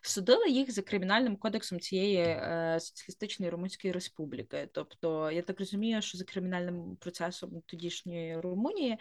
Судили 0.01 0.49
їх 0.49 0.71
за 0.71 0.81
кримінальним 0.81 1.37
кодексом 1.37 1.79
цієї 1.79 2.17
е, 2.17 2.77
соціалістичної 2.81 3.51
Румунської 3.51 3.93
республіки. 3.93 4.69
Тобто, 4.73 5.31
я 5.31 5.41
так 5.41 5.59
розумію, 5.59 6.01
що 6.01 6.17
за 6.17 6.23
кримінальним 6.23 6.95
процесом 6.95 7.61
тодішньої 7.65 8.39
Румунії 8.39 8.97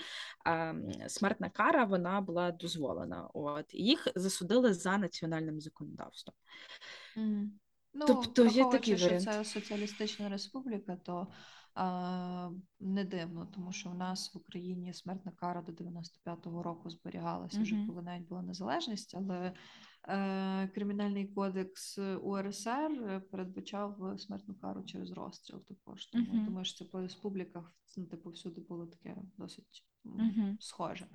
е, 0.46 0.74
смертна 1.08 1.50
кара 1.50 1.84
вона 1.84 2.20
була 2.20 2.52
дозволена. 2.52 3.30
От 3.34 3.74
їх 3.74 4.08
засудили 4.14 4.74
за 4.74 4.98
національним 4.98 5.60
законодавством. 5.60 6.34
Mm. 7.16 7.48
Ну, 7.94 8.06
тобто 8.06 8.46
є 8.46 8.64
такий 8.64 8.96
що 8.96 9.06
варіант. 9.06 9.24
це 9.24 9.44
соціалістична 9.44 10.28
республіка, 10.28 10.96
то 10.96 11.26
а, 11.74 12.50
не 12.80 13.04
дивно, 13.04 13.46
тому 13.54 13.72
що 13.72 13.90
у 13.90 13.94
нас 13.94 14.34
в 14.34 14.38
Україні 14.38 14.94
смертна 14.94 15.32
кара 15.32 15.62
до 15.62 15.72
95-го 15.72 16.62
року 16.62 16.90
зберігалася 16.90 17.56
Мгм. 17.56 17.64
вже 17.64 17.76
коли 17.86 18.02
навіть 18.02 18.28
була 18.28 18.42
незалежність, 18.42 19.14
але 19.14 19.38
е, 19.38 19.52
кримінальний 20.74 21.26
кодекс 21.26 21.98
УРСР 22.22 23.22
передбачав 23.30 24.14
смертну 24.18 24.54
кару 24.54 24.82
через 24.84 25.10
розстріл. 25.10 25.64
Також 25.64 26.06
тому 26.06 26.26
Мгм. 26.32 26.44
думаю, 26.44 26.64
що 26.64 26.78
це 26.78 26.90
по 26.90 27.00
республіках 27.00 27.72
ну, 27.96 28.06
типу 28.06 28.30
всюди 28.30 28.60
було 28.60 28.86
таке 28.86 29.16
досить 29.38 29.84
Мгм. 30.04 30.56
схоже. 30.60 31.06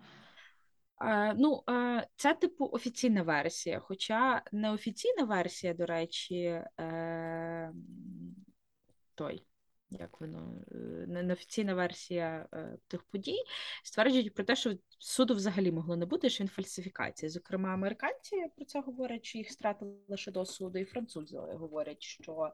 Е, 1.01 1.33
ну, 1.33 1.63
е, 1.69 2.07
це 2.15 2.33
типу 2.33 2.69
офіційна 2.71 3.23
версія. 3.23 3.79
Хоча 3.79 4.43
неофіційна 4.51 5.23
версія, 5.23 5.73
до 5.73 5.85
речі, 5.85 6.63
е, 6.79 7.73
той, 9.15 9.46
як 9.89 10.21
воно, 10.21 10.61
е, 10.71 10.75
не- 11.07 11.23
неофіційна 11.23 11.73
версія 11.73 12.47
е, 12.53 12.77
тих 12.87 13.03
подій 13.03 13.37
стверджують 13.83 14.33
про 14.33 14.43
те, 14.43 14.55
що 14.55 14.73
суду 14.99 15.35
взагалі 15.35 15.71
могло 15.71 15.95
не 15.95 16.05
бути, 16.05 16.29
що 16.29 16.43
він 16.43 16.49
фальсифікація. 16.49 17.29
Зокрема, 17.29 17.69
американці 17.73 18.35
про 18.55 18.65
це 18.65 18.81
говорять, 18.81 19.25
що 19.25 19.37
їх 19.37 19.51
стратили 19.51 19.95
лише 20.07 20.31
до 20.31 20.45
суду, 20.45 20.79
і 20.79 20.85
французи 20.85 21.37
говорять, 21.37 22.01
що 22.01 22.51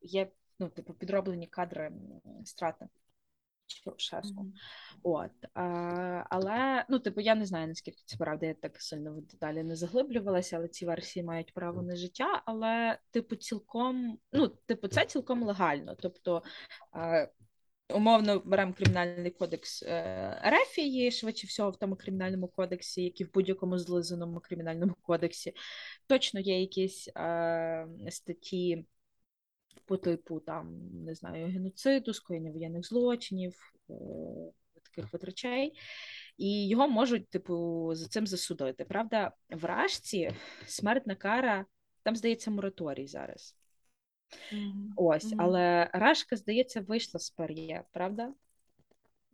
є 0.00 0.30
ну, 0.58 0.68
типу, 0.68 0.94
підроблені 0.94 1.46
кадри 1.46 1.86
м, 1.86 2.44
Чаушеску. 3.66 4.42
Мгм. 4.42 4.52
От, 5.02 5.30
а, 5.54 5.62
але 6.30 6.84
ну, 6.88 6.98
типу, 6.98 7.20
я 7.20 7.34
не 7.34 7.46
знаю, 7.46 7.68
наскільки 7.68 8.02
це 8.06 8.16
правда, 8.16 8.46
я 8.46 8.54
так 8.54 8.82
сильно 8.82 9.12
в 9.14 9.20
деталі 9.20 9.62
не 9.62 9.76
заглиблювалася, 9.76 10.56
але 10.56 10.68
ці 10.68 10.86
версії 10.86 11.24
мають 11.24 11.54
право 11.54 11.82
на 11.82 11.96
життя. 11.96 12.42
Але, 12.46 12.98
типу, 13.10 13.36
цілком, 13.36 14.18
ну, 14.32 14.48
типу, 14.48 14.88
це 14.88 15.06
цілком 15.06 15.42
легально. 15.42 15.96
Тобто, 16.00 16.42
а, 16.92 17.26
умовно 17.94 18.42
беремо 18.44 18.72
кримінальний 18.72 19.30
кодекс 19.30 19.82
е, 19.82 20.40
Ерефії, 20.42 21.10
швидше 21.10 21.46
всього, 21.46 21.70
в 21.70 21.76
тому 21.76 21.96
кримінальному 21.96 22.48
кодексі, 22.48 23.02
як 23.02 23.20
і 23.20 23.24
в 23.24 23.32
будь-якому 23.32 23.78
злизаному 23.78 24.40
кримінальному 24.40 24.94
кодексі. 25.02 25.52
Точно 26.06 26.40
є 26.40 26.60
якісь 26.60 27.08
е, 27.08 27.86
статті 28.10 28.86
по 29.86 29.96
типу 29.96 30.40
там 30.40 30.90
не 31.04 31.14
знаю 31.14 31.46
геноциду, 31.46 32.14
скоєння 32.14 32.50
воєнних 32.50 32.86
злочинів, 32.86 33.74
е, 33.90 33.94
таких 34.82 35.14
от 35.14 35.24
речей, 35.24 35.72
і 36.36 36.68
його 36.68 36.88
можуть, 36.88 37.28
типу, 37.28 37.90
за 37.94 38.08
цим 38.08 38.26
засудити. 38.26 38.84
Правда, 38.84 39.32
в 39.50 39.64
Рашці 39.64 40.30
смертна 40.66 41.14
кара, 41.14 41.66
там 42.02 42.16
здається 42.16 42.50
мораторій 42.50 43.06
зараз. 43.06 43.56
Мгм. 44.52 44.92
Ось, 44.96 45.34
але 45.38 45.90
Рашка, 45.92 46.36
здається, 46.36 46.80
вийшла 46.80 47.20
з 47.20 47.30
ПРЄ, 47.30 47.84
правда? 47.92 48.32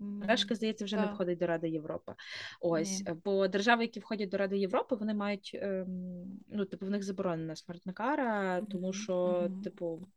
М, 0.00 0.22
Рашка, 0.22 0.54
здається, 0.54 0.84
вже 0.84 0.96
не 0.96 1.06
входить 1.06 1.38
до 1.38 1.46
Ради 1.46 1.68
Європи. 1.68 2.14
Ось, 2.60 3.02
Ні. 3.06 3.12
бо 3.24 3.48
держави, 3.48 3.82
які 3.82 4.00
входять 4.00 4.28
до 4.28 4.36
Ради 4.36 4.58
Європи, 4.58 4.96
вони 4.96 5.14
мають 5.14 5.50
ем, 5.54 6.40
ну, 6.48 6.64
типу, 6.64 6.86
в 6.86 6.90
них 6.90 7.02
заборонена 7.02 7.56
смертна 7.56 7.92
кара, 7.92 8.62
тому 8.70 8.92
що, 8.92 9.48
типу, 9.64 10.08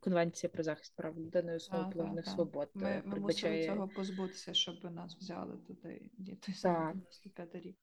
Конвенція 0.00 0.50
про 0.50 0.62
захист 0.62 0.96
прав 0.96 1.18
людини 1.18 1.52
і 1.52 1.56
основ 1.56 1.82
Так, 1.84 1.92
половних 1.92 2.16
так, 2.16 2.24
так. 2.24 2.34
свобод 2.34 2.70
е, 2.76 2.78
Ми, 2.78 3.02
ми 3.04 3.20
мусили 3.20 3.64
цього 3.66 3.88
позбутися, 3.88 4.54
щоб 4.54 4.84
нас 4.84 5.16
взяли 5.16 5.56
туди. 5.56 6.10
діти 6.18 6.36
той 6.46 6.54
Так. 6.54 6.60
самий 6.60 6.94
95 6.94 7.54
рік. 7.54 7.76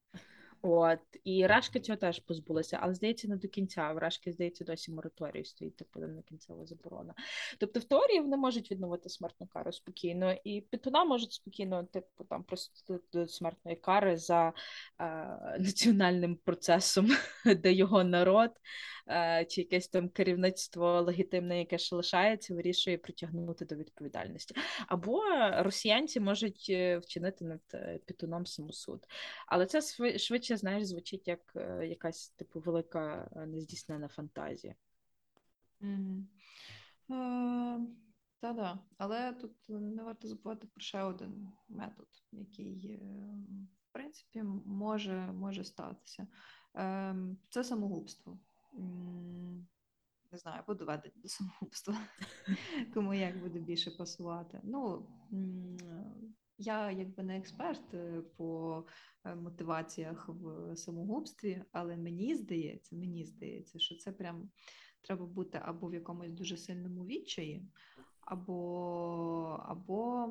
От 0.68 1.00
і 1.24 1.48
Рашки 1.48 1.80
цього 1.80 1.98
теж 1.98 2.20
позбулися, 2.20 2.80
але 2.82 2.94
здається, 2.94 3.28
не 3.28 3.36
до 3.36 3.48
кінця. 3.48 3.92
В 3.92 3.98
Рашки, 3.98 4.32
здається, 4.32 4.64
досі 4.64 4.92
мораторій 4.92 5.46
стоїть, 5.46 5.76
типу 5.76 6.00
не 6.00 6.22
кінцева 6.22 6.66
заборона. 6.66 7.14
Тобто, 7.60 7.80
в 7.80 7.84
теорії 7.84 8.20
вони 8.20 8.38
можуть 8.38 8.72
відновити 8.72 9.10
смертну 9.10 9.48
кару 9.48 9.72
спокійно, 9.72 10.36
і 10.44 10.62
Пітуна 10.62 11.06
можуть 11.06 11.32
спокійно, 11.32 11.84
типу, 11.84 12.24
там 12.24 12.44
просто 12.44 13.00
до 13.14 13.28
смертної 13.28 13.78
кари 13.78 14.18
за 14.18 14.54
е, 15.00 15.04
національним 15.60 16.36
процесом, 16.36 17.10
де 17.46 17.74
його 17.74 18.04
народ 18.04 18.52
е, 19.08 19.46
чи 19.50 19.62
якесь 19.62 19.88
там 19.88 20.10
керівництво 20.10 21.02
легітимне, 21.02 21.60
яке 21.60 21.78
ще 21.78 21.96
лишається, 21.96 22.54
вирішує 22.54 22.98
притягнути 22.98 23.66
до 23.66 23.76
відповідальності. 23.76 24.56
Або 24.88 25.22
росіянці 25.58 26.20
можуть 26.20 26.66
е, 26.70 26.98
вчинити 26.98 27.46
над 27.46 27.62
е, 27.74 28.00
Пітуном 28.06 28.46
самосуд. 28.46 29.08
Але 29.48 29.66
це 29.66 29.80
сви- 29.80 30.18
швидше, 30.56 30.62
знаєш, 30.62 30.86
звучить 30.86 31.28
як 31.28 31.56
е, 31.56 31.88
якась 31.88 32.30
типу 32.30 32.60
велика 32.60 33.30
е, 33.36 33.46
нездійснена 33.46 34.08
фантазія. 34.08 34.76
Мгм. 35.80 36.28
Е, 37.12 37.88
Та-да. 38.40 38.80
Але 38.98 39.34
тут 39.34 39.70
не 39.70 40.04
варто 40.04 40.28
забувати 40.28 40.68
про 40.68 40.82
ще 40.82 41.04
один 41.04 41.50
метод, 41.70 42.08
який, 42.32 42.98
в 43.90 43.94
принципі, 43.94 44.44
може, 44.66 45.32
може 45.32 45.64
статися. 45.64 46.28
Ем, 46.74 47.38
Це 47.50 47.64
самогубство. 47.64 48.40
Не 50.32 50.38
знаю, 50.38 50.62
або 50.64 50.74
доведення 50.74 51.16
до 51.16 51.30
самогубства. 51.30 51.98
Кому 52.94 53.14
як 53.14 53.40
буде 53.40 53.60
більше 53.60 53.92
пасувати. 53.92 54.60
Ну, 54.64 55.08
я 56.58 56.92
якби 56.92 57.24
не 57.24 57.38
експерт 57.38 57.94
е, 57.94 58.22
по 58.38 58.84
е, 59.26 59.36
мотиваціях 59.36 60.30
в 60.30 60.76
самогубстві, 60.76 61.64
але 61.72 61.98
мені 61.98 62.36
здається, 62.36 62.96
мені 62.96 63.26
здається, 63.26 63.80
що 63.80 63.96
це 63.96 64.12
прям 64.12 64.50
треба 65.02 65.26
бути 65.26 65.60
або 65.66 65.88
в 65.88 65.94
якомусь 65.94 66.32
дуже 66.32 66.58
сильному 66.58 67.06
відчаї, 67.06 67.68
або, 68.22 69.64
або 69.66 70.28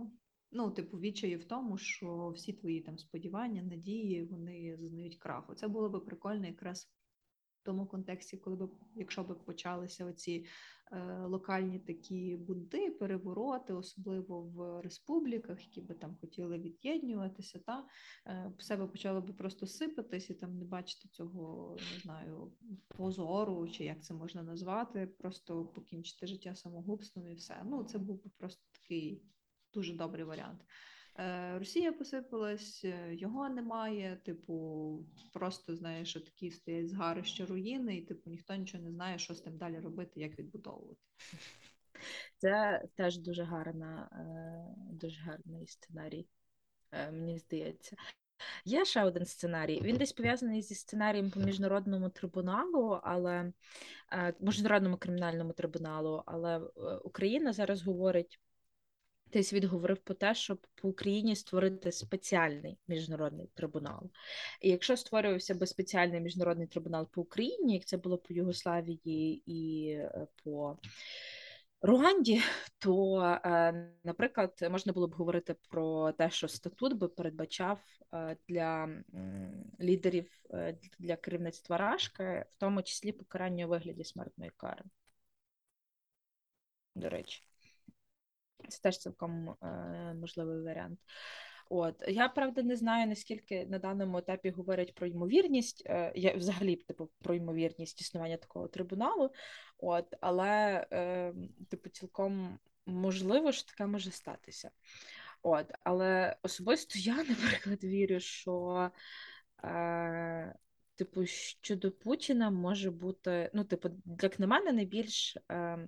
ну, 0.52 0.70
типу, 0.70 0.98
відчаї 0.98 1.36
в 1.36 1.44
тому, 1.44 1.78
що 1.78 2.28
всі 2.28 2.52
твої 2.52 2.80
там 2.80 2.98
сподівання, 2.98 3.62
надії, 3.62 4.24
вони 4.24 4.76
зазнають 4.80 5.16
краху. 5.16 5.54
Це 5.54 5.68
було 5.68 5.88
би 5.88 6.00
прикольно 6.00 6.46
якраз 6.46 6.90
в 7.62 7.64
тому 7.64 7.86
контексті, 7.86 8.36
коли 8.36 8.66
б, 8.66 8.70
якщо 8.94 9.24
б 9.24 9.44
почалися 9.44 10.04
оці 10.04 10.46
локальні 11.26 11.78
такі 11.78 12.36
бунти, 12.36 12.90
перевороти, 12.90 13.72
особливо 13.72 14.42
в 14.42 14.80
республіках, 14.82 15.60
які 15.60 15.80
би 15.80 15.94
там 15.94 16.16
хотіли 16.20 16.58
від'єднюватися, 16.58 17.58
та 17.58 17.86
е, 18.26 18.52
все 18.58 18.76
би 18.76 18.86
почало 18.86 19.20
би 19.20 19.32
просто 19.32 19.66
сипатись 19.66 20.30
і 20.30 20.34
там 20.34 20.58
не 20.58 20.64
бачити 20.64 21.08
цього, 21.08 21.76
не 21.94 22.00
знаю, 22.00 22.52
позору, 22.88 23.68
чи 23.68 23.84
як 23.84 24.02
це 24.02 24.14
можна 24.14 24.42
назвати, 24.42 25.06
просто 25.06 25.64
покінчити 25.64 26.26
життя 26.26 26.54
самогубством 26.54 27.28
і 27.28 27.34
все. 27.34 27.62
Ну, 27.64 27.84
це 27.84 27.98
був 27.98 28.24
би 28.24 28.30
просто 28.38 28.62
такий 28.72 29.22
дуже 29.74 29.94
добрий 29.94 30.24
варіант. 30.24 30.60
Е, 31.18 31.58
Росія 31.58 31.92
посипалась, 31.92 32.84
е, 32.84 33.14
його 33.14 33.48
немає. 33.48 34.20
Типу, 34.24 34.98
просто 35.32 35.76
знаєш, 35.76 36.12
такі 36.12 36.50
стоять 36.50 36.88
згарища 36.88 37.46
руїни, 37.46 37.96
і 37.96 38.02
типу 38.02 38.30
ніхто 38.30 38.54
нічого 38.54 38.84
не 38.84 38.90
знає, 38.90 39.18
що 39.18 39.34
з 39.34 39.40
тим 39.40 39.56
далі 39.56 39.78
робити, 39.78 40.20
як 40.20 40.38
відбудовувати. 40.38 41.00
Це 42.38 42.82
теж 42.94 43.18
дуже 43.18 43.42
гарна, 43.42 44.08
е, 44.12 44.92
дуже 44.92 45.20
гарний 45.20 45.66
сценарій, 45.66 46.26
мені 46.92 47.38
здається. 47.38 47.96
Є 48.64 48.84
ще 48.84 49.04
один 49.04 49.26
сценарій. 49.26 49.80
Він 49.82 49.96
десь 49.96 50.12
пов'язаний 50.12 50.62
зі 50.62 50.74
сценарієм 50.74 51.30
по 51.30 51.40
міжнародному 51.40 52.08
трибуналу, 52.08 53.00
але 53.02 53.52
міжнародному 54.40 54.96
кримінальному 54.96 55.52
трибуналу, 55.52 56.22
але 56.26 56.58
Україна 57.04 57.52
зараз 57.52 57.82
говорить 57.82 58.40
світ 59.42 59.64
говорив 59.64 59.98
про 59.98 60.14
те, 60.14 60.34
щоб 60.34 60.66
по 60.74 60.88
Україні 60.88 61.36
створити 61.36 61.92
спеціальний 61.92 62.78
міжнародний 62.88 63.50
трибунал. 63.54 64.10
І 64.60 64.70
якщо 64.70 64.96
створювався 64.96 65.54
би 65.54 65.66
спеціальний 65.66 66.20
міжнародний 66.20 66.66
трибунал 66.66 67.08
по 67.10 67.20
Україні, 67.20 67.74
як 67.74 67.84
це 67.84 67.96
було 67.96 68.18
по 68.18 68.34
Югославії 68.34 69.42
і 69.46 69.90
е, 69.90 70.26
по 70.44 70.78
Руанді, 71.82 72.42
то, 72.78 73.20
е, 73.44 73.90
наприклад, 74.04 74.68
можна 74.70 74.92
було 74.92 75.08
б 75.08 75.14
говорити 75.14 75.54
про 75.68 76.12
те, 76.12 76.30
що 76.30 76.48
статут 76.48 76.92
би 76.92 77.08
передбачав 77.08 77.80
е, 78.14 78.36
для 78.48 78.88
лідерів 79.80 80.30
для 80.98 81.16
керівництва 81.16 81.78
Рашки, 81.78 82.44
в 82.50 82.56
тому 82.58 82.82
числі 82.82 83.12
покарання 83.12 83.66
у 83.66 83.68
вигляді 83.68 84.04
смертної 84.04 84.52
кари. 84.56 84.84
До 86.94 87.08
речі, 87.08 87.42
це 88.68 88.82
теж 88.82 88.98
цілком 88.98 89.50
е, 89.50 90.14
можливий 90.20 90.62
варіант. 90.62 91.00
От 91.70 92.04
я 92.08 92.28
правда 92.28 92.62
не 92.62 92.76
знаю 92.76 93.06
наскільки 93.06 93.66
на 93.66 93.78
даному 93.78 94.18
етапі 94.18 94.50
говорять 94.50 94.94
про 94.94 95.06
ймовірність, 95.06 95.82
е, 95.86 96.12
я 96.14 96.34
взагалі 96.34 96.76
типу 96.76 97.10
про 97.22 97.34
ймовірність 97.34 98.00
існування 98.00 98.36
такого 98.36 98.68
трибуналу. 98.68 99.30
От, 99.78 100.14
але 100.20 100.86
е, 100.92 101.34
типу, 101.68 101.88
цілком 101.88 102.58
можливо, 102.86 103.52
що 103.52 103.66
таке 103.66 103.86
може 103.86 104.10
статися. 104.10 104.70
От, 105.42 105.66
але 105.84 106.36
особисто 106.42 106.98
я, 106.98 107.16
наприклад, 107.28 107.84
вірю, 107.84 108.20
що 108.20 108.90
е, 109.64 110.54
типу, 110.94 111.26
щодо 111.26 111.92
Путіна 111.92 112.50
може 112.50 112.90
бути, 112.90 113.50
ну, 113.54 113.64
типу, 113.64 113.90
як 114.22 114.38
на 114.38 114.46
мене, 114.46 114.72
найбільш 114.72 115.36
е, 115.50 115.78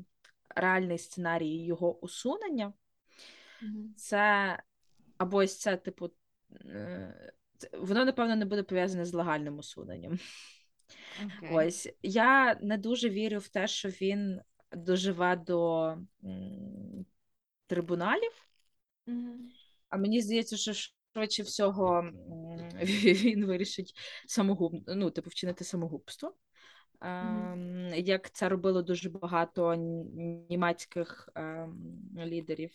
реальний 0.49 0.99
сценарій 0.99 1.65
його 1.65 1.99
усунення. 1.99 2.73
Мгм. 3.63 3.95
Це 3.97 4.57
або 5.19 5.37
ось 5.37 5.59
це, 5.59 5.77
типу, 5.77 6.11
е, 6.61 7.33
воно, 7.73 8.05
напевно, 8.05 8.37
не 8.37 8.45
буде 8.45 8.63
пов'язане 8.63 9.05
з 9.05 9.15
легальним 9.15 9.59
усуненням. 9.59 10.19
Окей. 11.39 11.51
Ось 11.53 11.89
я 12.03 12.55
не 12.55 12.79
дуже 12.79 13.09
вірю 13.09 13.39
в 13.39 13.49
те, 13.49 13.67
що 13.67 13.89
він 13.89 14.41
доживе 14.73 15.37
до 15.37 15.87
м, 16.25 17.07
трибуналів, 17.67 18.33
Мгм. 19.07 19.51
а 19.89 19.97
мені 19.97 20.21
здається, 20.21 20.57
що 20.57 20.73
швидше 20.73 21.43
всього 21.43 21.99
м, 21.99 22.15
він 23.05 23.47
вирішить 23.47 23.95
самогуб... 24.27 24.73
ну, 24.87 25.11
типу, 25.11 25.31
вчинити 25.31 25.65
самогубство. 25.65 26.35
Ем, 27.01 27.95
Як 27.95 28.31
це 28.31 28.49
робило 28.49 28.83
дуже 28.83 29.11
багато 29.11 29.75
німецьких 30.51 31.29
ем, 31.35 31.77
лідерів, 32.17 32.71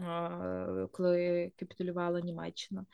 е, 0.00 0.88
коли 0.92 1.52
капітулювала 1.56 2.20
Німеччина. 2.20 2.86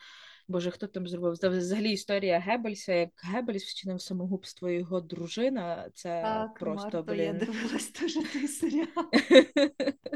Боже, 0.49 0.71
хто 0.71 0.87
там 0.87 1.09
зробив? 1.09 1.33
Взагалі 1.33 1.91
історія 1.91 2.39
Геббельса, 2.39 2.93
як 2.93 3.11
Геббельс 3.23 3.65
вчинив 3.65 4.01
самогубство 4.01 4.71
його 4.71 5.01
дружина. 5.01 5.91
Це 5.95 6.23
Так, 6.23 6.55
просто, 6.59 6.99
Марто, 6.99 7.15
я 7.15 7.33
дивилась 7.33 7.89
теж 7.89 8.15
той 8.15 8.49
серіал. 8.49 9.11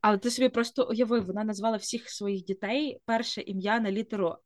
Але 0.00 0.18
ти 0.18 0.30
собі 0.30 0.48
просто 0.48 0.88
уявив, 0.90 1.26
вона 1.26 1.44
назвала 1.44 1.76
всіх 1.76 2.10
своїх 2.10 2.44
дітей 2.44 3.00
перше 3.04 3.40
ім'я 3.40 3.80
на 3.80 3.90
літеру 3.90 4.36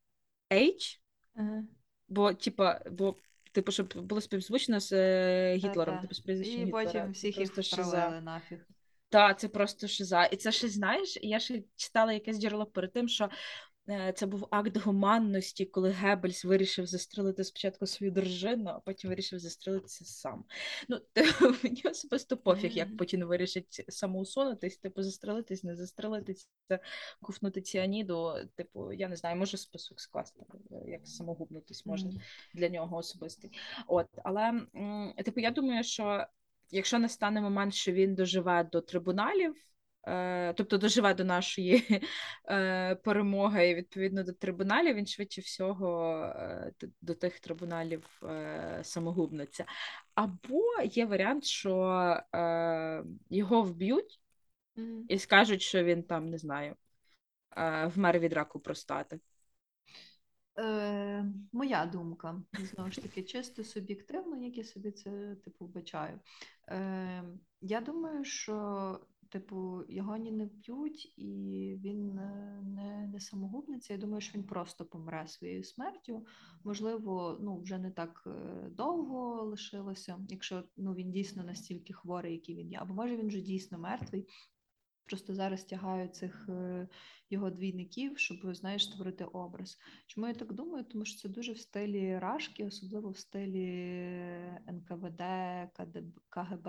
H, 0.51 0.99
Ага. 1.37 1.65
бо, 2.09 2.35
типа, 2.35 2.81
бо, 2.91 3.17
типу, 3.57 3.73
щоб 3.73 3.93
було 3.97 4.21
співзвучно 4.21 4.81
з 4.81 4.93
е, 4.93 5.55
Гітлером, 5.57 5.95
Та-та. 5.95 6.01
типу, 6.03 6.15
з 6.15 6.21
прізвищем 6.21 6.61
І 6.61 6.65
Гітлера. 6.65 6.85
потім 6.85 7.03
Це 7.03 7.11
всіх 7.11 7.39
їх 7.39 7.53
просто 7.53 7.77
шиза. 7.77 8.21
нафіг. 8.21 8.59
Так, 9.09 9.41
це 9.41 9.49
просто 9.49 9.89
шиза. 9.89 10.25
І 10.25 10.37
це 10.37 10.53
ще 10.53 10.69
знаєш, 10.69 11.19
я 11.23 11.41
ще 11.41 11.63
читала 11.77 12.13
якесь 12.13 12.41
джерело 12.41 12.67
перед 12.67 12.93
тим, 12.93 13.09
що 13.09 13.29
це 14.15 14.27
був 14.27 14.47
акт 14.51 14.77
гуманності, 14.77 15.65
коли 15.65 15.91
Геббельс 15.91 16.45
вирішив 16.45 16.87
застрелити 16.87 17.45
спочатку 17.45 17.87
свою 17.87 18.13
дружину, 18.13 18.71
а 18.71 18.81
потім 18.81 19.11
вирішив 19.11 19.39
застрелитися 19.39 20.05
сам. 20.05 20.45
Ну, 20.89 21.01
мені 21.65 21.83
особисто 21.85 22.37
пофіг, 22.37 22.73
як. 22.73 22.97
Путін 22.97 23.25
вирішить 23.25 23.85
самоусунутись, 23.89 24.77
типу, 24.77 25.03
застрелитись, 25.03 25.65
не 25.65 25.77
застрелитись, 25.77 26.49
куфнути 27.23 27.61
ціаніду. 27.61 28.35
Типу, 28.57 28.93
я 28.93 29.09
не 29.09 29.17
знаю, 29.17 29.37
можу 29.37 29.57
список 29.57 30.01
скласти, 30.01 30.43
е, 30.71 30.91
як 30.91 31.09
самогубнутись 31.09 31.87
можна 31.87 32.11
для 32.55 32.69
нього 32.69 32.97
особистий. 32.97 33.51
От, 33.87 34.09
але 34.25 34.67
типу, 35.25 35.41
я 35.41 35.51
думаю, 35.51 35.85
що 35.85 36.27
якщо 36.71 36.99
настане 36.99 37.41
момент, 37.41 37.75
що 37.75 37.93
він 37.93 38.15
доживе 38.15 38.69
до 38.73 38.81
трибуналів, 38.81 39.55
е, 39.55 39.76
тобто 40.57 40.79
доживе 40.79 41.15
до 41.15 41.25
нашої 41.25 42.03
е, 42.51 42.95
перемоги 42.95 43.69
і 43.71 43.75
відповідно 43.75 44.25
до 44.25 44.33
трибуналів, 44.33 44.95
він 44.95 45.07
швидше 45.07 45.41
всього 45.41 46.17
е, 46.25 46.73
до 47.01 47.15
тих 47.15 47.41
трибуналів 47.41 48.21
е, 48.23 48.81
самогубниться. 48.83 49.65
Або 50.15 50.63
є 50.85 51.07
варіант, 51.07 51.45
що 51.45 51.81
е, 52.35 53.05
його 53.31 53.63
вб'ють 53.63 54.21
і 55.09 55.19
скажуть, 55.19 55.63
що 55.63 55.85
він 55.85 56.03
там, 56.03 56.31
не 56.31 56.39
знаю, 56.39 56.77
е, 57.57 57.87
вмер 57.87 58.19
від 58.19 58.33
раку 58.33 58.61
простати. 58.61 59.21
Е, 60.59 61.25
моя 61.53 61.87
думка, 61.87 62.43
знову 62.53 62.91
ж 62.91 63.03
таки, 63.03 63.23
чисто 63.23 63.65
суб'єктивно, 63.65 64.37
як 64.37 64.57
я 64.59 64.65
собі 64.65 64.91
це 64.91 65.37
типу 65.45 65.65
вбачаю. 65.65 66.21
Е, 66.69 67.25
я 67.61 67.81
думаю, 67.81 68.25
що 68.25 69.01
типу 69.31 69.83
його 69.89 70.17
ні 70.17 70.33
не 70.33 70.47
вб'ють, 70.47 71.13
і 71.17 71.79
він 71.85 72.19
е, 72.19 72.61
не, 72.63 73.09
не 73.13 73.21
самогубниця. 73.21 73.93
Я 73.95 74.01
думаю, 74.01 74.21
що 74.21 74.39
він 74.39 74.47
просто 74.47 74.85
помре 74.85 75.29
своєю 75.29 75.65
смертю. 75.65 76.27
Можливо, 76.65 77.39
ну 77.41 77.61
вже 77.61 77.79
не 77.79 77.91
так 77.91 78.25
е, 78.27 78.69
довго 78.71 79.43
лишилося, 79.43 80.19
якщо 80.29 80.65
ну 80.77 80.95
він 80.95 81.11
дійсно 81.11 81.45
настільки 81.45 81.93
хворий, 81.93 82.33
який 82.33 82.55
він 82.55 82.71
є, 82.71 82.79
або 82.81 82.95
може 82.95 83.17
він 83.17 83.29
вже 83.29 83.41
дійсно 83.41 83.79
мертвий. 83.79 84.29
Просто 85.07 85.35
зараз 85.35 85.65
тягають 85.65 86.15
цих 86.15 86.49
е, 86.49 86.89
його 87.31 87.51
двійників, 87.51 88.19
щоб 88.19 88.55
знаєш, 88.55 88.85
створити 88.85 89.25
образ. 89.25 89.79
Чому 90.07 90.27
я 90.27 90.35
так 90.35 90.53
думаю? 90.53 90.85
Тому 90.85 91.05
що 91.05 91.21
це 91.21 91.29
дуже 91.29 91.53
в 91.53 91.59
стилі 91.59 92.19
Рашки, 92.19 92.65
особливо 92.65 93.11
в 93.11 93.19
стилі 93.19 93.67
НКВД, 94.67 95.23
КДБ, 95.73 96.21
КГБ, 96.29 96.69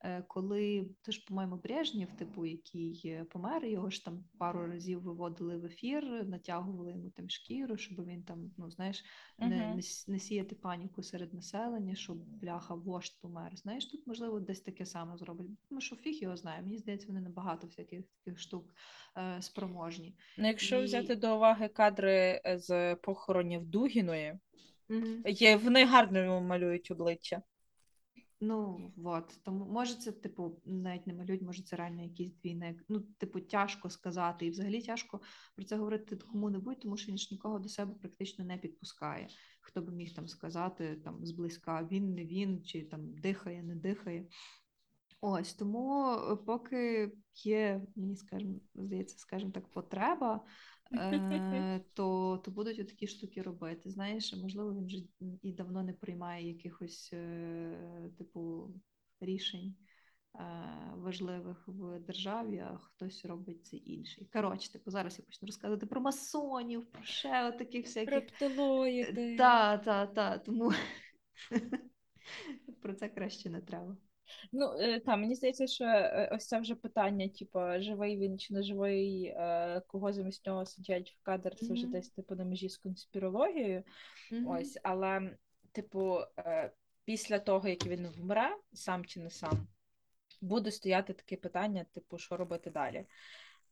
е, 0.00 0.22
коли 0.28 0.90
теж, 1.02 1.18
по-моєму, 1.18 1.56
Брежнєв, 1.56 2.12
типу, 2.12 2.46
який 2.46 3.02
е, 3.04 3.24
помер, 3.24 3.64
його 3.64 3.90
ж 3.90 4.04
там 4.04 4.24
пару 4.38 4.66
разів 4.66 5.02
виводили 5.02 5.56
в 5.56 5.64
ефір, 5.64 6.26
натягували 6.26 6.92
йому 6.92 7.10
там 7.10 7.30
шкіру, 7.30 7.76
щоб 7.76 8.06
він 8.06 8.22
там, 8.22 8.50
ну 8.56 8.70
знаєш, 8.70 9.04
не, 9.38 9.48
не, 9.48 9.80
не 10.08 10.18
сіяти 10.18 10.54
паніку 10.54 11.02
серед 11.02 11.34
населення, 11.34 11.94
щоб 11.94 12.18
бляха 12.18 12.74
вождь 12.74 13.20
помер. 13.20 13.56
Знаєш, 13.56 13.86
тут 13.86 14.06
можливо 14.06 14.40
десь 14.40 14.60
таке 14.60 14.86
саме 14.86 15.16
зроблять. 15.16 15.48
Тому 15.68 15.80
що 15.80 15.96
фіг 15.96 16.22
його 16.22 16.36
знає. 16.36 16.62
Мені 16.62 16.78
здається, 16.78 17.08
вони 17.08 17.20
набагато 17.20 17.63
всяких 17.66 18.04
таких 18.24 18.40
штук 18.40 18.74
е, 19.18 19.42
спроможні. 19.42 20.16
Ну, 20.38 20.46
якщо 20.48 20.80
І- 20.80 20.84
взяти 20.84 21.16
до 21.16 21.36
уваги 21.36 21.68
кадри 21.68 22.40
е, 22.46 22.58
з 22.58 22.94
похоронів 22.94 23.66
Дугіної, 23.66 24.38
Угу. 24.90 25.06
є, 25.26 25.56
вони 25.56 25.84
гарно 25.84 26.18
йому 26.18 26.40
малюють 26.40 26.90
обличчя. 26.90 27.42
Ну 28.40 28.90
от 29.04 29.38
тому 29.42 29.64
може 29.64 29.94
це 29.94 30.12
типу 30.12 30.60
навіть 30.64 31.06
не 31.06 31.14
малюють, 31.14 31.42
може 31.42 31.62
це 31.62 31.76
реально 31.76 32.02
якийсь 32.02 32.32
двійник. 32.32 32.84
Ну, 32.88 33.00
типу, 33.00 33.40
тяжко 33.40 33.90
сказати, 33.90 34.46
і 34.46 34.50
взагалі 34.50 34.82
тяжко 34.82 35.20
про 35.56 35.64
це 35.64 35.76
говорити 35.76 36.16
кому-небудь, 36.16 36.80
тому 36.80 36.96
що 36.96 37.10
він 37.12 37.18
ж 37.18 37.28
нікого 37.30 37.58
до 37.58 37.68
себе 37.68 37.94
практично 37.94 38.44
не 38.44 38.58
підпускає. 38.58 39.28
Хто 39.60 39.82
би 39.82 39.92
міг 39.92 40.14
там 40.14 40.28
сказати 40.28 40.96
там 41.04 41.26
зблизька, 41.26 41.88
він 41.90 42.14
не 42.14 42.24
він, 42.24 42.62
чи 42.64 42.82
там 42.82 43.14
дихає, 43.14 43.62
не 43.62 43.74
дихає. 43.74 44.26
Ось 45.26 45.54
тому, 45.54 46.12
е, 46.12 46.36
поки 46.36 47.12
є, 47.44 47.82
мені 47.96 48.16
скажімо, 48.16 48.60
здається, 48.74 49.18
скажімо 49.18 49.50
так, 49.50 49.68
потреба, 49.68 50.44
е, 50.92 51.80
то, 51.94 52.38
то 52.44 52.50
будуть 52.50 52.88
такі 52.88 53.06
штуки 53.06 53.42
робити. 53.42 53.90
Знаєш, 53.90 54.34
можливо, 54.42 54.74
він 54.74 54.86
вже 54.86 54.98
і 55.42 55.52
давно 55.52 55.82
не 55.82 55.92
приймає 55.92 56.48
якихось 56.48 57.10
е, 57.12 58.10
типу 58.18 58.70
рішень 59.20 59.74
е, 60.34 60.42
важливих 60.94 61.68
в 61.68 61.98
державі, 61.98 62.58
а 62.58 62.76
хтось 62.76 63.24
робить 63.24 63.66
це 63.66 63.76
інший. 63.76 64.28
Коротше, 64.32 64.72
типу, 64.72 64.90
зараз 64.90 65.18
я 65.18 65.24
почну 65.24 65.46
розказувати 65.46 65.86
про 65.86 66.00
масонів, 66.00 66.86
про 66.86 67.02
ще 67.02 67.52
таких 67.52 67.84
всяких. 67.84 68.14
Рептилоїди. 68.14 69.36
Та, 69.36 69.78
та, 69.78 70.06
та, 70.06 70.38
тому 70.38 70.72
про 72.82 72.94
це 72.94 73.08
краще 73.08 73.50
не 73.50 73.60
треба. 73.60 73.96
Ну, 74.52 74.72
е, 74.78 75.00
та, 75.00 75.16
мені 75.16 75.34
здається, 75.34 75.66
що 75.66 75.84
е, 75.84 76.30
ось 76.32 76.46
це 76.46 76.60
вже 76.60 76.74
питання, 76.74 77.28
типу, 77.28 77.60
живий 77.78 78.18
він 78.18 78.38
чи 78.38 78.54
не 78.54 78.62
живий, 78.62 79.24
е, 79.24 79.82
кого 79.86 80.12
замість 80.12 80.46
нього 80.46 80.66
сидять 80.66 81.10
в 81.10 81.22
кадр, 81.22 81.54
це 81.54 81.72
вже 81.72 81.82
Мгм. 81.82 81.92
десь 81.92 82.10
типу 82.10 82.34
на 82.34 82.44
межі 82.44 82.68
з 82.68 82.76
конспірологією. 82.76 83.82
Ось, 84.46 84.78
але, 84.82 85.36
типу, 85.72 86.18
після 87.04 87.38
того, 87.38 87.68
як 87.68 87.86
він 87.86 88.06
вмре, 88.06 88.56
сам 88.72 89.04
чи 89.04 89.20
не 89.20 89.30
сам, 89.30 89.66
буде 90.40 90.70
стояти 90.70 91.12
таке 91.12 91.36
питання, 91.36 91.86
типу, 91.92 92.18
що 92.18 92.36
робити 92.36 92.70
далі. 92.70 93.06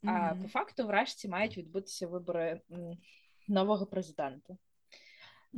А 0.05 0.35
по 0.43 0.49
факту, 0.49 0.87
врешті, 0.87 1.29
мають 1.29 1.59
відбутися 1.59 2.07
вибори 2.07 2.61
нового 3.49 3.87
президента. 3.87 4.57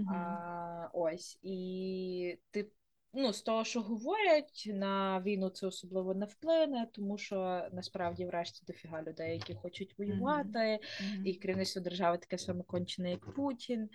А, 0.09 0.89
ось 0.93 1.39
і 1.43 2.39
ти 2.51 2.71
ну, 3.17 3.33
з 3.33 3.43
того, 3.43 3.65
що 3.65 3.81
говорять, 3.81 4.65
на 4.67 5.21
війну 5.21 5.49
це 5.51 5.67
особливо 5.67 6.15
не 6.15 6.27
вплине, 6.27 6.89
тому 6.93 7.19
що 7.19 7.69
насправді, 7.73 8.27
врешті, 8.27 8.63
дофіга 8.67 9.03
людей, 9.03 9.33
які 9.33 9.55
хочуть 9.55 9.99
воювати, 9.99 10.79
Мгм. 11.01 11.27
і 11.27 11.35
керівництво 11.35 11.83
держави 11.83 12.19
таке 12.19 12.39
саме 12.39 12.63
кончене, 12.63 13.11
як 13.11 13.35
Путін. 13.35 13.89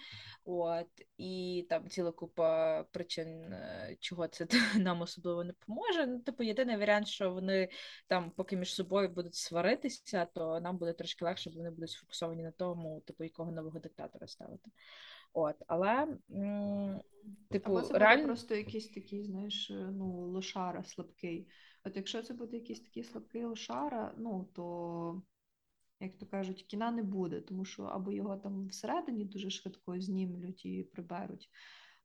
От 0.46 0.88
і 1.18 1.66
там 1.70 1.90
ціла 1.90 2.12
купа 2.12 2.84
причин, 2.84 3.54
е, 3.54 3.98
чого 4.00 4.28
це 4.28 4.48
нам 4.80 5.02
особливо 5.02 5.44
не 5.44 5.54
поможе. 5.54 6.08
Ну, 6.08 6.20
типу, 6.20 6.44
єдиний 6.44 6.78
варіант, 6.78 7.08
що 7.08 7.32
вони 7.32 7.70
там, 8.08 8.32
поки 8.32 8.58
між 8.58 8.74
собою 8.74 9.10
будуть 9.10 9.36
сваритися, 9.36 10.26
то 10.26 10.60
нам 10.60 10.78
буде 10.78 10.94
трошки 10.94 11.26
легше, 11.26 11.50
бо 11.50 11.58
вони 11.58 11.72
будуть 11.72 11.90
сфокусовані 11.90 12.44
на 12.44 12.52
тому, 12.52 13.02
типу, 13.06 13.24
якого 13.24 13.52
нового 13.52 13.80
диктатора 13.80 14.28
ставити. 14.28 14.72
От, 15.34 15.56
але 15.68 16.08
м, 16.32 17.00
типу, 17.50 17.72
Або 17.72 17.82
це 17.82 17.94
буде 17.94 18.26
просто 18.26 18.56
якийсь 18.56 18.88
такий, 18.88 19.24
знаєш, 19.24 19.72
е, 19.72 19.92
ну, 19.92 20.28
лошара 20.28 20.84
слабкий. 20.84 21.48
От 21.84 21.96
якщо 21.96 22.22
це 22.22 22.34
буде 22.34 22.58
якийсь 22.58 22.82
такий 22.82 23.04
слабкий 23.04 23.46
лошара, 23.46 24.14
ну 24.18 24.50
то, 24.54 25.22
як 26.00 26.18
то 26.18 26.26
кажуть, 26.26 26.64
кіна 26.64 26.92
не 26.92 27.04
буде, 27.04 27.42
тому 27.42 27.66
що 27.66 27.84
або 27.84 28.12
його 28.12 28.38
там 28.38 28.68
всередині 28.68 29.26
дуже 29.26 29.50
швидко 29.50 30.00
знімлють 30.00 30.66
і 30.66 30.84
приберуть. 30.84 31.50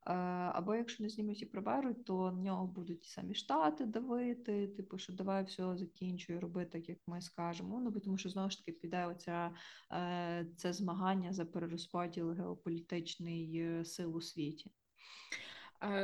Е, 0.05 0.13
Або 0.53 0.75
якщо 0.75 1.03
не 1.03 1.09
знімуть 1.09 1.41
і 1.41 1.45
приберуть, 1.45 2.05
то 2.05 2.31
на 2.31 2.41
нього 2.41 2.67
будуть 2.67 3.05
самі 3.05 3.35
штати 3.35 3.85
давити, 3.85 4.67
типу, 4.67 4.97
що 4.97 5.13
давай 5.13 5.43
все 5.43 5.77
закінчуй, 5.77 6.39
роби 6.39 6.65
так, 6.65 6.89
як 6.89 6.97
ми 7.07 7.21
скажемо. 7.21 7.79
Ну, 7.79 7.99
тому 7.99 8.17
що 8.17 8.29
знову 8.29 8.49
ж 8.49 8.57
таки 8.57 8.71
піде 8.71 9.05
оця 9.05 9.51
е, 9.91 10.47
це 10.57 10.73
змагання 10.73 11.33
за 11.33 11.45
перерозподіл 11.45 12.31
геополітичний 12.31 13.57
е, 13.57 13.85
сил 13.85 14.15
у 14.15 14.21
світі. 14.21 14.71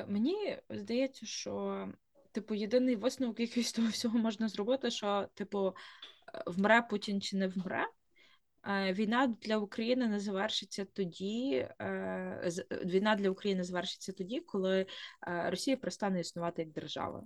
Мені 0.08 0.58
здається, 0.70 1.26
що 1.26 1.88
типу 2.32 2.56
єдиний 2.56 2.95
висновок, 2.95 3.39
який 3.39 3.64
з 3.64 3.74
того 3.74 3.88
всього 3.88 4.20
можна 4.20 4.47
зробити, 4.47 4.91
що 4.91 5.28
типу 5.34 5.74
вмре 6.45 6.82
Путін 6.82 7.22
чи 7.22 7.38
не 7.38 7.47
вмре. 7.47 7.88
Е, 8.68 8.93
Війна 8.93 9.36
для 9.41 9.57
України 9.57 10.07
не 10.07 10.20
завершиться 10.20 10.86
тоді. 10.86 11.68
е, 11.82 12.51
Війна 12.86 13.16
для 13.16 13.30
України 13.30 13.64
завершиться 13.64 14.14
тоді, 14.14 14.39
коли 14.39 14.86
е, 15.28 15.49
Росія 15.49 15.78
перестане 15.78 16.20
існувати 16.20 16.62
як 16.62 16.72
держава. 16.72 17.24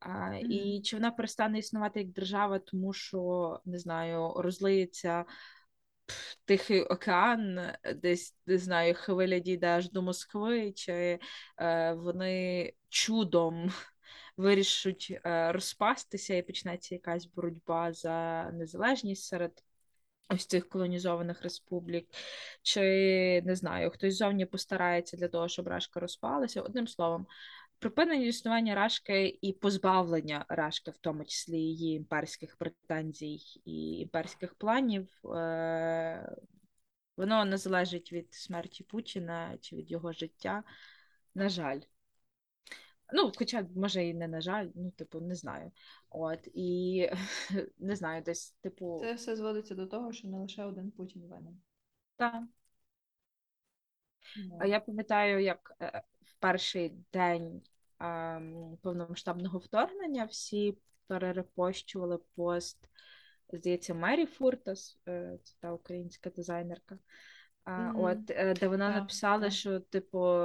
А, 0.00 0.34
І 0.36 0.80
чи 0.84 0.96
вона 0.96 1.10
перестане 1.10 1.58
існувати 1.58 2.00
як 2.00 2.08
держава, 2.08 2.58
тому 2.58 2.92
що 2.92 3.60
не 3.64 3.78
знаю, 3.78 4.32
розлиється 4.36 5.24
Тихий 6.44 6.82
океан, 6.82 7.58
е, 7.58 7.94
десь 7.94 8.36
не 8.46 8.58
знаю, 8.58 8.94
хвиля 8.94 9.38
дійде 9.38 9.66
аж 9.66 9.90
до 9.90 10.02
Москви, 10.02 10.72
чи 10.72 11.18
е, 11.58 11.92
вони 11.92 12.72
чудом 12.88 13.70
вирішать 14.36 15.20
е, 15.24 15.52
розпастися 15.52 16.34
і 16.34 16.42
почнеться 16.42 16.94
якась 16.94 17.26
боротьба 17.26 17.92
за 17.92 18.50
незалежність 18.52 19.24
серед 19.24 19.62
ось 20.34 20.46
цих 20.46 20.68
колонізованих 20.68 21.42
республік, 21.42 22.08
чи 22.62 22.80
не 23.42 23.56
знаю, 23.56 23.90
хтось 23.90 24.16
зовні 24.16 24.46
постарається 24.46 25.16
для 25.16 25.28
того, 25.28 25.48
щоб 25.48 25.68
Рашка 25.68 26.00
розпалася. 26.00 26.62
Одним 26.62 26.86
словом, 26.86 27.26
припинення 27.78 28.26
існування 28.26 28.74
Рашки 28.74 29.38
і 29.42 29.52
позбавлення 29.52 30.44
Рашки, 30.48 30.90
в 30.90 30.98
тому 30.98 31.24
числі 31.24 31.58
її 31.58 31.96
імперських 31.96 32.56
претензій 32.56 33.40
і 33.64 33.98
імперських 33.98 34.54
планів, 34.54 35.08
е- 35.24 36.36
воно 37.16 37.44
не 37.44 37.56
залежить 37.56 38.12
від 38.12 38.34
смерті 38.34 38.84
Путіна 38.84 39.58
чи 39.60 39.76
від 39.76 39.90
його 39.90 40.12
життя. 40.12 40.62
На 41.34 41.48
жаль. 41.48 41.80
Ну, 43.14 43.32
хоча, 43.36 43.66
може, 43.76 44.04
і 44.04 44.14
не 44.14 44.28
на 44.28 44.40
жаль, 44.40 44.68
ну, 44.74 44.90
типу, 44.90 45.20
не 45.20 45.34
знаю. 45.34 45.70
От, 46.10 46.48
і 46.54 47.10
не 47.78 47.96
знаю, 47.96 48.22
десь, 48.22 48.50
типу, 48.50 48.98
Це 49.00 49.14
все 49.14 49.36
зводиться 49.36 49.74
до 49.74 49.86
того, 49.86 50.12
що 50.12 50.28
не 50.28 50.38
лише 50.38 50.64
один 50.64 50.90
Путін 50.90 51.22
винен. 51.22 51.60
та. 52.16 52.46
Ну, 54.36 54.58
А 54.60 54.66
я 54.66 54.80
пам'ятаю, 54.80 55.42
як 55.42 55.72
е, 55.80 56.02
в 56.22 56.34
перший 56.40 56.92
день 57.12 57.62
ем, 58.00 58.78
повномасштабного 58.82 59.58
вторгнення 59.58 60.24
всі 60.24 60.76
перерепощували 61.06 62.18
пост, 62.34 62.78
здається, 63.52 63.94
Мері 63.94 64.26
Фуртас, 64.26 64.98
е, 65.08 65.38
це 65.44 65.54
та 65.60 65.72
українська 65.72 66.30
дизайнерка. 66.30 66.98
А, 67.64 67.78
Мгм. 67.78 68.00
От, 68.04 68.30
е, 68.30 68.54
де 68.54 68.68
вона 68.68 68.88
Так, 68.92 69.00
написала, 69.00 69.42
так. 69.42 69.52
що, 69.52 69.80
типу, 69.80 70.36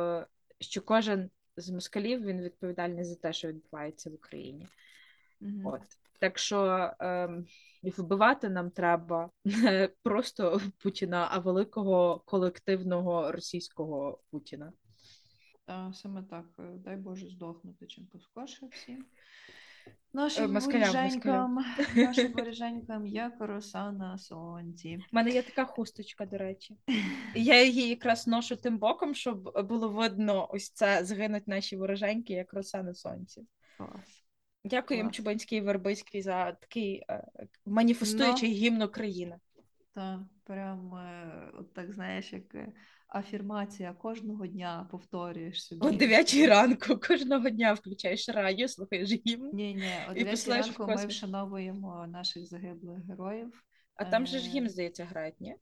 що 0.60 0.82
кожен 0.82 1.30
з 1.58 1.70
москалів 1.70 2.26
він 2.26 2.42
відповідальний 2.42 3.04
за 3.04 3.16
те, 3.16 3.34
що 3.34 3.48
відбувається 3.48 4.10
в 4.10 4.14
Україні. 4.14 4.68
Мгм. 5.40 5.66
От. 5.66 5.82
Так 6.20 6.38
що 6.38 6.92
ем, 7.00 7.46
вбивати 7.84 8.50
нам 8.50 8.72
треба 8.72 9.30
не 9.46 9.90
просто 10.04 10.62
Путіна, 10.78 11.28
а 11.32 11.40
великого 11.40 12.24
колективного 12.26 13.32
російського 13.32 14.20
Путіна. 14.32 14.74
Та, 15.66 15.94
саме 15.94 16.24
так. 16.24 16.46
Е, 16.60 16.64
Дай 16.64 16.96
Боже 16.96 17.30
здохнути 17.30 17.88
чим 17.88 18.06
поскорше 18.06 18.68
всім. 18.72 19.06
Нашим 20.14 20.54
москалям, 20.54 20.96
воріженькам, 20.96 21.66
нашим 21.96 22.34
роса 23.40 23.92
на 23.92 24.18
сонці. 24.18 25.00
У 25.12 25.16
мене 25.16 25.32
є 25.32 25.42
така 25.42 25.66
хусточка, 25.66 26.26
до 26.26 26.38
речі. 26.38 26.78
Я 27.36 27.64
її 27.64 27.90
якраз 27.90 28.28
ношу 28.28 28.56
тим 28.56 28.78
боком, 28.78 29.16
щоб 29.16 29.68
було 29.68 29.90
видно 29.90 30.48
ось 30.52 30.70
це 30.70 31.06
згинуть 31.06 31.48
наші 31.48 31.76
вороженьки, 31.76 32.34
як 32.34 32.54
роса 32.54 32.84
на 32.84 32.94
сонці. 32.94 33.46
Клас. 33.78 34.24
Дякую 34.64 34.98
їм 34.98 35.08
Клас. 35.08 35.16
І 35.56 35.62
Вербицький 35.62 36.22
за 36.22 36.52
такий 36.52 37.04
е, 37.10 37.24
маніфестуючий 37.66 38.54
гімн 38.54 38.82
України. 38.82 39.40
Та 39.98 40.26
прям 40.44 40.96
е, 40.96 41.52
от 41.54 41.74
так 41.74 41.94
знаєш, 41.94 42.34
як 42.34 42.56
е, 42.56 42.74
афірмація 43.10 43.94
кожного 43.94 44.48
дня 44.48 44.88
повторюєш 44.92 45.66
собі. 45.66 45.88
О 45.88 45.92
9 45.92 46.34
ранку 46.34 46.98
кожного 47.08 47.50
дня 47.50 47.74
включаєш 47.74 48.30
радіо, 48.30 48.68
слухаєш 48.68 49.12
гімн. 49.12 49.50
Ні, 49.54 49.76
ні, 49.76 49.92
о 50.10 50.12
І 50.12 50.16
9 50.16 50.32
посилаєш 50.32 50.66
ранку 50.66 50.88
ми 50.88 51.06
вшановуємо 51.06 52.08
наших 52.08 52.46
загиблих 52.46 53.06
героїв. 53.06 53.64
А 53.96 54.06
там 54.06 54.26
же 54.26 54.40
ж 54.40 54.48
Е, 54.48 54.50
гімн, 54.50 54.70
здається, 54.70 55.06
грають, 55.06 55.42
ні? 55.42 55.56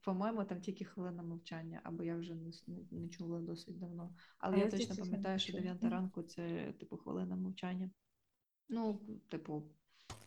По-моєму, 0.00 0.44
там 0.44 0.60
тільки 0.60 0.84
хвилина 0.84 1.22
мовчання, 1.22 1.80
або 1.84 2.04
я 2.04 2.16
вже 2.16 2.34
не, 2.34 2.50
не, 2.90 3.08
чула 3.08 3.40
досить 3.40 3.78
давно. 3.78 4.14
Але 4.38 4.56
А 4.56 4.60
я 4.60 4.70
точно 4.70 4.96
пам'ятаю, 4.96 5.38
що 5.38 5.52
9 5.52 5.82
Мгм. 5.82 5.92
ранку 5.92 6.22
це 6.22 6.72
типу 6.80 6.96
хвилина 6.96 7.36
мовчання. 7.36 7.90
Ну, 8.68 9.00
типу, 9.28 9.62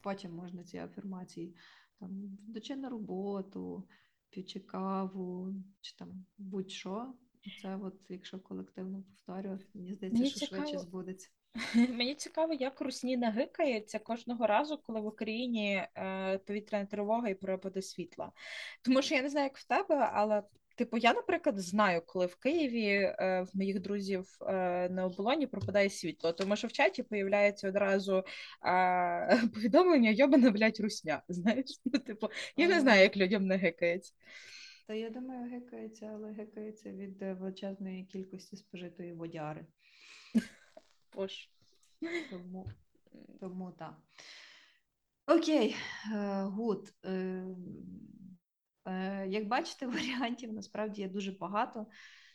потім 0.02 0.32
можна 0.32 0.64
ці 0.64 0.78
афірмації 0.78 1.56
там 2.00 2.24
йдучи 2.48 2.76
на 2.76 2.90
роботу, 2.90 3.88
п'ючи 4.30 4.60
каву, 4.60 5.54
чи 5.82 5.96
там 5.96 6.26
будь-що. 6.38 7.14
Це 7.62 7.76
от, 7.82 7.96
якщо 8.10 8.40
колективно 8.40 9.04
повторювати, 9.04 9.66
мені 9.74 9.94
здається, 9.94 10.20
Мені 10.20 10.32
що 10.32 10.46
швидше 10.46 10.80
збудеться. 10.80 11.30
Мені 11.76 12.16
цікаво, 12.16 12.54
як 12.54 12.82
русні 12.82 13.18
нагикається 13.18 14.00
кожного 14.00 14.48
разу, 14.48 14.78
коли 14.78 15.02
в 15.02 15.06
Україні 15.06 15.88
е, 15.96 16.38
повітряна 16.38 16.86
тривога 16.86 17.30
і 17.30 17.36
перепади 17.36 17.82
світла. 17.82 18.32
Тому 18.82 19.02
що 19.02 19.16
я 19.16 19.22
не 19.22 19.30
знаю, 19.30 19.44
як 19.44 19.58
в 19.58 19.68
тебе, 19.68 20.10
але 20.14 20.44
типу, 20.80 20.98
я, 20.98 21.14
наприклад, 21.14 21.60
знаю, 21.60 22.02
коли 22.06 22.26
в 22.26 22.36
Києві 22.36 22.88
е, 22.88 23.42
в 23.42 23.58
моїх 23.58 23.80
друзів 23.80 24.38
е, 24.42 24.90
на 24.90 25.06
оболоні 25.06 25.48
пропадає 25.48 25.90
світло, 25.90 26.34
тому 26.34 26.56
що 26.56 26.68
в 26.68 26.72
чаті 26.72 27.04
появляється 27.04 27.68
одразу 27.70 28.24
е, 28.66 29.48
повідомлення 29.54 30.10
йобана, 30.10 30.52
блядь, 30.52 30.80
русня. 30.80 31.22
Знаєш? 31.30 31.82
Ну, 31.86 32.00
типу, 32.00 32.28
я 32.58 32.68
не 32.68 32.80
знаю, 32.80 33.02
як 33.02 33.18
людям 33.18 33.48
не 33.48 33.58
гикається. 33.58 34.14
Та 34.88 34.94
я 34.94 35.10
думаю, 35.10 35.52
гекається, 35.52 36.12
але 36.14 36.32
гекається 36.32 36.90
від 36.90 37.22
величезної 37.22 38.04
кількості 38.04 38.58
спожитої 38.58 39.14
водяри. 39.14 39.66
Бож. 41.16 41.50
Тому, 42.30 42.70
тому 43.40 43.72
так. 43.72 43.98
Окей, 45.28 45.76
good. 46.44 46.94
Е, 48.90 49.28
Як 49.30 49.48
бачите, 49.48 49.88
варіантів 49.88 50.54
насправді 50.54 51.02
є 51.02 51.10
дуже 51.10 51.32
багато. 51.32 51.86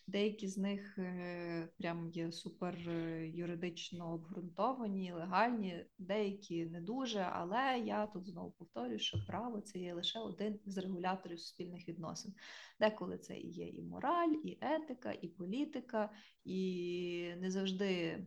Деякі 0.07 0.49
з 0.49 0.59
них 0.59 0.99
е, 0.99 1.69
прям 1.79 2.11
є 2.11 2.33
супер 2.33 2.75
е, 2.89 3.29
юридично 3.29 4.13
обґрунтовані, 4.13 5.13
легальні, 5.13 5.87
деякі 5.99 6.67
не 6.67 6.81
дуже. 6.81 7.21
Але 7.21 7.79
я 7.87 8.07
тут 8.07 8.27
знову 8.27 8.51
повторюю, 8.51 8.99
що 8.99 9.19
право 9.27 9.61
це 9.61 9.79
є 9.79 9.95
лише 9.95 10.19
один 10.19 10.61
з 10.67 10.79
регуляторів 10.79 11.41
суспільних 11.41 11.89
відносин. 11.89 12.35
Деколи 12.81 13.19
це 13.19 13.39
і 13.39 13.51
є 13.51 13.69
і 13.69 13.83
мораль, 13.83 14.35
і 14.45 14.59
етика, 14.61 15.13
і 15.13 15.29
політика, 15.29 16.11
і 16.45 17.35
не 17.41 17.51
завжди 17.51 18.19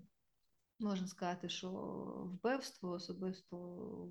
Можна 0.80 1.08
сказати, 1.08 1.50
що 1.50 1.70
вбивство, 2.26 2.92
особисто 2.92 3.58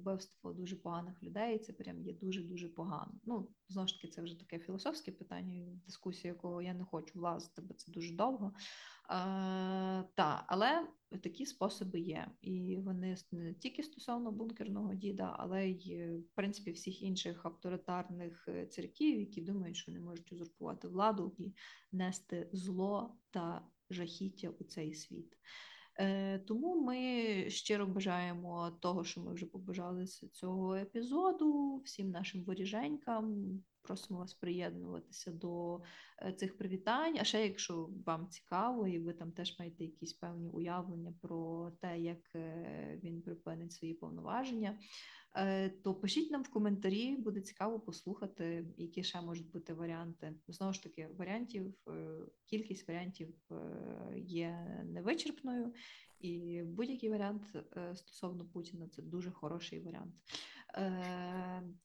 вбивство 0.00 0.52
дуже 0.52 0.76
поганих 0.76 1.22
людей, 1.22 1.58
це 1.58 1.72
прям 1.72 2.02
є 2.02 2.12
дуже-дуже 2.12 2.68
погано. 2.68 3.12
Ну, 3.24 3.48
знову 3.68 3.88
ж 3.88 3.94
таки, 3.94 4.08
це 4.08 4.22
вже 4.22 4.38
таке 4.38 4.58
філософське 4.58 5.12
питання, 5.12 5.80
дискусія, 5.86 6.32
якого 6.34 6.62
я 6.62 6.74
не 6.74 6.84
хочу 6.84 7.18
влазити, 7.18 7.62
бо 7.62 7.74
це 7.74 7.92
дуже 7.92 8.14
довго. 8.14 8.52
Е, 9.10 9.14
та, 10.14 10.44
але 10.46 10.88
такі 11.22 11.46
способи 11.46 12.00
є. 12.00 12.30
І 12.42 12.76
вони 12.76 13.16
не 13.32 13.54
тільки 13.54 13.82
стосовно 13.82 14.32
бункерного 14.32 14.94
діда, 14.94 15.36
але 15.38 15.68
й, 15.68 16.16
в 16.18 16.34
принципі, 16.34 16.72
всіх 16.72 17.02
інших 17.02 17.46
авторитарних 17.46 18.48
церків, 18.70 19.20
які 19.20 19.40
думають, 19.40 19.76
що 19.76 19.92
вони 19.92 20.04
можуть 20.04 20.32
узурпувати 20.32 20.88
владу 20.88 21.34
і 21.38 21.54
нести 21.92 22.50
зло 22.52 23.18
та 23.30 23.68
жахіття 23.90 24.50
у 24.58 24.64
цей 24.64 24.94
світ. 24.94 25.36
Е, 25.98 26.38
тому 26.38 26.80
ми 26.82 26.96
щиро 27.50 27.86
бажаємо 27.86 28.70
того, 28.80 29.04
що 29.04 29.20
ми 29.20 29.34
вже 29.34 29.46
побажали 29.46 30.06
з 30.06 30.28
цього 30.28 30.74
епізоду, 30.76 31.76
всім 31.84 32.10
нашим 32.10 32.44
воріженькам. 32.44 33.36
Просимо 33.82 34.20
вас 34.20 34.34
приєднуватися 34.34 35.30
до 35.30 35.80
е, 36.22 36.32
цих 36.32 36.58
привітань. 36.58 37.16
А 37.20 37.24
ще, 37.24 37.46
якщо 37.46 37.90
вам 38.06 38.28
цікаво, 38.28 38.86
і 38.86 38.98
ви 38.98 39.12
там 39.12 39.32
теж 39.32 39.58
маєте 39.58 39.84
якісь 39.84 40.12
певні 40.12 40.48
уявлення 40.48 41.14
про 41.22 41.70
те, 41.80 42.00
як 42.00 42.34
е, 42.34 43.00
він 43.02 43.22
припинить 43.22 43.72
свої 43.72 43.94
повноваження. 43.94 44.78
Е, 45.38 45.68
то 45.68 45.94
пишіть 45.94 46.30
нам 46.30 46.42
в 46.42 46.48
коментарі, 46.48 47.16
буде 47.16 47.40
цікаво 47.40 47.80
послухати, 47.80 48.66
які 48.76 49.02
ще 49.02 49.20
можуть 49.20 49.50
бути 49.50 49.74
варіанти. 49.74 50.34
Знову 50.48 50.72
ж 50.72 50.82
таки, 50.82 51.08
варіантів, 51.18 51.74
е, 51.88 51.92
кількість 52.46 52.88
варіантів 52.88 53.34
е, 53.50 53.56
є 54.18 54.82
невичерпною, 54.84 55.72
і 56.20 56.62
будь-який 56.62 57.10
варіант 57.10 57.42
стосовно 57.94 58.44
Путіна 58.44 58.88
це 58.88 59.02
дуже 59.02 59.30
хороший 59.30 59.80
варіант. 59.80 60.14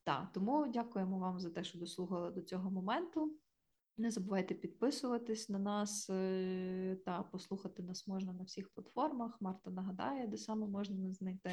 Так, 0.04 0.32
тому 0.34 0.68
дякуємо 0.68 1.20
вам 1.20 1.40
за 1.40 1.50
те, 1.50 1.64
що 1.64 1.80
дослухали 1.80 2.32
до 2.32 2.42
цього 2.42 2.72
моменту. 2.72 3.38
Не 3.98 4.12
забувайте 4.12 4.56
підписуватись 4.56 5.50
на 5.50 5.60
нас 5.60 6.06
та 7.06 7.24
послухати 7.32 7.84
нас 7.84 8.08
можна 8.08 8.34
на 8.34 8.44
всіх 8.44 8.70
платформах. 8.70 9.42
Марта 9.42 9.72
нагадає, 9.72 10.28
де 10.28 10.38
саме 10.38 10.68
можна 10.68 10.96
нас 10.96 11.18
знайти. 11.18 11.52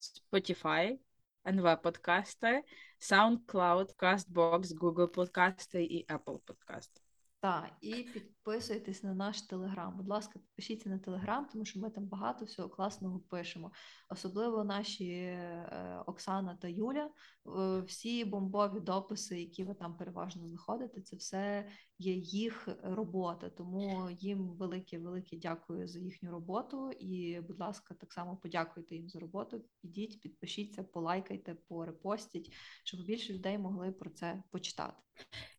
Spotify, 0.00 0.98
НВ 1.44 1.82
подкасти, 1.82 2.62
SoundCloud, 3.00 3.96
CastBox, 3.96 4.60
Google 4.60 5.06
подкасти 5.08 5.84
і 5.84 6.06
Apple 6.06 6.38
подкасти. 6.38 7.00
Так, 7.39 7.71
і 7.81 7.93
підписуйтесь 8.03 9.03
на 9.03 9.13
наш 9.13 9.41
телеграм. 9.41 9.97
Будь 9.97 10.07
ласка, 10.07 10.39
підпишіться 10.39 10.89
на 10.89 10.97
телеграм, 10.97 11.47
тому 11.51 11.65
що 11.65 11.79
ми 11.79 11.89
там 11.89 12.05
багато 12.05 12.45
всього 12.45 12.69
класного 12.69 13.19
пишемо. 13.19 13.71
Особливо 14.09 14.63
наші 14.63 15.09
е, 15.11 16.03
Оксана 16.05 16.55
та 16.55 16.67
Юля. 16.67 17.09
Е, 17.57 17.81
всі 17.81 18.25
бомбові 18.25 18.79
дописи, 18.79 19.39
які 19.39 19.63
ви 19.63 19.73
там 19.73 19.97
переважно 19.97 20.47
знаходите, 20.47 21.01
це 21.01 21.15
все 21.15 21.69
є 21.97 22.13
їх 22.13 22.67
робота. 22.83 23.49
Тому 23.49 24.09
їм 24.19 24.47
велике, 24.47 24.99
велике 24.99 25.37
дякую 25.37 25.87
за 25.87 25.99
їхню 25.99 26.31
роботу. 26.31 26.91
І, 26.91 27.39
будь 27.39 27.59
ласка, 27.59 27.93
так 27.93 28.13
само 28.13 28.37
подякуйте 28.37 28.95
їм 28.95 29.09
за 29.09 29.19
роботу. 29.19 29.65
Підіть, 29.81 30.21
підпишіться, 30.21 30.83
полайкайте, 30.83 31.55
порепостіть, 31.67 32.53
щоб 32.83 33.05
більше 33.05 33.33
людей 33.33 33.57
могли 33.57 33.91
про 33.91 34.09
це 34.09 34.43
почитати. 34.51 35.03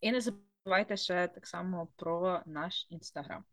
І 0.00 0.12
не 0.12 0.20
забувайте 0.68 0.96
ще 0.96 1.28
так 1.28 1.46
само 1.46 1.88
про 1.96 2.42
наш 2.46 2.86
інстаграм. 2.90 3.44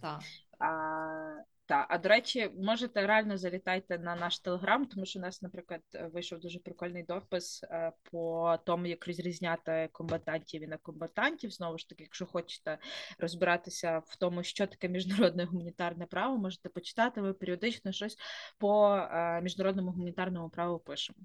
Так. 0.00 0.20
А, 0.58 1.34
та, 1.66 1.86
а 1.88 1.98
до 1.98 2.08
речі, 2.08 2.50
можете 2.58 3.06
реально 3.06 3.36
залітайте 3.36 3.98
на 3.98 4.16
наш 4.16 4.38
телеграм, 4.38 4.86
тому 4.86 5.06
що 5.06 5.18
у 5.18 5.22
нас, 5.22 5.42
наприклад, 5.42 5.80
вийшов 6.12 6.40
дуже 6.40 6.58
прикольний 6.58 7.02
допис 7.02 7.64
е, 7.64 7.92
по 8.10 8.56
тому, 8.64 8.86
як 8.86 9.06
розрізняти 9.06 9.88
комбатантів 9.92 10.62
і 10.62 10.66
некомбатантів. 10.66 11.50
Знову 11.50 11.78
ж 11.78 11.88
таки, 11.88 12.02
якщо 12.02 12.26
хочете 12.26 12.78
розбиратися 13.18 13.98
в 13.98 14.16
тому, 14.16 14.42
що 14.42 14.66
таке 14.66 14.88
міжнародне 14.88 15.44
гуманітарне 15.44 16.06
право, 16.06 16.38
можете 16.38 16.68
почитати. 16.68 17.22
Ми 17.22 17.32
періодично 17.32 17.92
щось 17.92 18.16
по 18.58 18.96
е, 18.96 19.40
міжнародному 19.42 19.90
гуманітарному 19.90 20.48
праву 20.48 20.78
пишемо. 20.78 21.18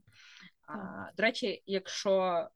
А, 0.67 0.75
До 1.17 1.23
речі, 1.23 1.63
якщо 1.65 2.47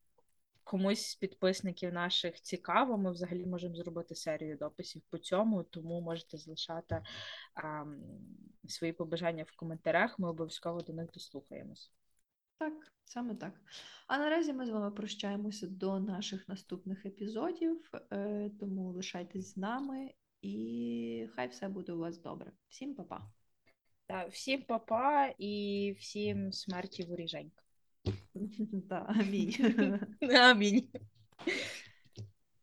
комусь 0.68 1.10
з 1.10 1.16
підписників 1.16 1.94
наших 1.94 2.42
цікаво, 2.42 2.98
ми 2.98 3.12
взагалі 3.12 3.46
можемо 3.46 3.76
зробити 3.76 4.16
серію 4.16 4.58
дописів 4.58 5.02
по 5.10 5.18
цьому, 5.18 5.64
тому 5.64 6.02
можете 6.02 6.38
залишати 6.38 7.02
а, 7.56 7.86
свої 8.68 8.94
побажання 8.94 9.44
в 9.44 9.56
коментарях. 9.56 10.20
Ми 10.20 10.30
обов'язково 10.30 10.82
до 10.82 10.94
них 10.94 11.12
дослухаємось. 11.12 11.92
Так, 12.58 12.74
саме 13.06 13.36
так. 13.36 13.54
А 14.08 14.18
наразі 14.18 14.54
ми 14.54 14.66
з 14.66 14.70
вами 14.70 14.92
прощаємося 14.92 15.68
до 15.68 16.00
наших 16.00 16.48
наступних 16.48 17.06
епізодів, 17.06 17.92
е, 18.12 18.52
тому 18.60 18.92
лишайтесь 18.92 19.54
з 19.54 19.58
нами 19.58 20.14
і 20.42 21.28
хай 21.36 21.48
все 21.48 21.68
буде 21.68 21.94
у 21.94 21.98
вас 21.98 22.22
добре. 22.22 22.52
Всім 22.70 22.96
па-па. 22.96 23.32
Так, 24.06 24.32
всім 24.32 24.64
па-па 24.64 25.34
і 25.38 25.96
всім 26.00 26.52
смерті 26.52 27.04
воріженька. 27.04 27.67
Да, 28.73 29.07
амінь. 29.09 29.55
Амінь. 30.41 30.89